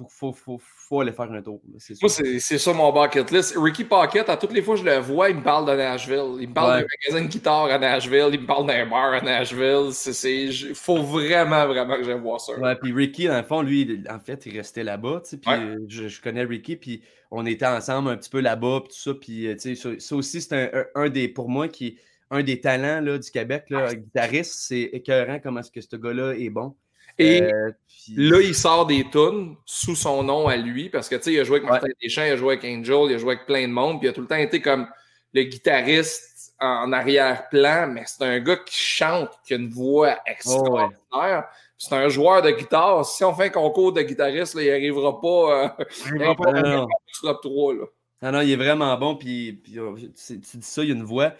faut, 0.09 0.33
faut, 0.33 0.59
faut, 0.59 1.01
aller 1.01 1.11
faire 1.11 1.31
un 1.31 1.41
tour. 1.41 1.61
Moi, 1.67 2.09
c'est 2.09 2.57
ça 2.57 2.73
mon 2.73 2.91
bucket 2.91 3.31
list. 3.31 3.55
Ricky 3.57 3.83
Pocket, 3.83 4.27
à 4.29 4.37
toutes 4.37 4.53
les 4.53 4.61
fois 4.61 4.75
que 4.75 4.81
je 4.81 4.85
le 4.85 4.97
vois, 4.97 5.29
il 5.29 5.37
me 5.37 5.43
parle 5.43 5.69
de 5.69 5.75
Nashville. 5.75 6.37
Il 6.39 6.49
me 6.49 6.53
parle 6.53 6.81
d'un 6.81 6.87
magasin 6.87 7.25
de 7.25 7.31
guitare 7.31 7.65
à 7.65 7.77
Nashville. 7.77 8.29
Il 8.33 8.41
me 8.41 8.45
parle 8.45 8.67
d'un 8.67 8.85
bar 8.85 9.13
à 9.13 9.21
Nashville. 9.21 9.91
Il 10.23 10.75
faut 10.75 11.01
vraiment, 11.01 11.67
vraiment 11.67 11.95
que 11.97 12.03
j'aille 12.03 12.19
voir 12.19 12.41
ça. 12.41 12.53
Ouais, 12.59 12.75
puis 12.75 12.91
Ricky, 12.91 13.27
dans 13.27 13.37
le 13.37 13.43
fond, 13.43 13.61
lui, 13.61 14.03
en 14.09 14.19
fait, 14.19 14.45
il 14.45 14.57
restait 14.57 14.83
là-bas. 14.83 15.23
Puis 15.29 15.51
je, 15.87 16.21
connais 16.21 16.43
Ricky, 16.43 16.75
puis 16.75 17.01
on 17.31 17.45
était 17.45 17.65
ensemble 17.65 18.09
un 18.09 18.17
petit 18.17 18.29
peu 18.29 18.41
là-bas, 18.41 18.81
puis 18.81 18.93
tout 18.93 18.99
ça. 18.99 19.13
Puis 19.13 19.99
ça, 19.99 20.15
aussi, 20.15 20.41
c'est 20.41 20.89
un, 20.95 21.09
des, 21.09 21.27
pour 21.29 21.49
moi, 21.49 21.67
qui 21.67 21.97
un 22.31 22.43
des 22.43 22.59
talents 22.59 23.01
là, 23.01 23.17
du 23.17 23.31
Québec, 23.31 23.65
là, 23.69 23.93
guitariste. 23.93 24.55
C'est 24.67 24.81
écœurant 24.81 25.39
comment 25.41 25.59
est-ce 25.61 25.71
que 25.71 25.81
ce 25.81 25.95
gars-là 25.95 26.33
est 26.33 26.49
bon. 26.49 26.75
Et 27.17 27.41
euh, 27.43 27.71
là, 28.15 28.41
il 28.41 28.55
sort 28.55 28.85
des 28.85 29.09
tunes 29.09 29.55
sous 29.65 29.95
son 29.95 30.23
nom 30.23 30.47
à 30.47 30.57
lui 30.57 30.89
parce 30.89 31.09
que, 31.09 31.15
tu 31.15 31.23
sais, 31.23 31.33
il 31.33 31.39
a 31.39 31.43
joué 31.43 31.57
avec 31.57 31.69
Martin 31.69 31.87
Deschamps, 32.01 32.23
il 32.23 32.31
a 32.31 32.37
joué 32.37 32.53
avec 32.53 32.65
Angel, 32.65 33.05
il 33.09 33.15
a 33.15 33.17
joué 33.17 33.35
avec 33.35 33.45
plein 33.45 33.67
de 33.67 33.73
monde, 33.73 33.99
puis 33.99 34.07
il 34.07 34.09
a 34.11 34.13
tout 34.13 34.21
le 34.21 34.27
temps 34.27 34.35
été 34.35 34.61
comme 34.61 34.87
le 35.33 35.43
guitariste 35.43 36.53
en 36.59 36.91
arrière-plan, 36.93 37.87
mais 37.87 38.03
c'est 38.05 38.23
un 38.23 38.39
gars 38.39 38.57
qui 38.57 38.77
chante, 38.77 39.29
qui 39.45 39.53
a 39.53 39.57
une 39.57 39.69
voix 39.69 40.17
extraordinaire. 40.25 41.45
C'est 41.77 41.93
un 41.93 42.07
joueur 42.07 42.41
de 42.41 42.51
guitare. 42.51 43.05
Si 43.05 43.23
on 43.23 43.33
fait 43.33 43.47
un 43.47 43.49
concours 43.49 43.91
de 43.91 44.01
guitariste, 44.01 44.55
là, 44.55 44.63
il 44.63 44.69
n'arrivera 44.69 45.19
pas, 45.19 45.27
euh, 45.27 45.85
il 46.05 46.23
arrivera 46.23 46.35
pas 46.35 46.87
top 47.21 47.41
3. 47.41 47.73
Là. 47.73 47.85
Non, 48.21 48.31
non, 48.31 48.41
il 48.41 48.51
est 48.51 48.55
vraiment 48.55 48.97
bon. 48.97 49.15
Puis, 49.15 49.53
puis 49.53 49.79
oh, 49.79 49.95
tu, 49.97 50.39
tu, 50.39 50.57
dis 50.57 50.65
ça, 50.65 50.83
il 50.83 50.89
y 50.89 50.91
a 50.91 50.95
une 50.95 51.03
voix. 51.03 51.33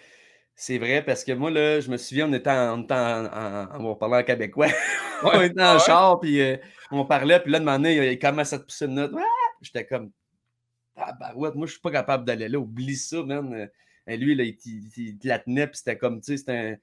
C'est 0.58 0.78
vrai, 0.78 1.04
parce 1.04 1.26
que 1.26 1.34
moi, 1.34 1.52
là, 1.52 1.82
je 1.82 1.92
me 1.92 1.98
souviens, 1.98 2.30
on 2.30 2.34
était 2.34 2.50
en, 2.50 2.82
on 2.82 2.88
en, 2.90 4.14
en 4.14 4.24
québécois. 4.24 4.68
on 5.24 5.42
était 5.42 5.62
en 5.62 5.78
char, 5.80 6.20
puis 6.22 6.40
euh, 6.40 6.56
on 6.92 7.06
parlait, 7.06 7.42
puis 7.42 7.52
là, 7.52 7.60
de 7.60 7.66
moment 7.66 7.90
il 7.90 8.18
commence 8.18 8.54
à 8.54 8.60
te 8.60 8.64
pousser 8.64 8.86
une 8.86 8.96
note. 8.96 9.12
J'étais 9.62 9.86
comme, 9.86 10.12
ah, 10.96 11.12
bah 11.20 11.34
ouais, 11.36 11.50
moi, 11.56 11.68
je 11.68 11.74
suis 11.74 11.82
pas 11.82 11.92
capable 11.92 12.24
d'aller 12.24 12.48
là, 12.48 12.58
oublie 12.58 12.96
ça, 12.96 13.22
man. 13.24 13.54
Euh, 13.54 13.68
et 14.08 14.16
lui, 14.16 14.34
là, 14.34 14.46
il, 14.46 14.58
il, 14.66 15.18
la 15.24 15.40
tenait, 15.40 15.68
puis 15.68 15.78
c'était 15.78 15.98
comme, 15.98 16.22
tu 16.22 16.28
sais, 16.32 16.38
c'était 16.38 16.52
un. 16.54 16.78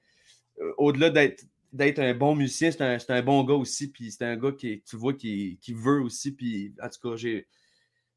Euh, 0.63 0.73
au-delà 0.77 1.09
d'être 1.09 1.45
d'être 1.71 1.97
un 1.97 2.13
bon 2.13 2.35
musicien, 2.35 2.69
c'est 2.69 2.83
un, 2.83 2.97
un, 3.09 3.21
bon 3.23 3.43
gars 3.43 3.55
aussi, 3.55 3.91
puis 3.91 4.11
c'est 4.11 4.23
un 4.23 4.37
gars 4.37 4.51
qui, 4.51 4.83
tu 4.83 4.95
vois, 4.95 5.13
qui, 5.15 5.57
qui 5.59 5.73
veut 5.73 6.01
aussi, 6.01 6.31
puis 6.35 6.75
en 6.79 6.89
tout 6.89 7.09
cas, 7.09 7.15
j'ai. 7.15 7.47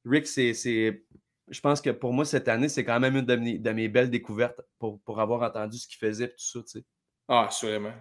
Rick, 0.05 0.27
c'est 0.27 0.53
je 1.49 1.61
pense 1.61 1.81
que 1.81 1.91
pour 1.91 2.13
moi, 2.13 2.25
cette 2.25 2.49
année, 2.49 2.69
c'est 2.69 2.85
quand 2.85 2.99
même 3.01 3.17
une 3.17 3.25
de 3.25 3.71
mes, 3.73 3.89
belles 3.89 4.11
découvertes 4.11 4.61
pour, 4.79 5.01
pour, 5.03 5.21
avoir 5.21 5.43
entendu 5.43 5.79
ce 5.79 5.87
qu'il 5.87 5.99
faisait 5.99 6.25
et 6.25 6.31
tout 6.31 6.35
ça, 6.39 6.61
tu 6.61 6.81
sais. 6.81 6.85
Ah, 7.29 7.47
assurément. 7.49 7.93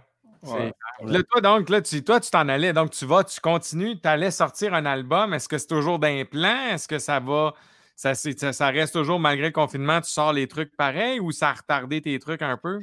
Là, 1.04 1.24
toi, 1.24 1.42
donc, 1.42 1.70
là, 1.70 1.82
tu, 1.82 2.04
toi, 2.04 2.20
tu 2.20 2.30
t'en 2.30 2.48
allais. 2.48 2.74
Donc, 2.74 2.92
tu 2.92 3.06
vas, 3.06 3.24
tu 3.24 3.40
continues, 3.40 4.00
tu 4.00 4.08
allais 4.08 4.32
sortir 4.32 4.74
un 4.74 4.86
album. 4.86 5.34
Est-ce 5.34 5.50
que 5.50 5.58
c'est 5.58 5.68
toujours 5.68 6.00
d'un 6.00 6.24
plan? 6.26 6.68
Est-ce 6.72 6.88
que 6.88 7.00
ça 7.00 7.20
va. 7.20 7.54
Ça, 7.96 8.14
ça, 8.14 8.70
reste 8.70 8.94
toujours, 8.94 9.20
malgré 9.20 9.48
le 9.48 9.54
confinement, 9.54 10.02
tu 10.02 10.12
sors 10.12 10.34
les 10.34 10.48
trucs 10.48 10.76
pareils 10.76 11.22
ou 11.22 11.32
ça 11.32 11.52
a 11.52 11.54
retardé 11.54 12.02
tes 12.02 12.20
trucs 12.20 12.42
un 12.42 12.58
peu? 12.58 12.80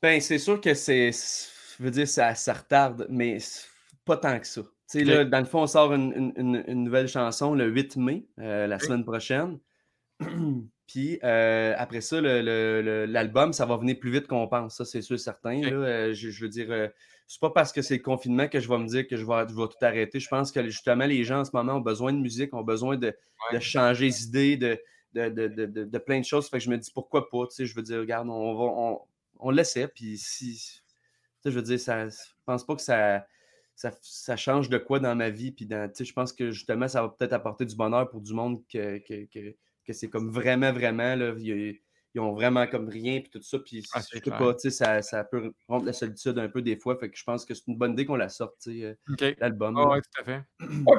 Ben, 0.00 0.20
c'est 0.20 0.38
sûr 0.38 0.60
que 0.60 0.74
c'est. 0.74 1.10
Je 1.10 1.82
veux 1.82 1.90
dire, 1.90 2.06
ça, 2.06 2.34
ça 2.36 2.52
retarde, 2.52 3.06
mais 3.10 3.38
pas 4.04 4.16
tant 4.16 4.38
que 4.38 4.46
ça. 4.46 4.62
Tu 4.62 5.00
sais, 5.00 5.04
là, 5.04 5.24
dans 5.24 5.40
le 5.40 5.44
fond, 5.44 5.62
on 5.62 5.66
sort 5.66 5.92
une, 5.92 6.32
une, 6.36 6.84
nouvelle 6.84 7.08
chanson 7.08 7.52
le 7.54 7.66
8 7.66 7.96
mai, 7.96 8.26
euh, 8.38 8.66
la 8.66 8.78
semaine 8.78 9.04
prochaine. 9.04 9.58
Puis 10.86 11.18
euh, 11.22 11.74
après 11.76 12.00
ça, 12.00 12.20
l'album, 12.20 13.52
ça 13.52 13.66
va 13.66 13.76
venir 13.76 13.98
plus 13.98 14.10
vite 14.10 14.26
qu'on 14.26 14.48
pense. 14.48 14.76
Ça, 14.76 14.84
c'est 14.84 15.02
sûr 15.02 15.20
certain. 15.20 15.62
Euh, 15.62 16.14
je, 16.14 16.40
veux 16.40 16.48
dire, 16.48 16.70
euh, 16.70 16.88
c'est 17.26 17.40
pas 17.40 17.50
parce 17.50 17.72
que 17.72 17.82
c'est 17.82 17.98
le 17.98 18.02
confinement 18.02 18.48
que 18.48 18.58
je 18.58 18.68
vais 18.68 18.78
me 18.78 18.86
dire 18.86 19.06
que 19.06 19.16
je 19.16 19.26
vais, 19.26 19.46
tout 19.46 19.84
arrêter. 19.84 20.18
Je 20.18 20.28
pense 20.28 20.50
que 20.50 20.64
justement, 20.64 21.04
les 21.04 21.24
gens 21.24 21.40
en 21.40 21.44
ce 21.44 21.50
moment 21.52 21.74
ont 21.74 21.80
besoin 21.80 22.12
de 22.14 22.18
musique, 22.18 22.54
ont 22.54 22.62
besoin 22.62 22.96
de, 22.96 23.14
changer 23.60 24.08
d'idée, 24.08 24.56
de, 24.56 24.80
de, 25.14 25.98
plein 25.98 26.20
de 26.20 26.24
choses. 26.24 26.48
Fait 26.48 26.58
que 26.58 26.64
je 26.64 26.70
me 26.70 26.78
dis 26.78 26.90
pourquoi 26.90 27.28
pas. 27.28 27.44
je 27.58 27.74
veux 27.74 27.82
dire, 27.82 27.98
regarde, 27.98 28.28
on 28.30 28.54
va 28.54 28.64
on, 28.64 29.00
on 29.40 29.50
l'essaie. 29.50 29.88
Puis 29.88 30.16
si 30.16 30.80
je 31.44 31.50
veux 31.50 31.62
dire, 31.62 31.78
ça, 31.78 32.08
je 32.08 32.16
pense 32.46 32.64
pas 32.64 32.74
que 32.74 32.82
ça, 32.82 33.26
ça, 33.74 34.36
change 34.36 34.68
de 34.68 34.78
quoi 34.78 35.00
dans 35.00 35.14
ma 35.14 35.30
vie. 35.30 35.52
Puis 35.52 35.68
je 35.68 36.12
pense 36.12 36.32
que 36.32 36.50
justement, 36.50 36.88
ça 36.88 37.02
va 37.02 37.08
peut-être 37.08 37.32
apporter 37.32 37.64
du 37.64 37.76
bonheur 37.76 38.08
pour 38.08 38.20
du 38.20 38.34
monde 38.34 38.62
que, 38.72 38.98
que, 38.98 39.54
c'est 39.92 40.08
comme 40.08 40.30
vraiment, 40.30 40.72
vraiment. 40.72 41.14
Là, 41.14 41.34
ils 42.14 42.20
ont 42.20 42.32
vraiment 42.32 42.66
comme 42.66 42.88
rien, 42.88 43.20
puis 43.20 43.30
tout 43.30 43.42
ça. 43.42 43.58
Puis 43.58 43.84
ah, 43.94 44.00
je 44.00 44.18
sais 44.18 44.30
pas, 44.30 44.54
ça, 44.70 45.02
ça 45.02 45.24
peut 45.24 45.52
rendre 45.68 45.84
la 45.84 45.92
solitude 45.92 46.38
un 46.38 46.48
peu 46.48 46.62
des 46.62 46.76
fois. 46.76 46.96
Fait 46.98 47.10
que 47.10 47.16
je 47.16 47.24
pense 47.24 47.44
que 47.44 47.54
c'est 47.54 47.66
une 47.68 47.76
bonne 47.76 47.92
idée 47.92 48.06
qu'on 48.06 48.16
la 48.16 48.28
sorte, 48.28 48.66
euh, 48.68 48.94
l'album. 49.38 49.76
oui, 49.76 50.00
tout 50.00 50.22
à 50.22 50.24
fait. 50.24 50.42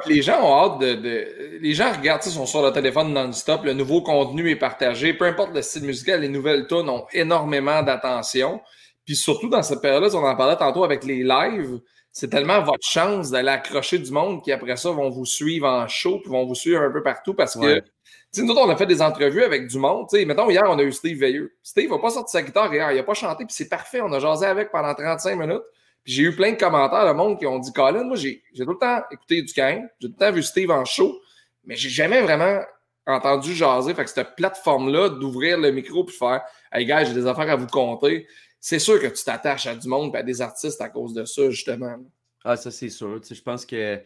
les 0.07 0.21
gens 0.21 0.41
ont 0.41 0.73
hâte 0.73 0.79
de. 0.81 1.59
Les 1.59 1.73
gens 1.73 1.91
regardent, 1.91 2.21
ils 2.25 2.31
sont 2.31 2.45
sur 2.45 2.63
le 2.63 2.71
téléphone 2.71 3.13
non-stop, 3.13 3.63
le 3.63 3.73
nouveau 3.73 4.01
contenu 4.01 4.49
est 4.49 4.55
partagé. 4.55 5.13
Peu 5.13 5.25
importe 5.25 5.53
le 5.53 5.61
style 5.61 5.83
musical, 5.83 6.21
les 6.21 6.29
nouvelles 6.29 6.67
tunes 6.67 6.89
ont 6.89 7.05
énormément 7.13 7.81
d'attention. 7.83 8.61
Puis 9.05 9.15
surtout 9.15 9.49
dans 9.49 9.63
cette 9.63 9.81
période-là, 9.81 10.09
on 10.13 10.23
en 10.23 10.35
parlait 10.35 10.57
tantôt 10.57 10.83
avec 10.83 11.03
les 11.03 11.23
lives, 11.23 11.79
c'est 12.11 12.29
tellement 12.29 12.61
votre 12.61 12.85
chance 12.87 13.29
d'aller 13.31 13.49
accrocher 13.49 13.99
du 13.99 14.11
monde 14.11 14.43
qui 14.43 14.51
après 14.51 14.75
ça 14.77 14.91
vont 14.91 15.09
vous 15.09 15.25
suivre 15.25 15.67
en 15.67 15.87
show, 15.87 16.19
puis 16.19 16.31
vont 16.31 16.45
vous 16.45 16.55
suivre 16.55 16.81
un 16.81 16.91
peu 16.91 17.03
partout 17.03 17.33
parce 17.33 17.55
que 17.55 17.83
sais, 18.31 18.43
nous, 18.43 18.53
on 18.53 18.69
a 18.69 18.75
fait 18.75 18.85
des 18.85 19.01
entrevues 19.01 19.43
avec 19.43 19.67
du 19.67 19.77
monde. 19.77 20.09
sais, 20.09 20.25
mettons, 20.25 20.49
hier, 20.49 20.63
on 20.67 20.77
a 20.77 20.83
eu 20.83 20.91
Steve 20.91 21.17
Veilleux. 21.17 21.55
Steve 21.63 21.89
n'a 21.89 21.97
pas 21.99 22.09
sorti 22.09 22.31
sa 22.31 22.41
guitare 22.41 22.73
hier. 22.73 22.91
Il 22.91 22.97
n'a 22.97 23.03
pas 23.03 23.13
chanté, 23.13 23.45
puis 23.45 23.53
c'est 23.53 23.69
parfait. 23.69 24.01
On 24.01 24.11
a 24.13 24.19
jasé 24.19 24.45
avec 24.45 24.71
pendant 24.71 24.93
35 24.93 25.35
minutes. 25.35 25.63
Puis 26.03 26.13
j'ai 26.13 26.23
eu 26.23 26.35
plein 26.35 26.51
de 26.51 26.57
commentaires 26.57 27.07
de 27.07 27.13
monde 27.13 27.37
qui 27.37 27.45
ont 27.45 27.59
dit 27.59 27.73
Colin, 27.73 28.03
moi, 28.03 28.15
j'ai 28.15 28.41
tout 28.57 28.65
le 28.65 28.77
temps 28.77 29.01
écouté 29.11 29.41
du 29.41 29.53
Kane. 29.53 29.89
J'ai 29.99 30.07
tout 30.07 30.13
le 30.17 30.25
temps 30.25 30.31
vu 30.31 30.43
Steve 30.43 30.71
en 30.71 30.85
show. 30.85 31.19
Mais 31.65 31.75
j'ai 31.75 31.89
jamais 31.89 32.21
vraiment 32.21 32.61
entendu 33.05 33.53
jaser. 33.53 33.93
Fait 33.93 34.05
que 34.05 34.09
cette 34.09 34.35
plateforme-là 34.35 35.09
d'ouvrir 35.09 35.57
le 35.57 35.71
micro 35.71 36.03
puis 36.03 36.15
faire 36.15 36.41
Hey, 36.71 36.85
gars, 36.85 37.03
j'ai 37.03 37.13
des 37.13 37.25
affaires 37.25 37.49
à 37.49 37.55
vous 37.55 37.67
compter. 37.67 38.27
C'est 38.59 38.79
sûr 38.79 38.99
que 38.99 39.07
tu 39.07 39.23
t'attaches 39.23 39.67
à 39.67 39.75
du 39.75 39.87
monde 39.87 40.13
et 40.15 40.19
à 40.19 40.23
des 40.23 40.41
artistes 40.41 40.81
à 40.81 40.89
cause 40.89 41.13
de 41.13 41.25
ça, 41.25 41.49
justement. 41.49 41.97
Ah, 42.43 42.57
ça, 42.57 42.71
c'est 42.71 42.89
sûr. 42.89 43.21
Je 43.23 43.41
pense 43.41 43.65
que 43.65 44.01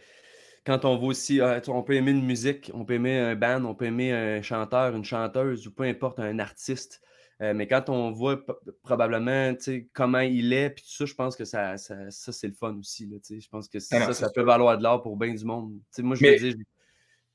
quand 0.66 0.86
on 0.86 0.98
voit 0.98 1.10
aussi, 1.10 1.42
ah, 1.42 1.62
on 1.68 1.84
peut 1.84 1.94
aimer 1.94 2.12
une 2.12 2.26
musique, 2.26 2.72
on 2.74 2.86
peut 2.86 2.94
aimer 2.94 3.18
un 3.18 3.36
band, 3.36 3.66
on 3.66 3.76
peut 3.76 3.86
aimer 3.86 4.12
un 4.12 4.42
chanteur, 4.42 4.96
une 4.96 5.06
chanteuse 5.06 5.68
ou 5.68 5.72
peu 5.72 5.84
importe, 5.84 6.20
un 6.20 6.40
artiste. 6.40 7.02
Euh, 7.42 7.54
mais 7.54 7.68
quand 7.68 7.90
on 7.90 8.12
voit 8.12 8.40
probablement 8.84 9.54
comment 9.92 10.20
il 10.20 10.54
est, 10.54 10.70
puis 10.70 10.84
tout 10.84 10.96
ça, 10.96 11.06
je 11.06 11.14
pense 11.14 11.36
que 11.36 11.46
ça, 11.46 11.78
ça, 11.78 11.96
c'est 12.10 12.48
le 12.48 12.54
fun 12.54 12.76
aussi. 12.80 13.08
Là, 13.08 13.18
je 13.28 13.48
pense 13.50 13.68
que 13.68 13.80
ça, 13.80 14.14
ça, 14.14 14.30
peut 14.30 14.44
valoir 14.44 14.78
de 14.78 14.84
l'or 14.84 15.02
pour 15.02 15.18
bien 15.18 15.34
du 15.34 15.44
monde. 15.44 15.74
moi, 16.00 16.16
je 16.16 16.26
veux 16.26 16.38
dire. 16.38 16.56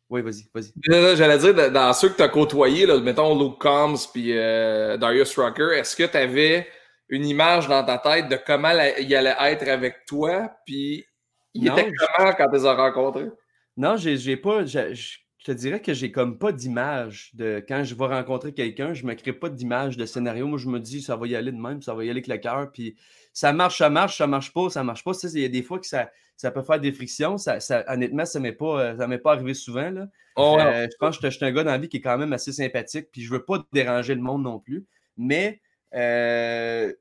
Oui, 0.08 0.22
vas-y, 0.22 0.48
vas-y. 0.54 1.16
J'allais 1.16 1.36
dire, 1.36 1.70
dans 1.70 1.92
ceux 1.92 2.08
que 2.08 2.16
tu 2.16 2.22
as 2.22 2.28
côtoyés, 2.30 2.86
mettons 3.02 3.38
Luke 3.38 3.58
Combs 3.58 3.98
puis 4.10 4.32
euh, 4.32 4.96
Darius 4.96 5.38
Rucker, 5.38 5.76
est-ce 5.76 5.94
que 5.94 6.04
tu 6.04 6.16
avais 6.16 6.66
une 7.08 7.24
image 7.24 7.68
dans 7.68 7.84
ta 7.84 7.98
tête 7.98 8.28
de 8.28 8.36
comment 8.36 8.70
il 8.70 9.14
allait 9.14 9.36
être 9.40 9.68
avec 9.68 10.04
toi? 10.06 10.50
Puis 10.66 11.06
il 11.54 11.66
était 11.66 11.90
comment 12.16 12.32
quand 12.32 12.48
tu 12.48 12.56
les 12.56 12.66
as 12.66 12.74
rencontrés? 12.74 13.28
Non, 13.76 13.96
j'ai 13.96 14.36
pas. 14.36 14.64
Je, 14.64 15.16
te 15.44 15.52
dirais 15.52 15.80
que 15.80 15.94
j'ai 15.94 16.12
comme 16.12 16.38
pas 16.38 16.52
d'image 16.52 17.30
de 17.34 17.64
quand 17.66 17.82
je 17.84 17.94
vais 17.94 18.06
rencontrer 18.06 18.52
quelqu'un, 18.52 18.92
je 18.92 19.06
me 19.06 19.14
crée 19.14 19.32
pas 19.32 19.48
d'image 19.48 19.96
de 19.96 20.04
scénario. 20.04 20.46
Moi, 20.46 20.58
je 20.58 20.68
me 20.68 20.78
dis 20.78 21.00
ça 21.00 21.16
va 21.16 21.26
y 21.26 21.36
aller 21.36 21.52
de 21.52 21.56
même, 21.56 21.80
ça 21.80 21.94
va 21.94 22.04
y 22.04 22.10
aller 22.10 22.20
avec 22.20 22.26
le 22.26 22.36
cœur. 22.36 22.70
Puis 22.72 22.96
ça 23.32 23.52
marche, 23.52 23.78
ça 23.78 23.88
marche, 23.88 24.18
ça 24.18 24.26
marche 24.26 24.52
pas, 24.52 24.68
ça 24.68 24.84
marche 24.84 25.04
pas. 25.04 25.12
Il 25.22 25.40
y 25.40 25.44
a 25.44 25.48
des 25.48 25.62
fois 25.62 25.78
que 25.78 25.86
ça, 25.86 26.10
ça 26.36 26.50
peut 26.50 26.62
faire 26.62 26.80
des 26.80 26.92
frictions. 26.92 27.38
Ça, 27.38 27.58
honnêtement, 27.88 28.24
ça 28.24 28.40
m'est 28.40 28.52
pas, 28.52 28.94
m'est 29.06 29.18
pas 29.18 29.32
arrivé 29.32 29.54
souvent. 29.54 29.90
Là. 29.90 30.08
Oh, 30.36 30.56
euh, 30.60 30.86
je 30.90 30.96
pense 30.98 31.18
que 31.18 31.30
je 31.30 31.36
suis 31.36 31.44
un 31.44 31.52
gars 31.52 31.64
dans 31.64 31.72
la 31.72 31.78
vie 31.78 31.88
qui 31.88 31.96
est 31.96 32.00
quand 32.00 32.16
même 32.18 32.32
assez 32.32 32.52
sympathique, 32.52 33.08
puis 33.10 33.22
je 33.22 33.30
veux 33.30 33.44
pas 33.44 33.64
déranger 33.72 34.14
le 34.14 34.20
monde 34.20 34.42
non 34.42 34.60
plus. 34.60 34.86
Mais 35.16 35.60
euh, 35.94 36.92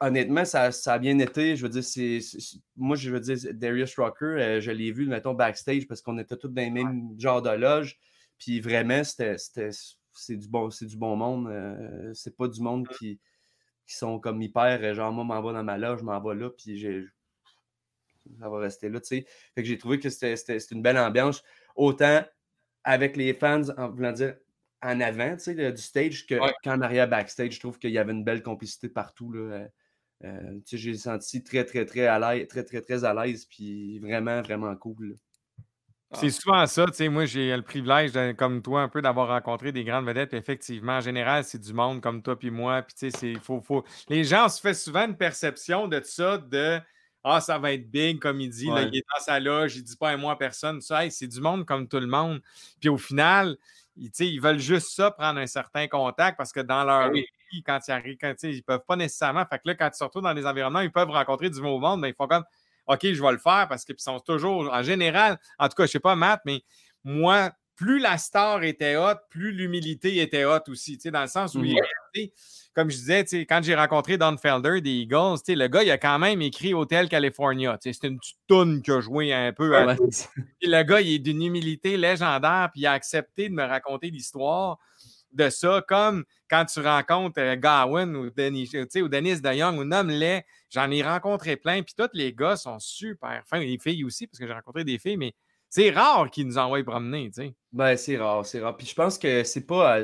honnêtement, 0.00 0.44
ça, 0.44 0.70
a 0.86 0.98
bien 0.98 1.18
été. 1.18 1.56
Je 1.56 1.62
veux 1.62 1.68
dire, 1.68 1.84
c'est, 1.84 2.20
moi, 2.76 2.96
je 2.96 3.10
veux 3.10 3.20
dire, 3.20 3.36
Darius 3.54 3.96
Rocker, 3.96 4.24
euh, 4.26 4.60
je 4.60 4.70
l'ai 4.70 4.92
vu, 4.92 5.06
mettons, 5.06 5.34
backstage 5.34 5.86
parce 5.86 6.00
qu'on 6.00 6.18
était 6.18 6.36
tous 6.36 6.48
dans 6.48 6.62
les 6.62 6.70
mêmes 6.70 7.14
genres 7.18 7.42
de 7.42 7.50
loge. 7.50 7.98
Puis 8.38 8.60
vraiment, 8.60 9.02
c'était, 9.04 9.36
c'est, 9.38 10.36
du 10.36 10.48
bon, 10.48 10.70
c'est 10.70 10.86
du 10.86 10.96
bon 10.96 11.16
monde. 11.16 11.48
Euh, 11.48 12.12
c'est 12.14 12.36
pas 12.36 12.48
du 12.48 12.60
monde 12.60 12.86
qui, 12.98 13.20
qui 13.86 13.96
sont 13.96 14.20
comme 14.20 14.40
hyper, 14.42 14.94
genre, 14.94 15.12
moi, 15.12 15.24
m'en 15.24 15.52
dans 15.52 15.64
ma 15.64 15.78
loge, 15.78 16.00
je 16.00 16.04
m'en 16.04 16.20
vais 16.20 16.34
là, 16.34 16.50
puis 16.50 16.78
j'ai, 16.78 17.04
ça 18.38 18.48
va 18.48 18.58
rester 18.58 18.88
là, 18.88 19.00
tu 19.00 19.06
sais. 19.06 19.26
Fait 19.54 19.62
que 19.62 19.68
j'ai 19.68 19.78
trouvé 19.78 19.98
que 19.98 20.10
c'était, 20.10 20.58
une 20.70 20.82
belle 20.82 20.98
ambiance. 20.98 21.42
Autant 21.74 22.24
avec 22.84 23.16
les 23.16 23.34
fans, 23.34 23.68
en 23.76 23.90
voulant 23.90 24.12
dire, 24.12 24.36
en 24.82 25.00
avant 25.00 25.36
du 25.36 25.82
stage 25.82 26.26
qu'en 26.64 26.80
arrière 26.80 27.08
backstage. 27.08 27.54
Je 27.54 27.60
trouve 27.60 27.78
qu'il 27.78 27.90
y 27.90 27.98
avait 27.98 28.12
une 28.12 28.24
belle 28.24 28.42
complicité 28.42 28.88
partout. 28.88 29.32
Là. 29.32 29.40
Euh, 29.40 29.68
euh, 30.24 30.58
j'ai 30.64 30.94
senti 30.94 31.42
très, 31.42 31.64
très, 31.64 31.84
très 31.84 32.06
à 32.06 32.18
l'aise, 32.18 32.48
très, 32.48 32.64
très, 32.64 32.80
très 32.80 33.04
à 33.04 33.14
l'aise, 33.14 33.44
puis 33.46 33.98
vraiment, 34.00 34.42
vraiment 34.42 34.74
cool. 34.76 35.16
C'est 36.14 36.30
souvent 36.30 36.66
ça, 36.66 36.86
tu 36.86 36.94
sais, 36.94 37.08
moi 37.10 37.26
j'ai 37.26 37.54
le 37.54 37.62
privilège, 37.62 38.12
comme 38.36 38.62
toi, 38.62 38.80
un 38.80 38.88
peu 38.88 39.02
d'avoir 39.02 39.28
rencontré 39.28 39.72
des 39.72 39.84
grandes 39.84 40.06
vedettes. 40.06 40.32
effectivement, 40.32 40.94
en 40.94 41.00
général, 41.02 41.44
c'est 41.44 41.58
du 41.58 41.74
monde 41.74 42.00
comme 42.00 42.22
toi 42.22 42.38
puis 42.38 42.50
moi. 42.50 42.80
Puis 42.80 42.94
tu 42.94 43.10
sais, 43.10 43.18
c'est 43.18 43.38
faut, 43.42 43.60
faut... 43.60 43.84
Les 44.08 44.24
gens 44.24 44.48
se 44.48 44.58
font 44.58 44.72
souvent 44.72 45.06
une 45.06 45.16
perception 45.16 45.86
de 45.86 46.00
ça, 46.02 46.38
de 46.38 46.80
Ah, 47.22 47.42
ça 47.42 47.58
va 47.58 47.74
être 47.74 47.90
big, 47.90 48.20
comme 48.20 48.40
il 48.40 48.48
dit, 48.48 48.68
là, 48.68 48.82
il 48.82 48.96
est 48.96 49.04
dans 49.14 49.22
sa 49.22 49.38
loge, 49.38 49.76
il 49.76 49.82
dit 49.82 49.96
pas 49.96 50.08
à 50.10 50.16
moi 50.16 50.38
personne. 50.38 50.80
Ça, 50.80 51.08
c'est 51.10 51.26
du 51.26 51.42
monde 51.42 51.66
comme 51.66 51.86
tout 51.86 52.00
le 52.00 52.06
monde. 52.06 52.40
Puis 52.80 52.88
au 52.88 52.96
final, 52.96 53.58
ils, 53.98 54.40
veulent 54.40 54.58
juste 54.58 54.90
ça, 54.90 55.10
prendre 55.10 55.40
un 55.40 55.46
certain 55.46 55.86
contact 55.88 56.36
parce 56.36 56.52
que 56.52 56.60
dans 56.60 56.84
leur 56.84 57.10
ben 57.10 57.22
vie, 57.52 57.62
quand 57.62 57.78
ils 57.86 57.90
arrivent, 57.90 58.18
quand, 58.20 58.34
ils 58.42 58.56
ne 58.56 58.60
peuvent 58.60 58.84
pas 58.86 58.96
nécessairement. 58.96 59.44
Fait 59.46 59.58
que 59.58 59.62
là, 59.66 59.74
quand 59.74 59.90
ils 59.92 59.96
se 59.96 60.04
retrouvent 60.04 60.22
dans 60.22 60.34
des 60.34 60.46
environnements, 60.46 60.80
ils 60.80 60.92
peuvent 60.92 61.10
rencontrer 61.10 61.50
du 61.50 61.60
nouveau 61.60 61.78
monde, 61.78 62.00
mais 62.00 62.10
ils 62.10 62.14
font 62.14 62.26
comme 62.26 62.44
OK, 62.86 63.00
je 63.02 63.22
vais 63.22 63.32
le 63.32 63.38
faire 63.38 63.66
parce 63.68 63.84
qu'ils 63.84 63.98
sont 63.98 64.18
toujours, 64.20 64.72
en 64.72 64.82
général, 64.82 65.38
en 65.58 65.68
tout 65.68 65.74
cas, 65.74 65.84
je 65.84 65.88
ne 65.88 65.92
sais 65.92 66.00
pas, 66.00 66.16
Matt, 66.16 66.40
mais 66.46 66.62
moi, 67.04 67.52
plus 67.76 67.98
la 67.98 68.18
star 68.18 68.62
était 68.62 68.96
haute, 68.96 69.18
plus 69.30 69.52
l'humilité 69.52 70.20
était 70.20 70.44
haute 70.44 70.68
aussi, 70.68 70.98
dans 71.12 71.22
le 71.22 71.28
sens 71.28 71.54
où 71.54 71.62
il 71.64 71.76
est 71.76 71.82
comme 72.74 72.90
je 72.90 72.96
disais, 72.96 73.24
quand 73.46 73.60
j'ai 73.62 73.74
rencontré 73.74 74.18
Don 74.18 74.36
Felder 74.36 74.80
des 74.80 74.90
Eagles, 74.90 75.38
le 75.48 75.66
gars, 75.66 75.82
il 75.82 75.90
a 75.90 75.98
quand 75.98 76.18
même 76.18 76.42
écrit 76.42 76.74
Hotel 76.74 77.08
California. 77.08 77.76
C'est 77.80 78.04
une 78.04 78.18
petite 78.18 78.38
toune 78.46 78.82
qui 78.82 78.90
a 78.90 79.00
joué 79.00 79.32
un 79.32 79.52
peu. 79.52 79.70
le 80.62 80.82
gars, 80.82 81.00
il 81.00 81.14
est 81.14 81.18
d'une 81.18 81.42
humilité 81.42 81.96
légendaire, 81.96 82.70
puis 82.72 82.82
il 82.82 82.86
a 82.86 82.92
accepté 82.92 83.48
de 83.48 83.54
me 83.54 83.64
raconter 83.64 84.10
l'histoire 84.10 84.78
de 85.32 85.50
ça, 85.50 85.84
comme 85.86 86.24
quand 86.48 86.64
tu 86.64 86.80
rencontres 86.80 87.40
euh, 87.40 87.56
Gawain 87.56 88.14
ou, 88.14 88.30
Denis, 88.30 88.70
ou 88.96 89.08
Dennis 89.08 89.40
DeYoung 89.40 89.78
ou 89.78 89.84
nomme-les, 89.84 90.42
j'en 90.70 90.90
ai 90.90 91.02
rencontré 91.02 91.56
plein, 91.56 91.82
puis 91.82 91.94
tous 91.96 92.08
les 92.14 92.32
gars 92.32 92.56
sont 92.56 92.78
super 92.78 93.42
fins, 93.46 93.60
les 93.60 93.78
filles 93.78 94.04
aussi, 94.04 94.26
parce 94.26 94.38
que 94.38 94.46
j'ai 94.46 94.52
rencontré 94.52 94.84
des 94.84 94.98
filles, 94.98 95.16
mais 95.16 95.34
c'est 95.68 95.90
rare 95.90 96.30
qu'ils 96.30 96.46
nous 96.46 96.58
envoient 96.58 96.82
promener, 96.82 97.26
tu 97.26 97.42
sais. 97.42 97.54
Ben, 97.72 97.96
c'est 97.96 98.16
rare, 98.16 98.46
c'est 98.46 98.60
rare. 98.60 98.76
Puis 98.76 98.86
je 98.86 98.94
pense 98.94 99.18
que 99.18 99.44
c'est 99.44 99.66
pas 99.66 99.98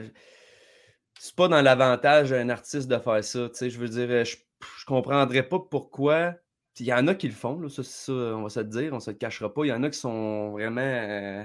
c'est 1.18 1.35
pas 1.35 1.48
dans 1.48 1.62
l'avantage 1.62 2.31
d'un 2.31 2.48
artiste 2.48 2.88
de 2.88 2.98
faire 2.98 3.24
ça. 3.24 3.48
Je 3.61 3.79
veux 3.79 3.88
dire, 3.88 4.24
je, 4.24 4.37
je 4.79 4.85
comprendrais 4.87 5.42
pas 5.42 5.59
pourquoi. 5.59 6.35
Il 6.81 6.87
y 6.87 6.92
en 6.92 7.07
a 7.07 7.14
qui 7.14 7.29
le 7.29 7.35
font, 7.35 7.61
là, 7.61 7.68
ça, 7.68 7.85
ça, 7.85 8.12
on 8.12 8.42
va 8.42 8.48
se 8.48 8.61
le 8.61 8.66
dire, 8.66 8.92
on 8.92 9.00
se 9.00 9.11
le 9.11 9.16
cachera 9.16 9.53
pas. 9.53 9.64
Il 9.64 9.68
y 9.68 9.72
en 9.72 9.83
a 9.83 9.90
qui 9.90 9.98
sont 9.98 10.50
vraiment. 10.53 10.81
Euh, 10.81 11.44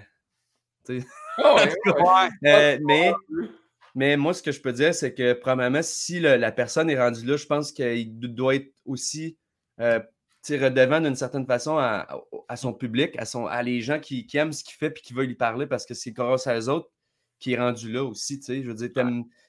mais, 2.41 3.13
mais 3.93 4.17
moi, 4.17 4.33
ce 4.33 4.41
que 4.41 4.51
je 4.51 4.59
peux 4.59 4.73
dire, 4.73 4.95
c'est 4.95 5.13
que, 5.13 5.33
probablement, 5.33 5.81
si 5.83 6.19
la 6.19 6.51
personne 6.51 6.89
est 6.89 6.99
rendue 6.99 7.25
là, 7.25 7.37
je 7.37 7.45
pense 7.45 7.71
qu'il 7.71 8.19
doit 8.19 8.55
être 8.55 8.73
aussi 8.85 9.37
euh, 9.79 9.99
redevant 10.49 11.01
d'une 11.01 11.15
certaine 11.15 11.45
façon 11.45 11.77
à, 11.77 12.07
son 12.55 12.73
public, 12.73 13.15
à, 13.19 13.25
son, 13.25 13.45
à 13.45 13.61
les 13.61 13.81
gens 13.81 13.99
qui, 13.99 14.27
aiment 14.33 14.53
ce 14.53 14.63
qu'il 14.63 14.75
fait 14.75 14.97
et 14.97 15.01
qui 15.01 15.13
veulent 15.13 15.27
lui 15.27 15.35
parler 15.35 15.67
parce 15.67 15.85
que 15.85 15.93
c'est 15.93 16.11
grâce 16.11 16.47
à 16.47 16.57
eux 16.57 16.69
autres 16.69 16.89
qui 17.39 17.53
est 17.53 17.57
rendu 17.57 17.91
là 17.91 18.03
aussi. 18.03 18.41
Je 18.47 18.67
veux 18.67 18.73
dire, 18.73 18.91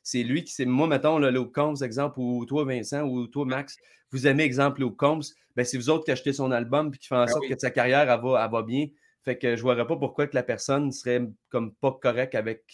c'est 0.03 0.23
lui 0.23 0.45
qui 0.45 0.53
c'est 0.53 0.65
moi, 0.65 0.87
mettons, 0.87 1.19
le 1.19 1.31
Luke 1.31 1.53
Combs, 1.53 1.83
exemple, 1.83 2.19
ou 2.21 2.45
toi, 2.47 2.65
Vincent, 2.65 3.03
ou 3.03 3.27
toi, 3.27 3.45
Max, 3.45 3.77
vous 4.13 4.27
aimez, 4.27 4.45
exemple, 4.45 4.81
Luke 4.81 4.97
Combs, 4.97 5.23
ben, 5.57 5.65
c'est 5.65 5.77
vous 5.77 5.91
autres 5.91 6.05
qui 6.05 6.11
achetez 6.11 6.33
son 6.33 6.51
album 6.51 6.93
et 6.95 6.99
qui 6.99 7.09
font 7.09 7.17
en 7.17 7.25
ben 7.25 7.33
sorte 7.33 7.49
que 7.49 7.59
sa 7.59 7.71
carrière 7.71 8.11
elle 8.11 8.21
va, 8.21 8.49
va, 8.49 8.63
bien. 8.63 8.87
Fait 9.23 9.37
que 9.37 9.57
je 9.57 9.63
ne 9.65 9.75
vois 9.75 9.77
pas 9.87 9.97
pourquoi 9.97 10.27
que 10.27 10.35
la 10.35 10.43
personne 10.43 10.93
serait 10.93 11.23
comme 11.51 11.75
pas 11.75 11.93
correcte 11.93 12.35
avec, 12.35 12.65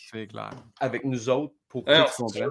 avec 0.81 1.05
nous 1.05 1.29
autres 1.29 1.55
pour 1.69 1.85
que 1.85 1.91
tu 1.91 2.45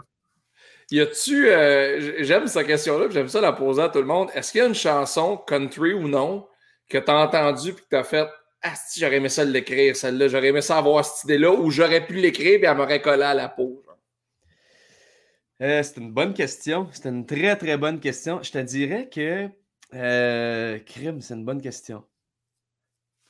Y 0.91 1.01
a-tu, 1.01 1.47
euh, 1.47 2.23
j'aime 2.23 2.45
cette 2.47 2.67
question-là, 2.67 3.07
j'aime 3.09 3.27
ça 3.27 3.41
la 3.41 3.53
poser 3.53 3.81
à 3.81 3.89
tout 3.89 3.99
le 3.99 4.05
monde. 4.05 4.29
Est-ce 4.35 4.51
qu'il 4.51 4.59
y 4.59 4.63
a 4.63 4.67
une 4.67 4.75
chanson, 4.75 5.37
country 5.37 5.93
ou 5.93 6.07
non, 6.07 6.47
que 6.89 6.97
tu 6.97 7.09
as 7.09 7.15
entendue 7.15 7.69
et 7.69 7.73
que 7.73 7.81
tu 7.89 7.95
as 7.95 8.03
fait 8.03 8.27
ah, 8.67 8.73
si 8.75 8.99
j'aurais 8.99 9.17
aimé 9.17 9.29
ça 9.29 9.45
l'écrire, 9.45 9.95
celle-là. 9.95 10.27
J'aurais 10.27 10.47
aimé 10.47 10.61
ça 10.61 10.79
avoir 10.79 11.05
cette 11.05 11.25
idée-là, 11.25 11.51
ou 11.51 11.69
j'aurais 11.69 12.05
pu 12.05 12.15
l'écrire 12.15 12.63
et 12.63 12.65
elle 12.65 12.75
m'aurait 12.75 13.01
collé 13.01 13.21
à 13.21 13.35
la 13.35 13.47
peau. 13.47 13.83
Euh, 15.61 15.83
c'est 15.83 15.97
une 15.97 16.11
bonne 16.11 16.33
question. 16.33 16.89
C'est 16.91 17.07
une 17.07 17.27
très, 17.27 17.55
très 17.57 17.77
bonne 17.77 17.99
question. 17.99 18.41
Je 18.41 18.51
te 18.51 18.57
dirais 18.57 19.07
que. 19.07 19.49
Euh, 19.93 20.79
crime, 20.79 21.21
c'est 21.21 21.35
une 21.35 21.45
bonne 21.45 21.61
question. 21.61 22.03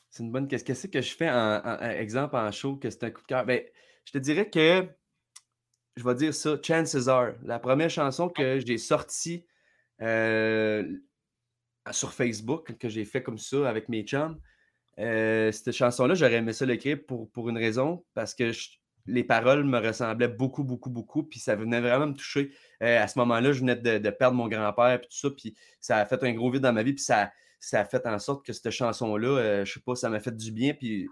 C'est 0.10 0.24
une 0.24 0.32
bonne 0.32 0.48
question. 0.48 0.74
Qu'est-ce 0.74 0.88
que 0.88 1.02
je 1.02 1.14
fais 1.14 1.30
en, 1.30 1.80
exemple 1.82 2.38
en 2.38 2.50
show 2.54 2.78
que 2.78 2.90
c'est 2.90 3.04
un 3.04 3.12
coup 3.12 3.22
de 3.22 3.28
cœur? 3.28 3.46
Ben, 3.46 3.62
je 4.06 4.14
te 4.14 4.18
dirais 4.18 4.50
que. 4.50 4.88
Je 5.98 6.04
vais 6.04 6.16
dire 6.16 6.34
ça. 6.34 6.58
Chances 6.64 7.10
are. 7.10 7.34
La 7.44 7.60
première 7.60 7.90
chanson 7.90 8.30
que 8.30 8.60
j'ai 8.66 8.78
sortie. 8.78 9.46
Euh, 10.02 10.84
sur 11.92 12.14
Facebook 12.14 12.78
que 12.78 12.90
j'ai 12.90 13.06
fait 13.06 13.22
comme 13.22 13.38
ça 13.38 13.70
avec 13.70 13.90
mes 13.90 14.04
chums. 14.04 14.40
Euh, 15.00 15.52
cette 15.52 15.72
chanson-là, 15.72 16.14
j'aurais 16.16 16.36
aimé 16.36 16.54
ça 16.54 16.66
l'écrire 16.66 16.98
pour, 17.06 17.30
pour 17.32 17.50
une 17.50 17.58
raison, 17.58 18.04
parce 18.14 18.34
que 18.34 18.52
les 19.08 19.24
paroles 19.24 19.64
me 19.64 19.80
ressemblaient 19.80 20.28
beaucoup, 20.28 20.64
beaucoup, 20.64 20.90
beaucoup, 20.90 21.24
puis 21.24 21.40
ça 21.40 21.56
venait 21.56 21.82
vraiment 21.82 22.08
me 22.08 22.14
toucher. 22.14 22.52
Euh, 22.82 23.02
à 23.02 23.08
ce 23.08 23.20
moment-là, 23.20 23.52
je 23.52 23.60
venais 23.60 23.76
de, 23.76 24.10
perdre 24.10 24.38
mon 24.38 24.48
grand-père, 24.48 25.00
puis 25.00 25.10
tout 25.10 25.18
ça, 25.18 25.30
puis 25.30 25.56
ça 25.80 25.98
a 25.98 26.06
fait 26.06 26.24
un 26.24 26.34
gros 26.34 26.50
vide 26.50 26.62
dans 26.62 26.74
ma 26.74 26.84
vie, 26.84 26.94
puis 26.94 27.04
ça, 27.04 27.32
ça 27.60 27.82
a 27.82 27.86
fait 27.86 28.06
en 28.08 28.20
sorte 28.20 28.46
que 28.46 28.54
cette 28.54 28.72
chanson-là, 28.72 29.28
euh, 29.28 29.66
je 29.66 29.74
sais 29.74 29.80
pas, 29.80 29.96
ça 29.96 30.10
m'a 30.10 30.20
fait 30.20 30.36
du 30.36 30.52
bien, 30.52 30.74
puis 30.74 31.08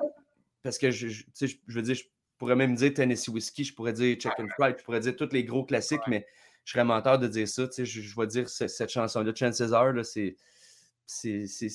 parce 0.64 0.78
que 0.78 0.92
je, 0.92 1.10
je, 1.10 1.24
je, 1.36 1.56
veux 1.68 1.82
dire, 1.82 1.96
je 1.96 2.04
pourrais 2.38 2.56
même 2.56 2.76
dire 2.76 2.94
Tennessee 2.94 3.28
Whiskey, 3.28 3.66
je 3.66 3.74
pourrais 3.74 3.94
dire 3.94 4.16
Chicken 4.20 4.50
Fried, 4.58 4.78
je 4.80 4.84
pourrais 4.84 5.02
dire 5.02 5.16
tous 5.16 5.30
les 5.34 5.44
gros 5.44 5.66
classiques, 5.66 6.02
mais 6.08 6.26
je 6.64 6.72
serais 6.72 6.86
menteur 6.86 7.20
de 7.20 7.28
dire 7.28 7.48
ça. 7.48 7.68
Je, 7.78 7.84
je 7.84 8.20
vais 8.20 8.28
dire 8.28 8.50
cette 8.50 8.90
chanson-là, 8.90 9.34
Chances 9.36 9.74
Are, 9.74 9.94
c'est 10.06 10.38
c'est, 11.06 11.46
je 11.46 11.68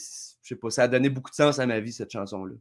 sais 0.43 0.57
pas, 0.57 0.71
ça 0.71 0.85
a 0.85 0.89
donné 0.89 1.09
beaucoup 1.09 1.31
de 1.31 1.37
sens 1.37 1.59
à 1.59 1.67
ma 1.67 1.81
vie, 1.81 1.93
cette 1.93 2.11
chanson-là. 2.11 2.55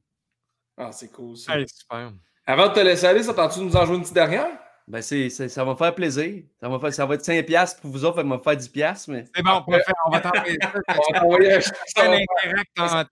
Ah, 0.77 0.91
c'est 0.91 1.11
cool. 1.11 1.35
Ça. 1.35 1.53
super. 1.65 2.13
Avant 2.45 2.69
de 2.69 2.73
te 2.73 2.79
laisser 2.79 3.05
aller, 3.05 3.21
de 3.21 3.61
nous 3.63 3.75
en 3.75 3.85
jouer 3.85 3.95
une 3.95 4.01
petite 4.01 4.13
dernière? 4.13 4.59
Ben, 4.87 5.01
c'est, 5.01 5.29
ça 5.29 5.65
va 5.65 5.71
me 5.71 5.75
faire 5.75 5.93
plaisir. 5.93 6.43
Ça 6.61 6.69
va, 6.69 6.79
faire, 6.79 6.93
ça 6.93 7.05
va 7.05 7.15
être 7.15 7.25
5$ 7.25 7.81
pour 7.81 7.91
vous 7.91 8.05
autres, 8.05 8.15
ça 8.15 8.23
va 8.23 8.37
me 8.37 8.41
faire 8.41 8.55
10$. 8.55 9.11
Mais... 9.11 9.25
C'est 9.35 9.43
bon, 9.43 9.61
on, 9.67 9.71
faire, 9.73 9.93
on 10.05 10.11
va 10.11 10.21
t'envoyer 10.21 10.57
ça. 10.61 10.71
on 10.87 11.13
va 11.13 11.19
t'envoyer 11.19 11.53
un 11.53 12.13
interact 12.13 12.71
tantôt, 12.73 13.09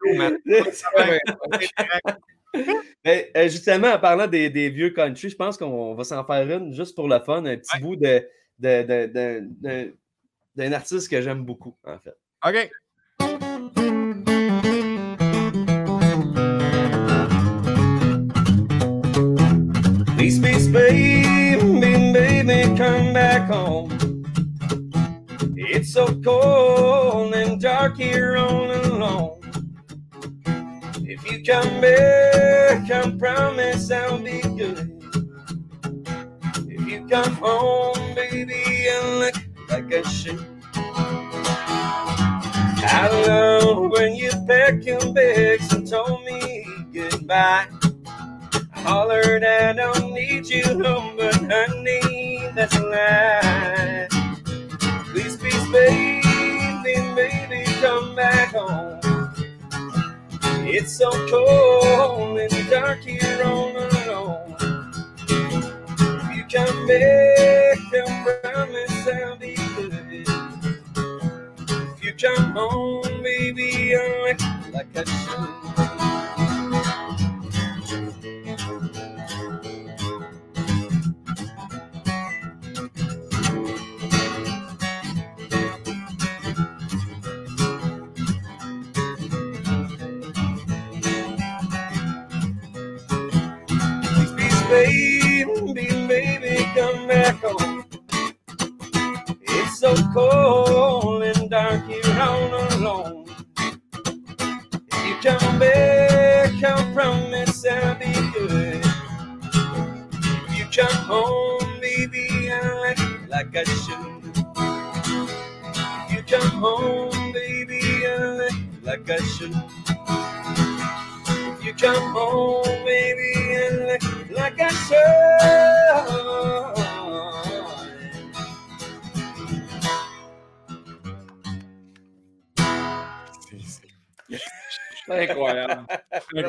ben, 3.03 3.25
euh, 3.35 3.49
justement, 3.49 3.89
en 3.89 3.99
parlant 3.99 4.27
des, 4.27 4.49
des 4.49 4.69
vieux 4.69 4.91
country, 4.91 5.29
je 5.29 5.35
pense 5.35 5.57
qu'on 5.57 5.93
va 5.95 6.05
s'en 6.05 6.23
faire 6.23 6.49
une 6.49 6.73
juste 6.73 6.95
pour 6.95 7.09
le 7.09 7.19
fun, 7.19 7.43
un 7.45 7.57
petit 7.57 7.81
bout 7.81 7.97
de, 7.97 8.25
de, 8.59 8.83
de, 9.61 9.97
d'un 10.55 10.71
artiste 10.71 11.11
que 11.11 11.21
j'aime 11.21 11.43
beaucoup, 11.43 11.75
en 11.83 11.99
fait. 11.99 12.15
OK. 12.45 12.71
Baby, 20.75 22.11
baby, 22.11 22.77
come 22.77 23.13
back 23.13 23.49
home. 23.49 23.87
It's 25.55 25.93
so 25.93 26.05
cold 26.21 27.33
and 27.33 27.61
dark 27.61 27.95
here 27.95 28.35
all 28.35 28.69
alone. 28.69 29.39
If 30.97 31.31
you 31.31 31.43
come 31.45 31.79
back, 31.79 32.91
I 32.91 33.09
promise 33.17 33.89
I'll 33.89 34.17
be 34.17 34.41
good. 34.41 34.91
If 36.67 36.85
you 36.85 37.07
come 37.07 37.35
home, 37.35 38.13
baby, 38.13 38.89
I 38.91 38.99
look 39.19 39.35
like 39.69 39.93
I 39.93 40.01
should. 40.09 40.45
I 42.87 43.07
love 43.27 43.91
when 43.91 44.15
you 44.15 44.29
packed 44.45 44.83
your 44.83 45.13
bags 45.13 45.71
and 45.71 45.87
told 45.87 46.25
me 46.25 46.67
goodbye. 46.91 47.67
Hollered, 48.85 49.43
I 49.43 49.73
don't 49.73 50.13
need 50.13 50.47
you 50.47 50.63
home, 50.63 51.17
but 51.17 51.35
honey, 51.35 52.49
that's 52.55 52.75
a 52.75 52.83
lie. 52.83 54.07
Please, 55.11 55.37
please, 55.37 55.71
baby, 55.71 56.23
baby, 57.15 57.63
come 57.81 58.15
back 58.15 58.53
home. 58.55 58.99
It's 60.67 60.97
so 60.97 61.09
cold 61.29 62.39
and 62.39 62.69
dark 62.69 62.99
here 63.01 63.41
all 63.43 63.71
alone. 63.75 64.55
If 65.29 66.35
you 66.35 66.45
come 66.51 66.87
back, 66.87 67.79
I 67.93 68.39
promise 68.43 69.07
I'll 69.07 69.37
be 69.37 69.55
come 72.17 72.51
home, 72.51 73.23
baby, 73.23 73.95
I 73.95 74.37
like 74.73 74.87
I 74.95 75.03
should. 75.03 75.54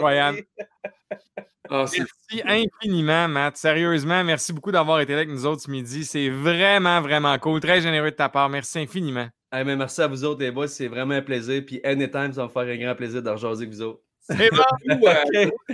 Incroyable. 0.06 0.42
Ah, 1.68 1.84
merci 1.98 2.42
infiniment, 2.44 3.26
Matt. 3.26 3.56
Sérieusement, 3.56 4.22
merci 4.22 4.52
beaucoup 4.52 4.70
d'avoir 4.70 5.00
été 5.00 5.14
là 5.14 5.18
avec 5.18 5.30
nous 5.30 5.46
autres 5.46 5.62
ce 5.62 5.68
midi. 5.68 6.04
C'est 6.04 6.28
vraiment, 6.28 7.00
vraiment 7.00 7.36
cool. 7.40 7.58
Très 7.58 7.80
généreux 7.80 8.12
de 8.12 8.14
ta 8.14 8.28
part. 8.28 8.48
Merci 8.48 8.78
infiniment. 8.78 9.26
merci 9.52 10.00
à 10.00 10.06
vous 10.06 10.22
autres, 10.22 10.42
les 10.42 10.52
boys. 10.52 10.68
C'est 10.68 10.86
vraiment 10.86 11.14
un 11.14 11.22
plaisir. 11.22 11.64
Puis, 11.66 11.80
anytime, 11.82 12.32
ça 12.32 12.42
va 12.42 12.44
me 12.44 12.48
faire 12.50 12.72
un 12.72 12.76
grand 12.76 12.94
plaisir 12.94 13.20
de 13.20 13.30
rejoindre 13.30 13.56
avec 13.56 13.70
vous 13.70 13.82
autres. 13.82 14.00
C'est 14.20 14.48
bon. 14.50 14.62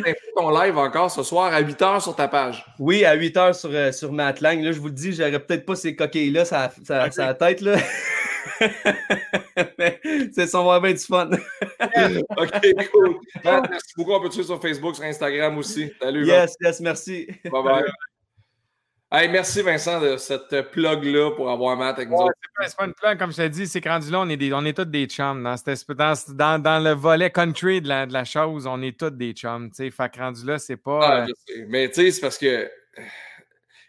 Euh, 0.05 0.14
ton 0.35 0.51
live 0.59 0.78
encore 0.78 1.11
ce 1.11 1.22
soir 1.22 1.53
à 1.53 1.61
8 1.61 1.78
h 1.78 2.01
sur 2.01 2.16
ta 2.16 2.26
page. 2.26 2.64
Oui, 2.78 3.05
à 3.05 3.12
8 3.12 3.37
h 3.37 3.53
sur, 3.53 3.68
euh, 3.70 3.93
sur 3.93 4.12
Matt 4.12 4.41
Lang. 4.41 4.62
Là, 4.62 4.72
je 4.72 4.80
vous 4.80 4.87
le 4.87 4.95
dis, 4.95 5.12
j'aurais 5.12 5.39
peut-être 5.39 5.66
pas 5.66 5.76
ces 5.76 5.95
coquilles-là, 5.95 6.47
ça, 6.47 6.72
ça, 6.83 7.09
la 7.18 7.35
tête. 7.35 7.61
Là. 7.61 7.76
c'est 10.32 10.47
son 10.47 10.64
va 10.64 10.80
bien 10.80 10.93
du 10.93 10.99
fun. 10.99 11.30
OK, 12.36 12.51
cool. 12.93 13.20
merci 13.45 13.93
beaucoup. 13.97 14.12
On 14.12 14.20
peut 14.20 14.28
te 14.28 14.34
suivre 14.34 14.49
sur 14.49 14.61
Facebook, 14.61 14.95
sur 14.97 15.05
Instagram 15.05 15.57
aussi. 15.59 15.90
Salut. 16.01 16.26
Yes, 16.26 16.55
yes, 16.61 16.80
merci. 16.80 17.26
Bye 17.45 17.62
bye. 17.62 17.84
Hey, 19.14 19.28
merci 19.28 19.61
Vincent 19.61 20.01
de 20.01 20.16
cette 20.16 20.70
plug-là 20.70 21.32
pour 21.32 21.51
avoir 21.51 21.76
Matt 21.76 21.99
avec 21.99 22.09
nous. 22.09 22.16
C'est 22.62 22.74
pas, 22.74 22.86
une 22.86 22.95
plug, 22.95 23.18
comme 23.18 23.30
je 23.30 23.36
t'ai 23.36 23.51
dit, 23.51 23.66
c'est 23.66 23.82
que 23.82 23.88
rendu 23.90 24.11
là, 24.11 24.20
on 24.20 24.28
est, 24.30 24.38
des, 24.38 24.55
on 24.55 24.64
est 24.64 24.74
tous 24.74 24.86
des 24.86 25.05
chums. 25.05 25.43
Dans, 25.43 26.14
dans, 26.28 26.59
dans, 26.62 26.82
le 26.82 26.93
volet 26.93 27.30
country 27.30 27.82
de 27.82 27.88
la, 27.88 28.07
de 28.07 28.12
la 28.14 28.24
chose, 28.24 28.66
on 28.66 28.80
est 28.80 28.99
tous 28.99 29.11
des 29.11 29.32
chums. 29.34 29.70
Fait 29.74 29.90
que 29.90 30.18
rendu 30.18 30.47
là, 30.47 30.59
c'est 30.59 30.78
pas. 30.78 31.01
Ah, 31.03 31.26
euh, 31.26 31.64
Mais 31.68 31.90
tu 31.90 31.97
sais, 31.97 32.11
c'est 32.11 32.20
parce 32.22 32.38
que 32.38 32.70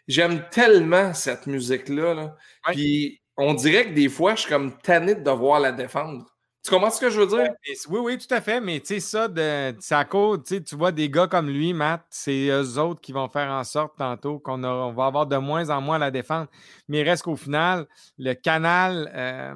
j'aime 0.06 0.44
tellement 0.50 1.14
cette 1.14 1.46
musique-là. 1.46 2.12
Là. 2.12 2.36
Puis 2.72 3.22
on 3.36 3.54
dirait 3.54 3.86
que 3.86 3.94
des 3.94 4.08
fois, 4.08 4.34
je 4.34 4.42
suis 4.42 4.50
comme 4.50 4.76
tanné 4.78 5.14
de 5.14 5.22
devoir 5.22 5.60
la 5.60 5.72
défendre. 5.72 6.24
Tu 6.64 6.70
comprends 6.70 6.90
ce 6.90 6.98
que 6.98 7.10
je 7.10 7.20
veux 7.20 7.26
dire? 7.26 7.50
Oui, 7.90 7.98
oui, 8.02 8.18
tout 8.18 8.32
à 8.32 8.40
fait. 8.40 8.58
Mais 8.58 8.80
tu 8.80 8.86
sais, 8.86 9.00
ça, 9.00 9.28
de, 9.28 9.74
ça 9.80 10.06
cause, 10.06 10.42
tu 10.44 10.76
vois 10.76 10.92
des 10.92 11.10
gars 11.10 11.26
comme 11.26 11.50
lui, 11.50 11.74
Matt, 11.74 12.06
c'est 12.08 12.48
eux 12.48 12.78
autres 12.78 13.02
qui 13.02 13.12
vont 13.12 13.28
faire 13.28 13.50
en 13.50 13.64
sorte 13.64 13.98
tantôt 13.98 14.38
qu'on 14.38 14.64
on 14.64 14.92
va 14.94 15.04
avoir 15.04 15.26
de 15.26 15.36
moins 15.36 15.68
en 15.68 15.82
moins 15.82 15.96
à 15.96 15.98
la 15.98 16.10
défendre. 16.10 16.48
Mais 16.88 17.00
il 17.00 17.02
reste 17.08 17.24
qu'au 17.24 17.36
final, 17.36 17.86
le 18.16 18.32
canal, 18.32 19.12
euh, 19.14 19.54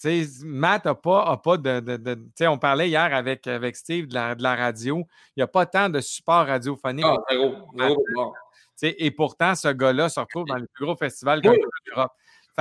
tu 0.00 0.24
sais, 0.24 0.46
Matt 0.46 0.86
n'a 0.86 0.94
pas, 0.94 1.22
a 1.24 1.36
pas 1.36 1.58
de. 1.58 1.80
de, 1.80 2.14
tu 2.14 2.20
sais, 2.34 2.46
on 2.46 2.56
parlait 2.56 2.88
hier 2.88 3.14
avec, 3.14 3.46
avec 3.46 3.76
Steve 3.76 4.06
de 4.06 4.14
la, 4.14 4.34
de 4.34 4.42
la 4.42 4.56
radio. 4.56 5.04
Il 5.36 5.40
n'y 5.40 5.42
a 5.42 5.48
pas 5.48 5.66
tant 5.66 5.90
de 5.90 6.00
support 6.00 6.46
radiophonique. 6.46 7.04
Ah, 7.06 7.18
zéro, 7.28 7.56
zéro, 7.76 8.34
Et 8.82 9.10
pourtant, 9.10 9.54
ce 9.54 9.68
gars-là 9.68 10.08
se 10.08 10.18
retrouve 10.18 10.46
dans 10.46 10.56
les 10.56 10.66
plus 10.72 10.86
gros 10.86 10.96
festivals 10.96 11.42
oui. 11.44 11.58
l'Europe. 11.88 12.12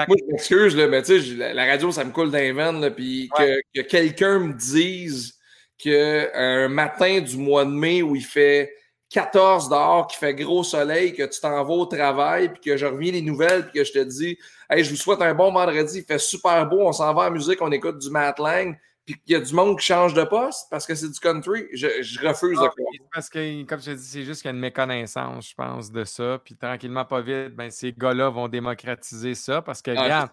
Moi, 0.05 0.17
je 0.19 0.31
m'excuse, 0.31 0.75
mais 0.75 1.01
tu 1.01 1.21
sais, 1.21 1.53
la, 1.53 1.65
radio, 1.65 1.91
ça 1.91 2.03
me 2.03 2.11
coule 2.11 2.29
dans 2.29 2.37
les 2.37 2.51
veines, 2.51 2.89
puis 2.91 3.29
que, 3.35 3.81
quelqu'un 3.81 4.39
me 4.39 4.53
dise 4.53 5.33
qu'un 5.77 6.67
matin 6.67 7.19
du 7.19 7.37
mois 7.37 7.65
de 7.65 7.71
mai 7.71 8.01
où 8.01 8.15
il 8.15 8.23
fait 8.23 8.73
14 9.09 9.69
dehors, 9.69 10.07
qu'il 10.07 10.19
fait 10.19 10.35
gros 10.35 10.63
soleil, 10.63 11.13
que 11.13 11.23
tu 11.23 11.39
t'en 11.39 11.63
vas 11.63 11.73
au 11.73 11.85
travail, 11.85 12.49
puis 12.49 12.61
que 12.61 12.77
je 12.77 12.85
reviens 12.85 13.11
les 13.11 13.21
nouvelles, 13.21 13.63
puis 13.63 13.79
que 13.79 13.83
je 13.83 13.93
te 13.93 14.03
dis 14.03 14.37
Hey, 14.69 14.83
je 14.83 14.89
vous 14.89 14.97
souhaite 14.97 15.21
un 15.21 15.33
bon 15.33 15.51
vendredi, 15.51 15.99
il 15.99 16.03
fait 16.03 16.19
super 16.19 16.67
beau, 16.67 16.81
on 16.81 16.91
s'en 16.91 17.13
va 17.13 17.27
en 17.27 17.31
musique, 17.31 17.61
on 17.61 17.71
écoute 17.71 17.99
du 17.99 18.09
Matt 18.09 18.37
Lang, 18.39 18.77
puis 19.07 19.15
qu'il 19.21 19.31
y 19.31 19.35
a 19.35 19.39
du 19.39 19.53
monde 19.53 19.79
qui 19.79 19.85
change 19.85 20.13
de 20.13 20.23
poste 20.25 20.67
parce 20.69 20.85
que 20.85 20.93
c'est 20.93 21.09
du 21.09 21.19
country, 21.19 21.67
je, 21.73 21.87
refuse 22.27 22.59
de 22.59 22.65
ah, 22.65 22.69
croire. 22.69 22.91
Parce 23.13 23.29
que, 23.29 23.63
comme 23.63 23.79
je 23.79 23.91
te 23.91 23.95
dis, 23.95 24.05
c'est 24.05 24.23
juste 24.23 24.41
qu'il 24.41 24.49
y 24.49 24.51
a 24.51 24.53
une 24.53 24.59
méconnaissance, 24.59 25.49
je 25.49 25.55
pense, 25.55 25.89
de 25.89 26.03
ça. 26.03 26.39
Puis 26.43 26.57
tranquillement, 26.57 27.05
pas 27.05 27.21
vite, 27.21 27.55
ben, 27.55 27.71
ces 27.71 27.93
gars-là 27.93 28.29
vont 28.29 28.49
démocratiser 28.49 29.33
ça 29.33 29.61
parce 29.61 29.81
que, 29.81 29.91
ah, 29.95 30.03
regarde, 30.03 30.29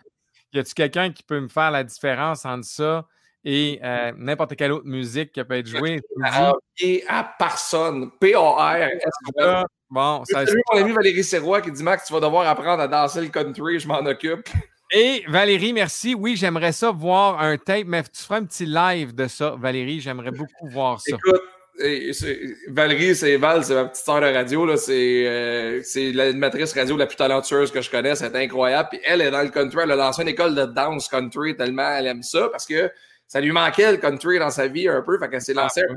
y 0.53 0.59
a-tu 0.59 0.75
quelqu'un 0.75 1.13
qui 1.13 1.23
peut 1.23 1.39
me 1.39 1.47
faire 1.47 1.71
la 1.71 1.85
différence 1.85 2.45
entre 2.45 2.65
ça 2.65 3.07
et 3.45 3.79
euh, 3.85 4.11
n'importe 4.17 4.57
quelle 4.57 4.73
autre 4.73 4.87
musique 4.87 5.31
qui 5.31 5.45
peut 5.45 5.55
être 5.55 5.69
jouée? 5.69 6.01
à 7.07 7.35
personne. 7.39 8.11
P-A-R. 8.19 8.89
Bon, 9.89 10.25
ça. 10.25 10.45
C'est 10.45 10.57
mon 10.73 10.81
ami 10.81 10.91
Valérie 10.91 11.23
Serrois 11.23 11.61
qui 11.61 11.71
dit 11.71 11.83
Max, 11.85 12.07
tu 12.09 12.13
vas 12.13 12.19
devoir 12.19 12.49
apprendre 12.49 12.83
à 12.83 12.89
danser 12.89 13.21
le 13.21 13.29
country, 13.29 13.79
je 13.79 13.87
m'en 13.87 14.05
occupe. 14.05 14.49
Et 14.91 15.25
Valérie, 15.29 15.73
merci. 15.73 16.15
Oui, 16.15 16.37
j'aimerais 16.37 16.73
ça 16.73 16.91
voir 16.91 17.41
un 17.41 17.57
tape, 17.57 17.87
mais 17.87 18.03
tu 18.03 18.23
feras 18.23 18.39
un 18.39 18.45
petit 18.45 18.67
live 18.67 19.15
de 19.15 19.27
ça, 19.27 19.57
Valérie. 19.59 20.01
J'aimerais 20.01 20.31
beaucoup 20.31 20.69
voir 20.69 21.01
ça. 21.01 21.17
Écoute, 21.17 21.43
Valérie, 22.69 23.17
c'est 23.17 23.37
Val, 23.37 23.65
c'est 23.65 23.75
ma 23.75 23.87
petite 23.87 24.05
sœur 24.05 24.21
de 24.21 24.27
radio. 24.27 24.69
Euh, 24.69 25.81
c'est 25.83 26.13
l'animatrice 26.13 26.73
radio 26.75 26.97
la 26.97 27.07
plus 27.07 27.17
talentueuse 27.17 27.73
que 27.73 27.81
je 27.81 27.91
connais. 27.91 28.15
C'est 28.15 28.35
incroyable. 28.37 28.91
Puis 28.93 29.01
elle 29.05 29.23
est 29.23 29.31
dans 29.31 29.43
le 29.43 29.49
country. 29.49 29.81
Elle 29.83 29.93
a 29.93 29.97
lancé 29.97 30.23
une 30.23 30.29
école 30.29 30.55
de 30.55 30.65
danse 30.65 31.09
country 31.09 31.57
tellement 31.57 31.91
elle 31.97 32.07
aime 32.07 32.23
ça 32.23 32.49
parce 32.51 32.67
que 32.67 32.91
ça 33.27 33.41
lui 33.41 33.51
manquait 33.51 33.91
le 33.91 33.99
country 33.99 34.39
dans 34.39 34.51
sa 34.51 34.69
vie 34.69 34.89
un 34.89 35.03
peu. 35.03 35.19
Fait 35.19 35.29
qu'elle 35.29 35.43
s'est 35.43 35.55
lancée. 35.55 35.83
Ah, 35.89 35.95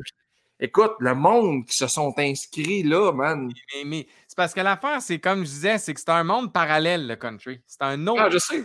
Écoute, 0.59 0.93
le 0.99 1.13
monde 1.13 1.67
qui 1.67 1.77
se 1.77 1.85
sont 1.85 2.13
inscrits 2.17 2.81
là, 2.81 3.11
man. 3.11 3.51
Mais, 3.85 4.07
c'est 4.27 4.35
parce 4.35 4.55
que 4.55 4.61
l'affaire, 4.61 5.03
c'est 5.03 5.19
comme 5.19 5.39
je 5.39 5.49
disais, 5.51 5.77
c'est 5.77 5.93
que 5.93 5.99
c'est 5.99 6.09
un 6.09 6.23
monde 6.23 6.51
parallèle, 6.51 7.05
le 7.05 7.15
country. 7.15 7.61
C'est 7.67 7.83
un 7.83 8.07
autre. 8.07 8.23
Ah, 8.25 8.29
je 8.31 8.39
sais. 8.39 8.63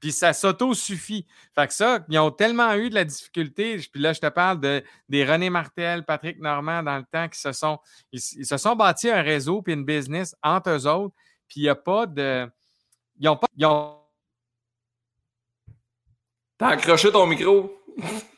Puis 0.00 0.12
ça 0.12 0.32
s'auto-suffit. 0.32 1.26
Fait 1.54 1.66
que 1.66 1.74
ça, 1.74 2.04
ils 2.08 2.18
ont 2.18 2.30
tellement 2.30 2.74
eu 2.74 2.88
de 2.88 2.94
la 2.94 3.04
difficulté. 3.04 3.78
Puis 3.92 4.00
là, 4.00 4.12
je 4.12 4.20
te 4.20 4.28
parle 4.28 4.60
de, 4.60 4.82
des 5.08 5.24
René 5.24 5.50
Martel, 5.50 6.04
Patrick 6.04 6.38
Normand 6.38 6.82
dans 6.82 6.96
le 6.96 7.04
temps 7.04 7.28
qui 7.28 7.40
se 7.40 7.52
sont. 7.52 7.78
Ils, 8.12 8.20
se 8.20 8.56
sont 8.56 8.76
bâtis 8.76 9.10
un 9.10 9.22
réseau 9.22 9.62
puis 9.62 9.72
une 9.72 9.84
business 9.84 10.36
entre 10.42 10.70
eux 10.70 10.86
autres. 10.86 11.14
Puis 11.48 11.60
il 11.60 11.62
n'y 11.64 11.68
a 11.68 11.74
pas 11.74 12.06
de. 12.06 12.48
Ils 13.18 13.24
n'ont 13.24 13.36
pas. 13.36 13.48
Ils 13.56 13.66
ont... 13.66 13.98
T'as 16.58 16.68
accroché 16.68 17.10
ton 17.10 17.26
micro? 17.26 17.72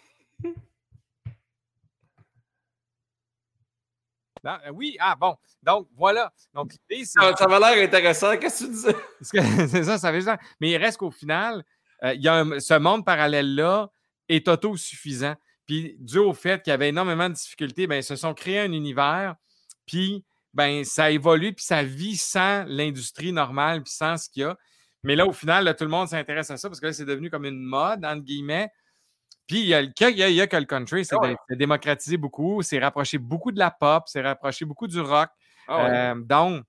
Euh, 4.47 4.70
oui, 4.72 4.97
ah 5.01 5.16
bon. 5.16 5.36
Donc, 5.62 5.88
voilà. 5.97 6.32
Donc, 6.55 6.72
ça, 7.05 7.34
ça 7.36 7.47
va 7.47 7.59
l'air 7.59 7.84
intéressant. 7.84 8.36
Qu'est-ce 8.36 8.64
que 8.64 8.68
tu 8.68 8.72
disais? 8.72 8.97
c'est 9.68 9.84
ça, 9.84 9.99
ça 9.99 10.12
veut 10.12 10.20
dire. 10.20 10.38
Mais 10.61 10.70
il 10.70 10.76
reste 10.76 10.99
qu'au 10.99 11.11
final, 11.11 11.64
euh, 12.05 12.14
il 12.14 12.22
y 12.22 12.28
a 12.28 12.45
ce 12.59 12.78
monde 12.78 13.05
parallèle-là 13.05 13.91
est 14.28 14.49
autosuffisant. 14.49 15.34
Puis, 15.66 15.97
dû 16.01 16.18
au 16.18 16.32
fait 16.32 16.62
qu'il 16.62 16.70
y 16.70 16.74
avait 16.74 16.88
énormément 16.88 17.28
de 17.28 17.34
difficultés, 17.34 17.86
ben, 17.86 17.97
ils 17.97 18.03
se 18.03 18.16
sont 18.16 18.34
créés 18.34 18.61
un 18.61 18.72
univers. 18.72 19.36
Puis, 19.86 20.24
ben, 20.53 20.84
ça 20.84 21.11
évolue, 21.11 21.53
puis 21.53 21.64
ça 21.64 21.82
vit 21.82 22.16
sans 22.16 22.64
l'industrie 22.66 23.32
normale, 23.32 23.82
puis 23.82 23.93
sans 23.93 24.16
ce 24.16 24.28
qu'il 24.28 24.43
y 24.43 24.45
a. 24.45 24.57
Mais 25.03 25.16
là, 25.16 25.26
au 25.26 25.32
final, 25.32 25.74
tout 25.76 25.84
le 25.84 25.91
monde 25.91 26.09
s'intéresse 26.09 26.51
à 26.51 26.57
ça 26.57 26.68
parce 26.68 26.80
que 26.80 26.86
là, 26.86 26.93
c'est 26.93 27.05
devenu 27.05 27.30
comme 27.30 27.45
une 27.45 27.62
mode, 27.62 28.05
entre 28.05 28.22
guillemets. 28.22 28.70
Puis 29.51 29.63
il 29.63 29.67
y, 29.67 29.75
a, 29.75 30.47
que 30.47 30.57
le 30.57 30.65
country, 30.65 31.05
c'est 31.05 31.17
ah 31.21 31.35
démocratisé 31.57 32.17
beaucoup, 32.17 32.63
c'est 32.63 32.79
rapproché 32.79 33.19
beaucoup 33.19 33.51
de 33.51 33.59
la 33.59 33.73
pop, 33.73 34.05
c'est 34.07 34.21
rapproché 34.21 34.65
beaucoup 34.65 34.87
du 34.87 35.01
rock. 35.01 35.29
Ah 35.67 35.87
euh, 35.87 36.15
donc, 36.15 36.63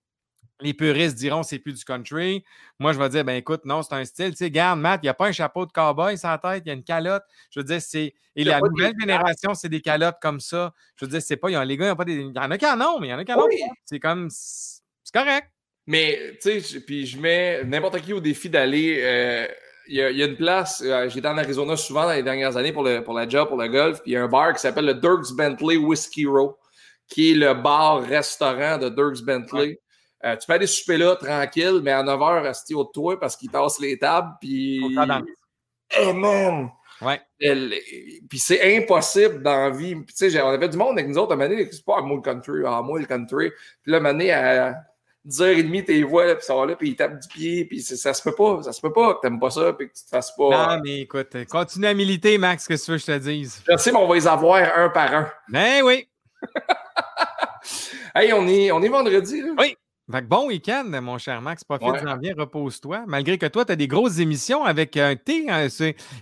les 0.59 0.73
puristes 0.73 1.15
diront 1.15 1.43
c'est 1.43 1.59
plus 1.59 1.73
du 1.73 1.85
country. 1.85 2.43
Moi, 2.79 2.93
je 2.93 2.97
vais 2.97 3.07
dire, 3.09 3.23
ben 3.23 3.35
écoute, 3.35 3.65
non, 3.65 3.83
c'est 3.83 3.93
un 3.93 4.03
style. 4.03 4.31
Tu 4.31 4.37
sais, 4.37 4.49
garde, 4.49 4.79
Matt, 4.79 5.01
il 5.03 5.05
n'y 5.05 5.09
a 5.09 5.13
pas 5.13 5.27
un 5.27 5.31
chapeau 5.31 5.67
de 5.67 5.71
cowboy 5.71 6.17
sur 6.17 6.29
la 6.29 6.39
tête, 6.39 6.63
il 6.65 6.69
y 6.69 6.71
a 6.71 6.73
une 6.73 6.83
calotte. 6.83 7.21
Je 7.51 7.59
veux 7.59 7.63
dire, 7.63 7.79
c'est. 7.79 8.15
Et 8.35 8.43
la 8.43 8.59
nouvelle 8.59 8.93
génération, 8.99 9.53
c'est 9.53 9.69
des 9.69 9.81
calottes 9.81 10.17
comme 10.19 10.39
ça. 10.39 10.73
Je 10.95 11.05
veux 11.05 11.11
dire, 11.11 11.21
c'est 11.21 11.37
pas. 11.37 11.49
Les 11.63 11.77
gars, 11.77 11.85
il 11.85 11.89
y, 11.89 11.91
a 11.91 11.95
pas 11.95 12.05
des... 12.05 12.15
il 12.15 12.35
y 12.35 12.39
en 12.39 12.49
a 12.49 12.57
qui 12.57 12.65
en 12.65 12.81
ont, 12.81 12.99
mais 12.99 13.09
il 13.09 13.11
y 13.11 13.13
en 13.13 13.19
a 13.19 13.23
qui 13.23 13.31
en 13.31 13.43
ont 13.43 13.47
C'est 13.85 13.99
comme. 13.99 14.27
C'est 14.31 15.13
correct. 15.13 15.51
Mais, 15.85 16.35
tu 16.41 16.61
sais, 16.61 16.79
puis 16.79 17.05
je 17.05 17.19
mets 17.19 17.63
n'importe 17.63 18.01
qui 18.01 18.11
au 18.11 18.19
défi 18.19 18.49
d'aller. 18.49 18.99
Euh, 19.03 19.47
il 19.91 19.97
y, 19.97 20.23
a, 20.23 20.25
une 20.25 20.37
place, 20.37 20.81
euh, 20.85 21.09
j'étais 21.09 21.27
en 21.27 21.37
Arizona 21.37 21.75
souvent 21.75 22.03
dans 22.03 22.13
les 22.13 22.23
dernières 22.23 22.55
années 22.55 22.71
pour, 22.71 22.83
le, 22.83 23.03
pour 23.03 23.13
la 23.13 23.27
job, 23.27 23.49
pour 23.49 23.57
le 23.57 23.67
golf, 23.67 24.01
puis 24.01 24.11
il 24.11 24.13
y 24.13 24.17
a 24.17 24.23
un 24.23 24.29
bar 24.29 24.53
qui 24.53 24.61
s'appelle 24.61 24.85
le 24.85 24.93
Dirks 24.93 25.35
Bentley 25.35 25.75
Whiskey 25.75 26.23
Row, 26.25 26.57
qui 27.09 27.31
est 27.31 27.35
le 27.35 27.53
bar-restaurant 27.53 28.77
de 28.77 28.87
Dirks 28.87 29.21
Bentley. 29.25 29.81
Euh, 30.23 30.37
tu 30.37 30.47
peux 30.47 30.53
aller 30.53 30.67
souper 30.67 30.95
là 30.95 31.17
tranquille, 31.17 31.81
mais 31.83 31.91
à 31.91 32.03
9h, 32.03 32.41
rester 32.41 32.73
au 32.73 32.85
toit 32.85 33.19
parce 33.19 33.35
qu'il 33.35 33.51
tasse 33.51 33.79
les 33.79 33.97
tables, 33.97 34.31
puis. 34.39 34.81
Oh 35.99 36.13
man! 36.13 36.69
Ouais. 37.01 37.19
Puis 38.29 38.39
c'est 38.39 38.77
impossible 38.77 39.43
dans 39.43 39.57
la 39.57 39.69
vie. 39.71 39.95
Tu 40.17 40.29
sais, 40.29 40.41
on 40.41 40.49
avait 40.49 40.69
du 40.69 40.77
monde 40.77 40.97
avec 40.97 41.09
nous 41.09 41.17
autres 41.17 41.33
à 41.33 41.35
Mané, 41.35 41.67
c'est 41.69 41.83
pas 41.83 41.97
à 41.97 42.01
moi 42.01 42.15
le 42.15 42.21
country, 42.21 42.65
à 42.65 42.81
moi 42.81 42.97
le 42.97 43.05
country. 43.05 43.51
Puis 43.81 43.91
là, 43.91 43.99
Mané, 43.99 44.31
à 44.31 44.73
10h30, 45.27 45.85
t'es 45.85 46.01
voix, 46.03 46.35
puis 46.35 46.45
ça 46.45 46.55
va 46.55 46.65
là, 46.65 46.75
puis 46.75 46.89
il 46.89 46.95
tape 46.95 47.19
du 47.19 47.27
pied, 47.27 47.65
puis 47.65 47.81
ça 47.81 48.13
se 48.13 48.21
peut 48.23 48.33
pas, 48.33 48.63
ça 48.63 48.73
se 48.73 48.81
peut 48.81 48.91
pas 48.91 49.15
que 49.15 49.21
t'aimes 49.21 49.39
pas 49.39 49.51
ça, 49.51 49.73
puis 49.73 49.87
que 49.87 49.93
tu 49.93 50.03
te 50.03 50.09
fasses 50.09 50.33
pas. 50.35 50.75
Non, 50.75 50.81
mais 50.83 51.01
écoute, 51.01 51.35
continue 51.49 51.87
à 51.87 51.93
militer, 51.93 52.37
Max, 52.37 52.67
que 52.67 52.73
tu 52.73 52.91
veux 52.91 52.97
que 52.97 53.03
je 53.03 53.07
te 53.07 53.17
dise. 53.17 53.61
Je 53.69 53.77
sais, 53.77 53.91
mais 53.91 53.99
on 53.99 54.07
va 54.07 54.15
les 54.15 54.27
avoir 54.27 54.61
un 54.77 54.89
par 54.89 55.13
un. 55.13 55.31
Ben 55.49 55.83
oui. 55.83 56.07
hey, 58.15 58.33
on 58.33 58.47
est, 58.47 58.71
on 58.71 58.81
est 58.81 58.89
vendredi, 58.89 59.41
là. 59.41 59.51
Oui 59.57 59.75
bon 60.19 60.47
week-end, 60.47 60.83
mon 61.01 61.17
cher 61.17 61.41
Max. 61.41 61.63
Profite-en 61.63 62.17
bien, 62.17 62.33
repose-toi. 62.37 63.03
Malgré 63.07 63.37
que 63.37 63.45
toi, 63.45 63.63
tu 63.63 63.71
as 63.71 63.75
des 63.75 63.87
grosses 63.87 64.19
émissions 64.19 64.63
avec 64.63 64.97
un 64.97 65.15
T. 65.15 65.45
Hein, 65.49 65.67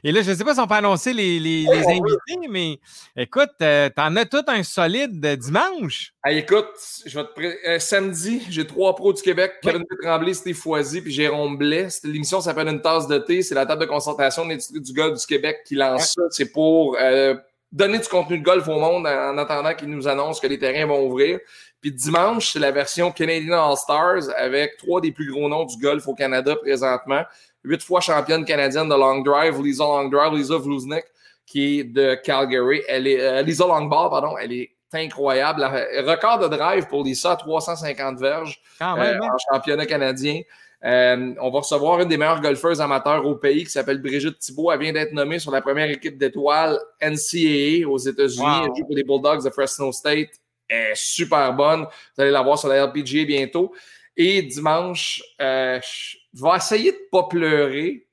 et 0.03 0.11
là, 0.11 0.21
je 0.21 0.31
ne 0.31 0.35
sais 0.35 0.43
pas 0.43 0.53
si 0.53 0.59
on 0.59 0.67
peut 0.67 0.75
annoncer 0.75 1.13
les, 1.13 1.65
invités, 1.67 2.47
mais 2.49 2.79
écoute, 3.15 3.49
euh, 3.61 3.89
tu 3.89 4.01
en 4.01 4.15
as 4.15 4.25
tout 4.25 4.43
un 4.47 4.63
solide 4.63 5.25
dimanche. 5.37 6.13
écoute, 6.27 6.67
je 7.05 7.19
vais 7.19 7.25
te 7.25 7.67
euh, 7.67 7.79
samedi, 7.79 8.43
j'ai 8.49 8.67
trois 8.67 8.95
pros 8.95 9.13
du 9.13 9.21
Québec, 9.21 9.53
Kevin 9.61 9.83
Tremblay, 10.03 10.33
Steve 10.33 10.55
Foisy, 10.55 11.01
puis 11.01 11.11
Jérôme 11.11 11.57
Blais. 11.57 11.87
L'émission 12.03 12.41
s'appelle 12.41 12.67
Une 12.67 12.81
tasse 12.81 13.07
de 13.07 13.17
thé. 13.17 13.41
C'est 13.41 13.55
la 13.55 13.65
table 13.65 13.81
de 13.81 13.87
concertation 13.87 14.45
de 14.45 14.51
l'Institut 14.51 14.81
du 14.81 14.93
golf 14.93 15.19
du 15.19 15.25
Québec 15.25 15.61
qui 15.65 15.75
lance 15.75 16.13
ça. 16.13 16.21
C'est 16.29 16.51
pour 16.51 16.97
euh, 16.99 17.35
donner 17.71 17.99
du 17.99 18.07
contenu 18.07 18.39
de 18.39 18.43
golf 18.43 18.67
au 18.67 18.79
monde 18.79 19.05
en 19.05 19.37
attendant 19.37 19.73
qu'ils 19.75 19.89
nous 19.89 20.07
annoncent 20.07 20.41
que 20.41 20.47
les 20.47 20.57
terrains 20.57 20.87
vont 20.87 21.05
ouvrir. 21.05 21.39
Puis 21.82 21.93
dimanche, 21.93 22.51
c'est 22.51 22.59
la 22.59 22.71
version 22.71 23.11
Canadian 23.11 23.69
All-Stars 23.69 24.30
avec 24.38 24.77
trois 24.77 24.99
des 24.99 25.11
plus 25.11 25.32
gros 25.32 25.47
noms 25.47 25.65
du 25.65 25.77
golf 25.77 26.07
au 26.07 26.13
Canada 26.13 26.55
présentement. 26.55 27.23
Huit 27.63 27.82
fois 27.82 28.01
championne 28.01 28.45
canadienne 28.45 28.89
de 28.89 28.95
long 28.95 29.21
drive, 29.21 29.61
Lisa 29.61 29.84
Long 29.84 30.09
Drive, 30.09 30.34
Lisa 30.34 30.57
Vluznik, 30.57 31.03
qui 31.45 31.80
est 31.80 31.84
de 31.84 32.15
Calgary. 32.15 32.82
Elle 32.88 33.07
est, 33.07 33.21
euh, 33.21 33.41
Lisa 33.41 33.65
Longball, 33.65 34.09
pardon, 34.09 34.38
elle 34.38 34.53
est 34.53 34.71
incroyable. 34.93 35.63
record 35.63 36.39
de 36.39 36.47
drive 36.47 36.88
pour 36.88 37.03
Lisa, 37.03 37.36
350 37.36 38.19
verges 38.19 38.61
euh, 38.82 38.86
hein? 38.86 39.19
en 39.21 39.53
championnat 39.53 39.86
canadien. 39.86 40.41
Euh, 40.86 41.34
on 41.41 41.49
va 41.51 41.59
recevoir 41.59 41.99
une 41.99 42.07
des 42.07 42.17
meilleures 42.17 42.39
golfeuses 42.39 42.80
amateurs 42.80 43.25
au 43.25 43.36
pays 43.36 43.65
qui 43.65 43.69
s'appelle 43.69 44.01
Brigitte 44.01 44.39
Thibault. 44.39 44.71
Elle 44.71 44.80
vient 44.80 44.93
d'être 44.93 45.11
nommée 45.11 45.39
sur 45.39 45.51
la 45.51 45.61
première 45.61 45.89
équipe 45.89 46.17
d'étoiles 46.17 46.80
NCAA 47.01 47.88
aux 47.88 47.97
États-Unis. 47.97 48.63
Elle 48.63 48.75
joue 48.77 48.86
pour 48.86 48.95
les 48.95 49.03
Bulldogs 49.03 49.43
de 49.43 49.49
Fresno 49.49 49.91
State 49.91 50.30
est 50.70 50.95
super 50.95 51.53
bonne. 51.53 51.82
Vous 52.15 52.22
allez 52.22 52.32
la 52.32 52.41
voir 52.41 52.57
sur 52.57 52.70
la 52.70 52.86
LPGA 52.86 53.26
bientôt. 53.26 53.74
Et 54.15 54.41
dimanche, 54.41 55.22
euh, 55.41 55.80
je 55.82 56.43
vais 56.43 56.55
essayer 56.55 56.91
de 56.91 56.97
ne 56.97 57.09
pas 57.11 57.28
pleurer. 57.28 58.05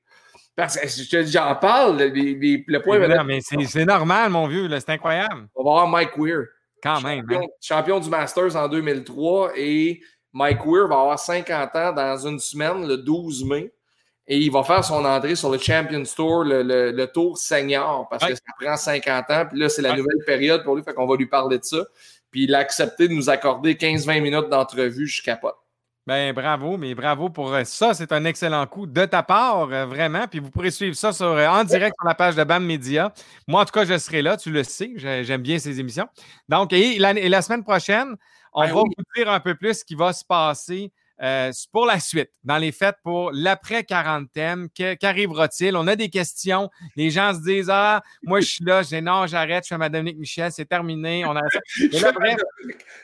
Parce 0.55 0.79
que 0.79 1.23
j'en 1.23 1.55
parle, 1.55 1.97
le 1.99 2.79
point. 2.79 2.97
Mais 3.23 3.41
c'est 3.41 3.85
normal, 3.85 4.31
mon 4.31 4.47
vieux, 4.47 4.67
c'est 4.79 4.89
incroyable. 4.89 5.47
On 5.55 5.63
va 5.63 5.71
voir 5.71 5.87
Mike 5.87 6.17
Weir. 6.17 6.45
Quand 6.81 7.01
même. 7.01 7.21
Champion, 7.21 7.41
hein. 7.41 7.47
champion, 7.61 7.99
du 7.99 8.09
Masters 8.09 8.55
en 8.55 8.67
2003. 8.67 9.51
Et 9.55 10.01
Mike 10.33 10.65
Weir 10.65 10.87
va 10.87 10.99
avoir 10.99 11.19
50 11.19 11.75
ans 11.75 11.93
dans 11.93 12.27
une 12.27 12.39
semaine, 12.39 12.87
le 12.87 12.97
12 12.97 13.45
mai. 13.45 13.71
Et 14.27 14.39
il 14.39 14.51
va 14.51 14.63
faire 14.63 14.83
son 14.83 15.05
entrée 15.05 15.35
sur 15.35 15.49
le 15.49 15.57
Champions 15.57 16.03
Tour, 16.15 16.43
le, 16.43 17.05
Tour 17.05 17.37
Senior, 17.37 18.07
parce 18.09 18.25
que 18.25 18.35
ça 18.35 18.41
prend 18.59 18.75
50 18.75 19.29
ans. 19.29 19.45
Puis 19.49 19.59
là, 19.59 19.69
c'est 19.69 19.81
la 19.81 19.95
nouvelle 19.95 20.23
période 20.25 20.63
pour 20.63 20.75
lui, 20.75 20.83
fait 20.83 20.93
qu'on 20.93 21.07
va 21.07 21.15
lui 21.15 21.27
parler 21.27 21.59
de 21.59 21.63
ça. 21.63 21.85
Puis 22.31 22.43
il 22.43 22.55
a 22.55 22.59
accepté 22.59 23.07
de 23.07 23.13
nous 23.13 23.29
accorder 23.29 23.75
15-20 23.75 24.21
minutes 24.21 24.49
d'entrevue, 24.49 25.07
je 25.07 25.21
capote. 25.21 25.55
Ben 26.07 26.31
bravo, 26.31 26.77
mais 26.77 26.95
bravo 26.95 27.29
pour 27.29 27.53
euh, 27.53 27.65
ça. 27.65 27.93
C'est 27.93 28.13
un 28.13 28.23
excellent 28.23 28.65
coup 28.65 28.87
de 28.87 29.03
ta 29.03 29.23
part, 29.23 29.69
euh, 29.69 29.85
vraiment. 29.85 30.25
Puis 30.25 30.39
vous 30.39 30.49
pourrez 30.49 30.71
suivre 30.71 30.95
ça 30.95 31.11
sur, 31.11 31.25
euh, 31.25 31.47
en 31.47 31.65
direct 31.65 31.97
sur 31.99 32.07
la 32.07 32.15
page 32.15 32.33
de 32.35 32.45
BAM 32.45 32.63
Media. 32.63 33.13
Moi, 33.45 33.61
en 33.61 33.65
tout 33.65 33.73
cas, 33.73 33.83
je 33.83 33.97
serai 33.97 34.21
là, 34.21 34.37
tu 34.37 34.49
le 34.49 34.63
sais. 34.63 34.93
J'aime 34.95 35.41
bien 35.41 35.59
ces 35.59 35.81
émissions. 35.81 36.07
Donc, 36.47 36.71
et 36.71 36.97
la, 36.97 37.41
semaine 37.41 37.65
prochaine, 37.65 38.15
on 38.53 38.61
ben 38.61 38.73
va 38.73 38.81
vous 38.83 38.93
dire 39.17 39.29
un 39.29 39.41
peu 39.41 39.55
plus 39.55 39.79
ce 39.79 39.83
qui 39.83 39.95
va 39.95 40.13
se 40.13 40.23
passer 40.23 40.93
euh, 41.21 41.51
pour 41.71 41.85
la 41.85 41.99
suite, 41.99 42.29
dans 42.43 42.57
les 42.57 42.71
fêtes 42.71 42.97
pour 43.03 43.31
l'après-quarantaine, 43.31 44.69
qu'arrivera-t-il? 44.69 45.75
On 45.75 45.87
a 45.87 45.95
des 45.95 46.09
questions. 46.09 46.69
Les 46.95 47.09
gens 47.09 47.33
se 47.33 47.41
disent 47.41 47.69
Ah, 47.71 48.03
moi, 48.23 48.39
je 48.39 48.47
suis 48.47 48.65
là, 48.65 48.83
j'ai 48.83 49.01
non, 49.01 49.25
j'arrête, 49.27 49.63
je 49.63 49.69
fais 49.69 49.77
ma 49.77 49.89
Dominique 49.89 50.19
Michel, 50.19 50.51
c'est 50.51 50.65
terminé. 50.65 51.25
On 51.25 51.35
a... 51.35 51.41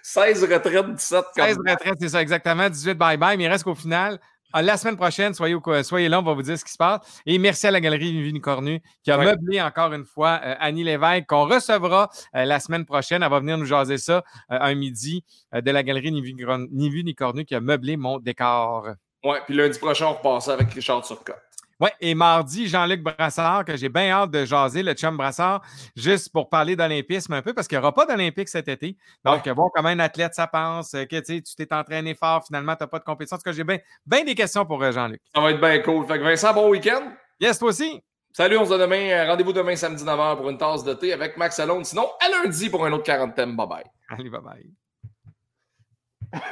16 0.04 0.44
retraites, 0.52 0.96
17 0.96 1.26
16 1.36 1.58
retraites, 1.58 1.98
c'est 2.00 2.10
ça, 2.10 2.22
exactement. 2.22 2.70
18 2.70 2.94
bye-bye, 2.94 3.38
mais 3.38 3.46
il 3.46 3.48
reste 3.48 3.64
qu'au 3.64 3.76
final, 3.76 4.20
la 4.62 4.78
semaine 4.78 4.96
prochaine, 4.96 5.34
soyez, 5.34 5.58
soyez 5.84 6.10
là, 6.10 6.20
on 6.20 6.24
va 6.24 6.34
vous 6.34 6.42
dire 6.42 6.58
ce 6.58 6.66
qui 6.66 6.72
se 6.72 6.78
passe. 6.78 7.22
Et 7.26 7.38
merci 7.38 7.68
à 7.68 7.72
la 7.72 7.82
Galerie 7.82 8.22
Vini 8.22 8.40
Cornu 8.40 8.82
qui 9.04 9.12
a 9.12 9.18
meublé 9.18 9.62
encore 9.62 9.94
une 9.94 10.06
fois 10.06 10.40
euh, 10.44 10.56
Annie 10.60 10.84
Lévesque, 10.84 11.26
qu'on 11.28 11.46
recevra 11.46 12.10
euh, 12.36 12.46
la 12.46 12.60
semaine 12.60 12.86
prochaine. 12.86 13.24
Elle 13.24 13.30
va 13.30 13.40
venir 13.40 13.58
nous 13.58 13.66
jaser 13.66 13.98
ça 13.98 14.24
euh, 14.52 14.58
un 14.60 14.76
midi 14.76 15.24
de 15.54 15.72
la 15.72 15.84
Galerie 15.84 16.22
Vini 16.22 17.16
Cornu 17.16 17.46
qui 17.46 17.56
a 17.56 17.62
meublé 17.62 17.98
mon 17.98 18.20
décor. 18.20 18.90
Oui, 19.24 19.38
puis 19.46 19.56
lundi 19.56 19.80
prochain, 19.80 20.08
on 20.08 20.14
repasse 20.14 20.50
avec 20.50 20.74
Richard 20.74 21.02
Turcotte. 21.04 21.53
Oui, 21.84 21.90
et 22.00 22.16
mardi, 22.16 22.70
Jean-Luc 22.70 23.02
Brassard, 23.02 23.66
que 23.66 23.76
j'ai 23.76 23.90
bien 23.90 24.10
hâte 24.10 24.32
de 24.32 24.46
jaser, 24.46 24.84
le 24.84 24.94
chum 24.94 25.18
Brassard, 25.18 25.62
juste 25.98 26.32
pour 26.32 26.48
parler 26.48 26.78
d'olympisme 26.78 27.34
un 27.34 27.42
peu, 27.42 27.54
parce 27.54 27.68
qu'il 27.68 27.78
n'y 27.78 27.82
aura 27.82 27.94
pas 27.94 28.06
d'Olympique 28.06 28.48
cet 28.48 28.70
été. 28.70 28.96
Donc, 29.26 29.46
voir 29.50 29.68
comment 29.76 29.90
un 29.90 30.00
athlète 30.00 30.34
ça 30.34 30.48
pense, 30.48 30.92
que 30.94 31.20
tu 31.20 31.44
t'es 31.44 31.74
entraîné 31.74 32.16
fort, 32.16 32.46
finalement, 32.46 32.78
tu 32.78 32.84
n'as 32.84 32.88
pas 32.88 33.00
de 33.00 33.04
compétition. 33.04 33.36
En 33.36 33.38
tout 33.38 33.44
cas, 33.44 33.52
j'ai 33.52 33.66
bien 33.66 33.80
ben 34.06 34.24
des 34.24 34.34
questions 34.34 34.66
pour 34.66 34.82
euh, 34.82 34.94
Jean-Luc. 34.94 35.20
Ça 35.36 35.42
va 35.42 35.52
être 35.52 35.60
bien 35.60 35.80
cool. 35.80 36.08
Fait 36.08 36.20
que 36.20 36.24
Vincent, 36.24 36.54
bon 36.54 36.70
week-end. 36.70 37.12
Yes, 37.42 37.60
toi 37.60 37.68
aussi. 37.68 38.02
Salut, 38.32 38.56
on 38.56 38.64
se 38.64 38.70
voit 38.70 38.78
demain. 38.78 39.10
Euh, 39.10 39.28
rendez-vous 39.28 39.52
demain 39.52 39.76
samedi 39.76 40.06
9h 40.06 40.38
pour 40.38 40.50
une 40.50 40.58
tasse 40.58 40.86
de 40.86 40.94
thé 40.94 41.12
avec 41.12 41.36
Max 41.36 41.60
Alone. 41.60 41.84
Sinon, 41.84 42.08
à 42.26 42.30
lundi 42.30 42.70
pour 42.70 42.86
un 42.86 42.94
autre 42.94 43.04
40 43.04 43.36
thème. 43.36 43.58
Bye 43.58 43.68
bye. 43.68 43.84
Allez, 44.08 44.30
bye 44.30 44.40
bye. 46.32 46.52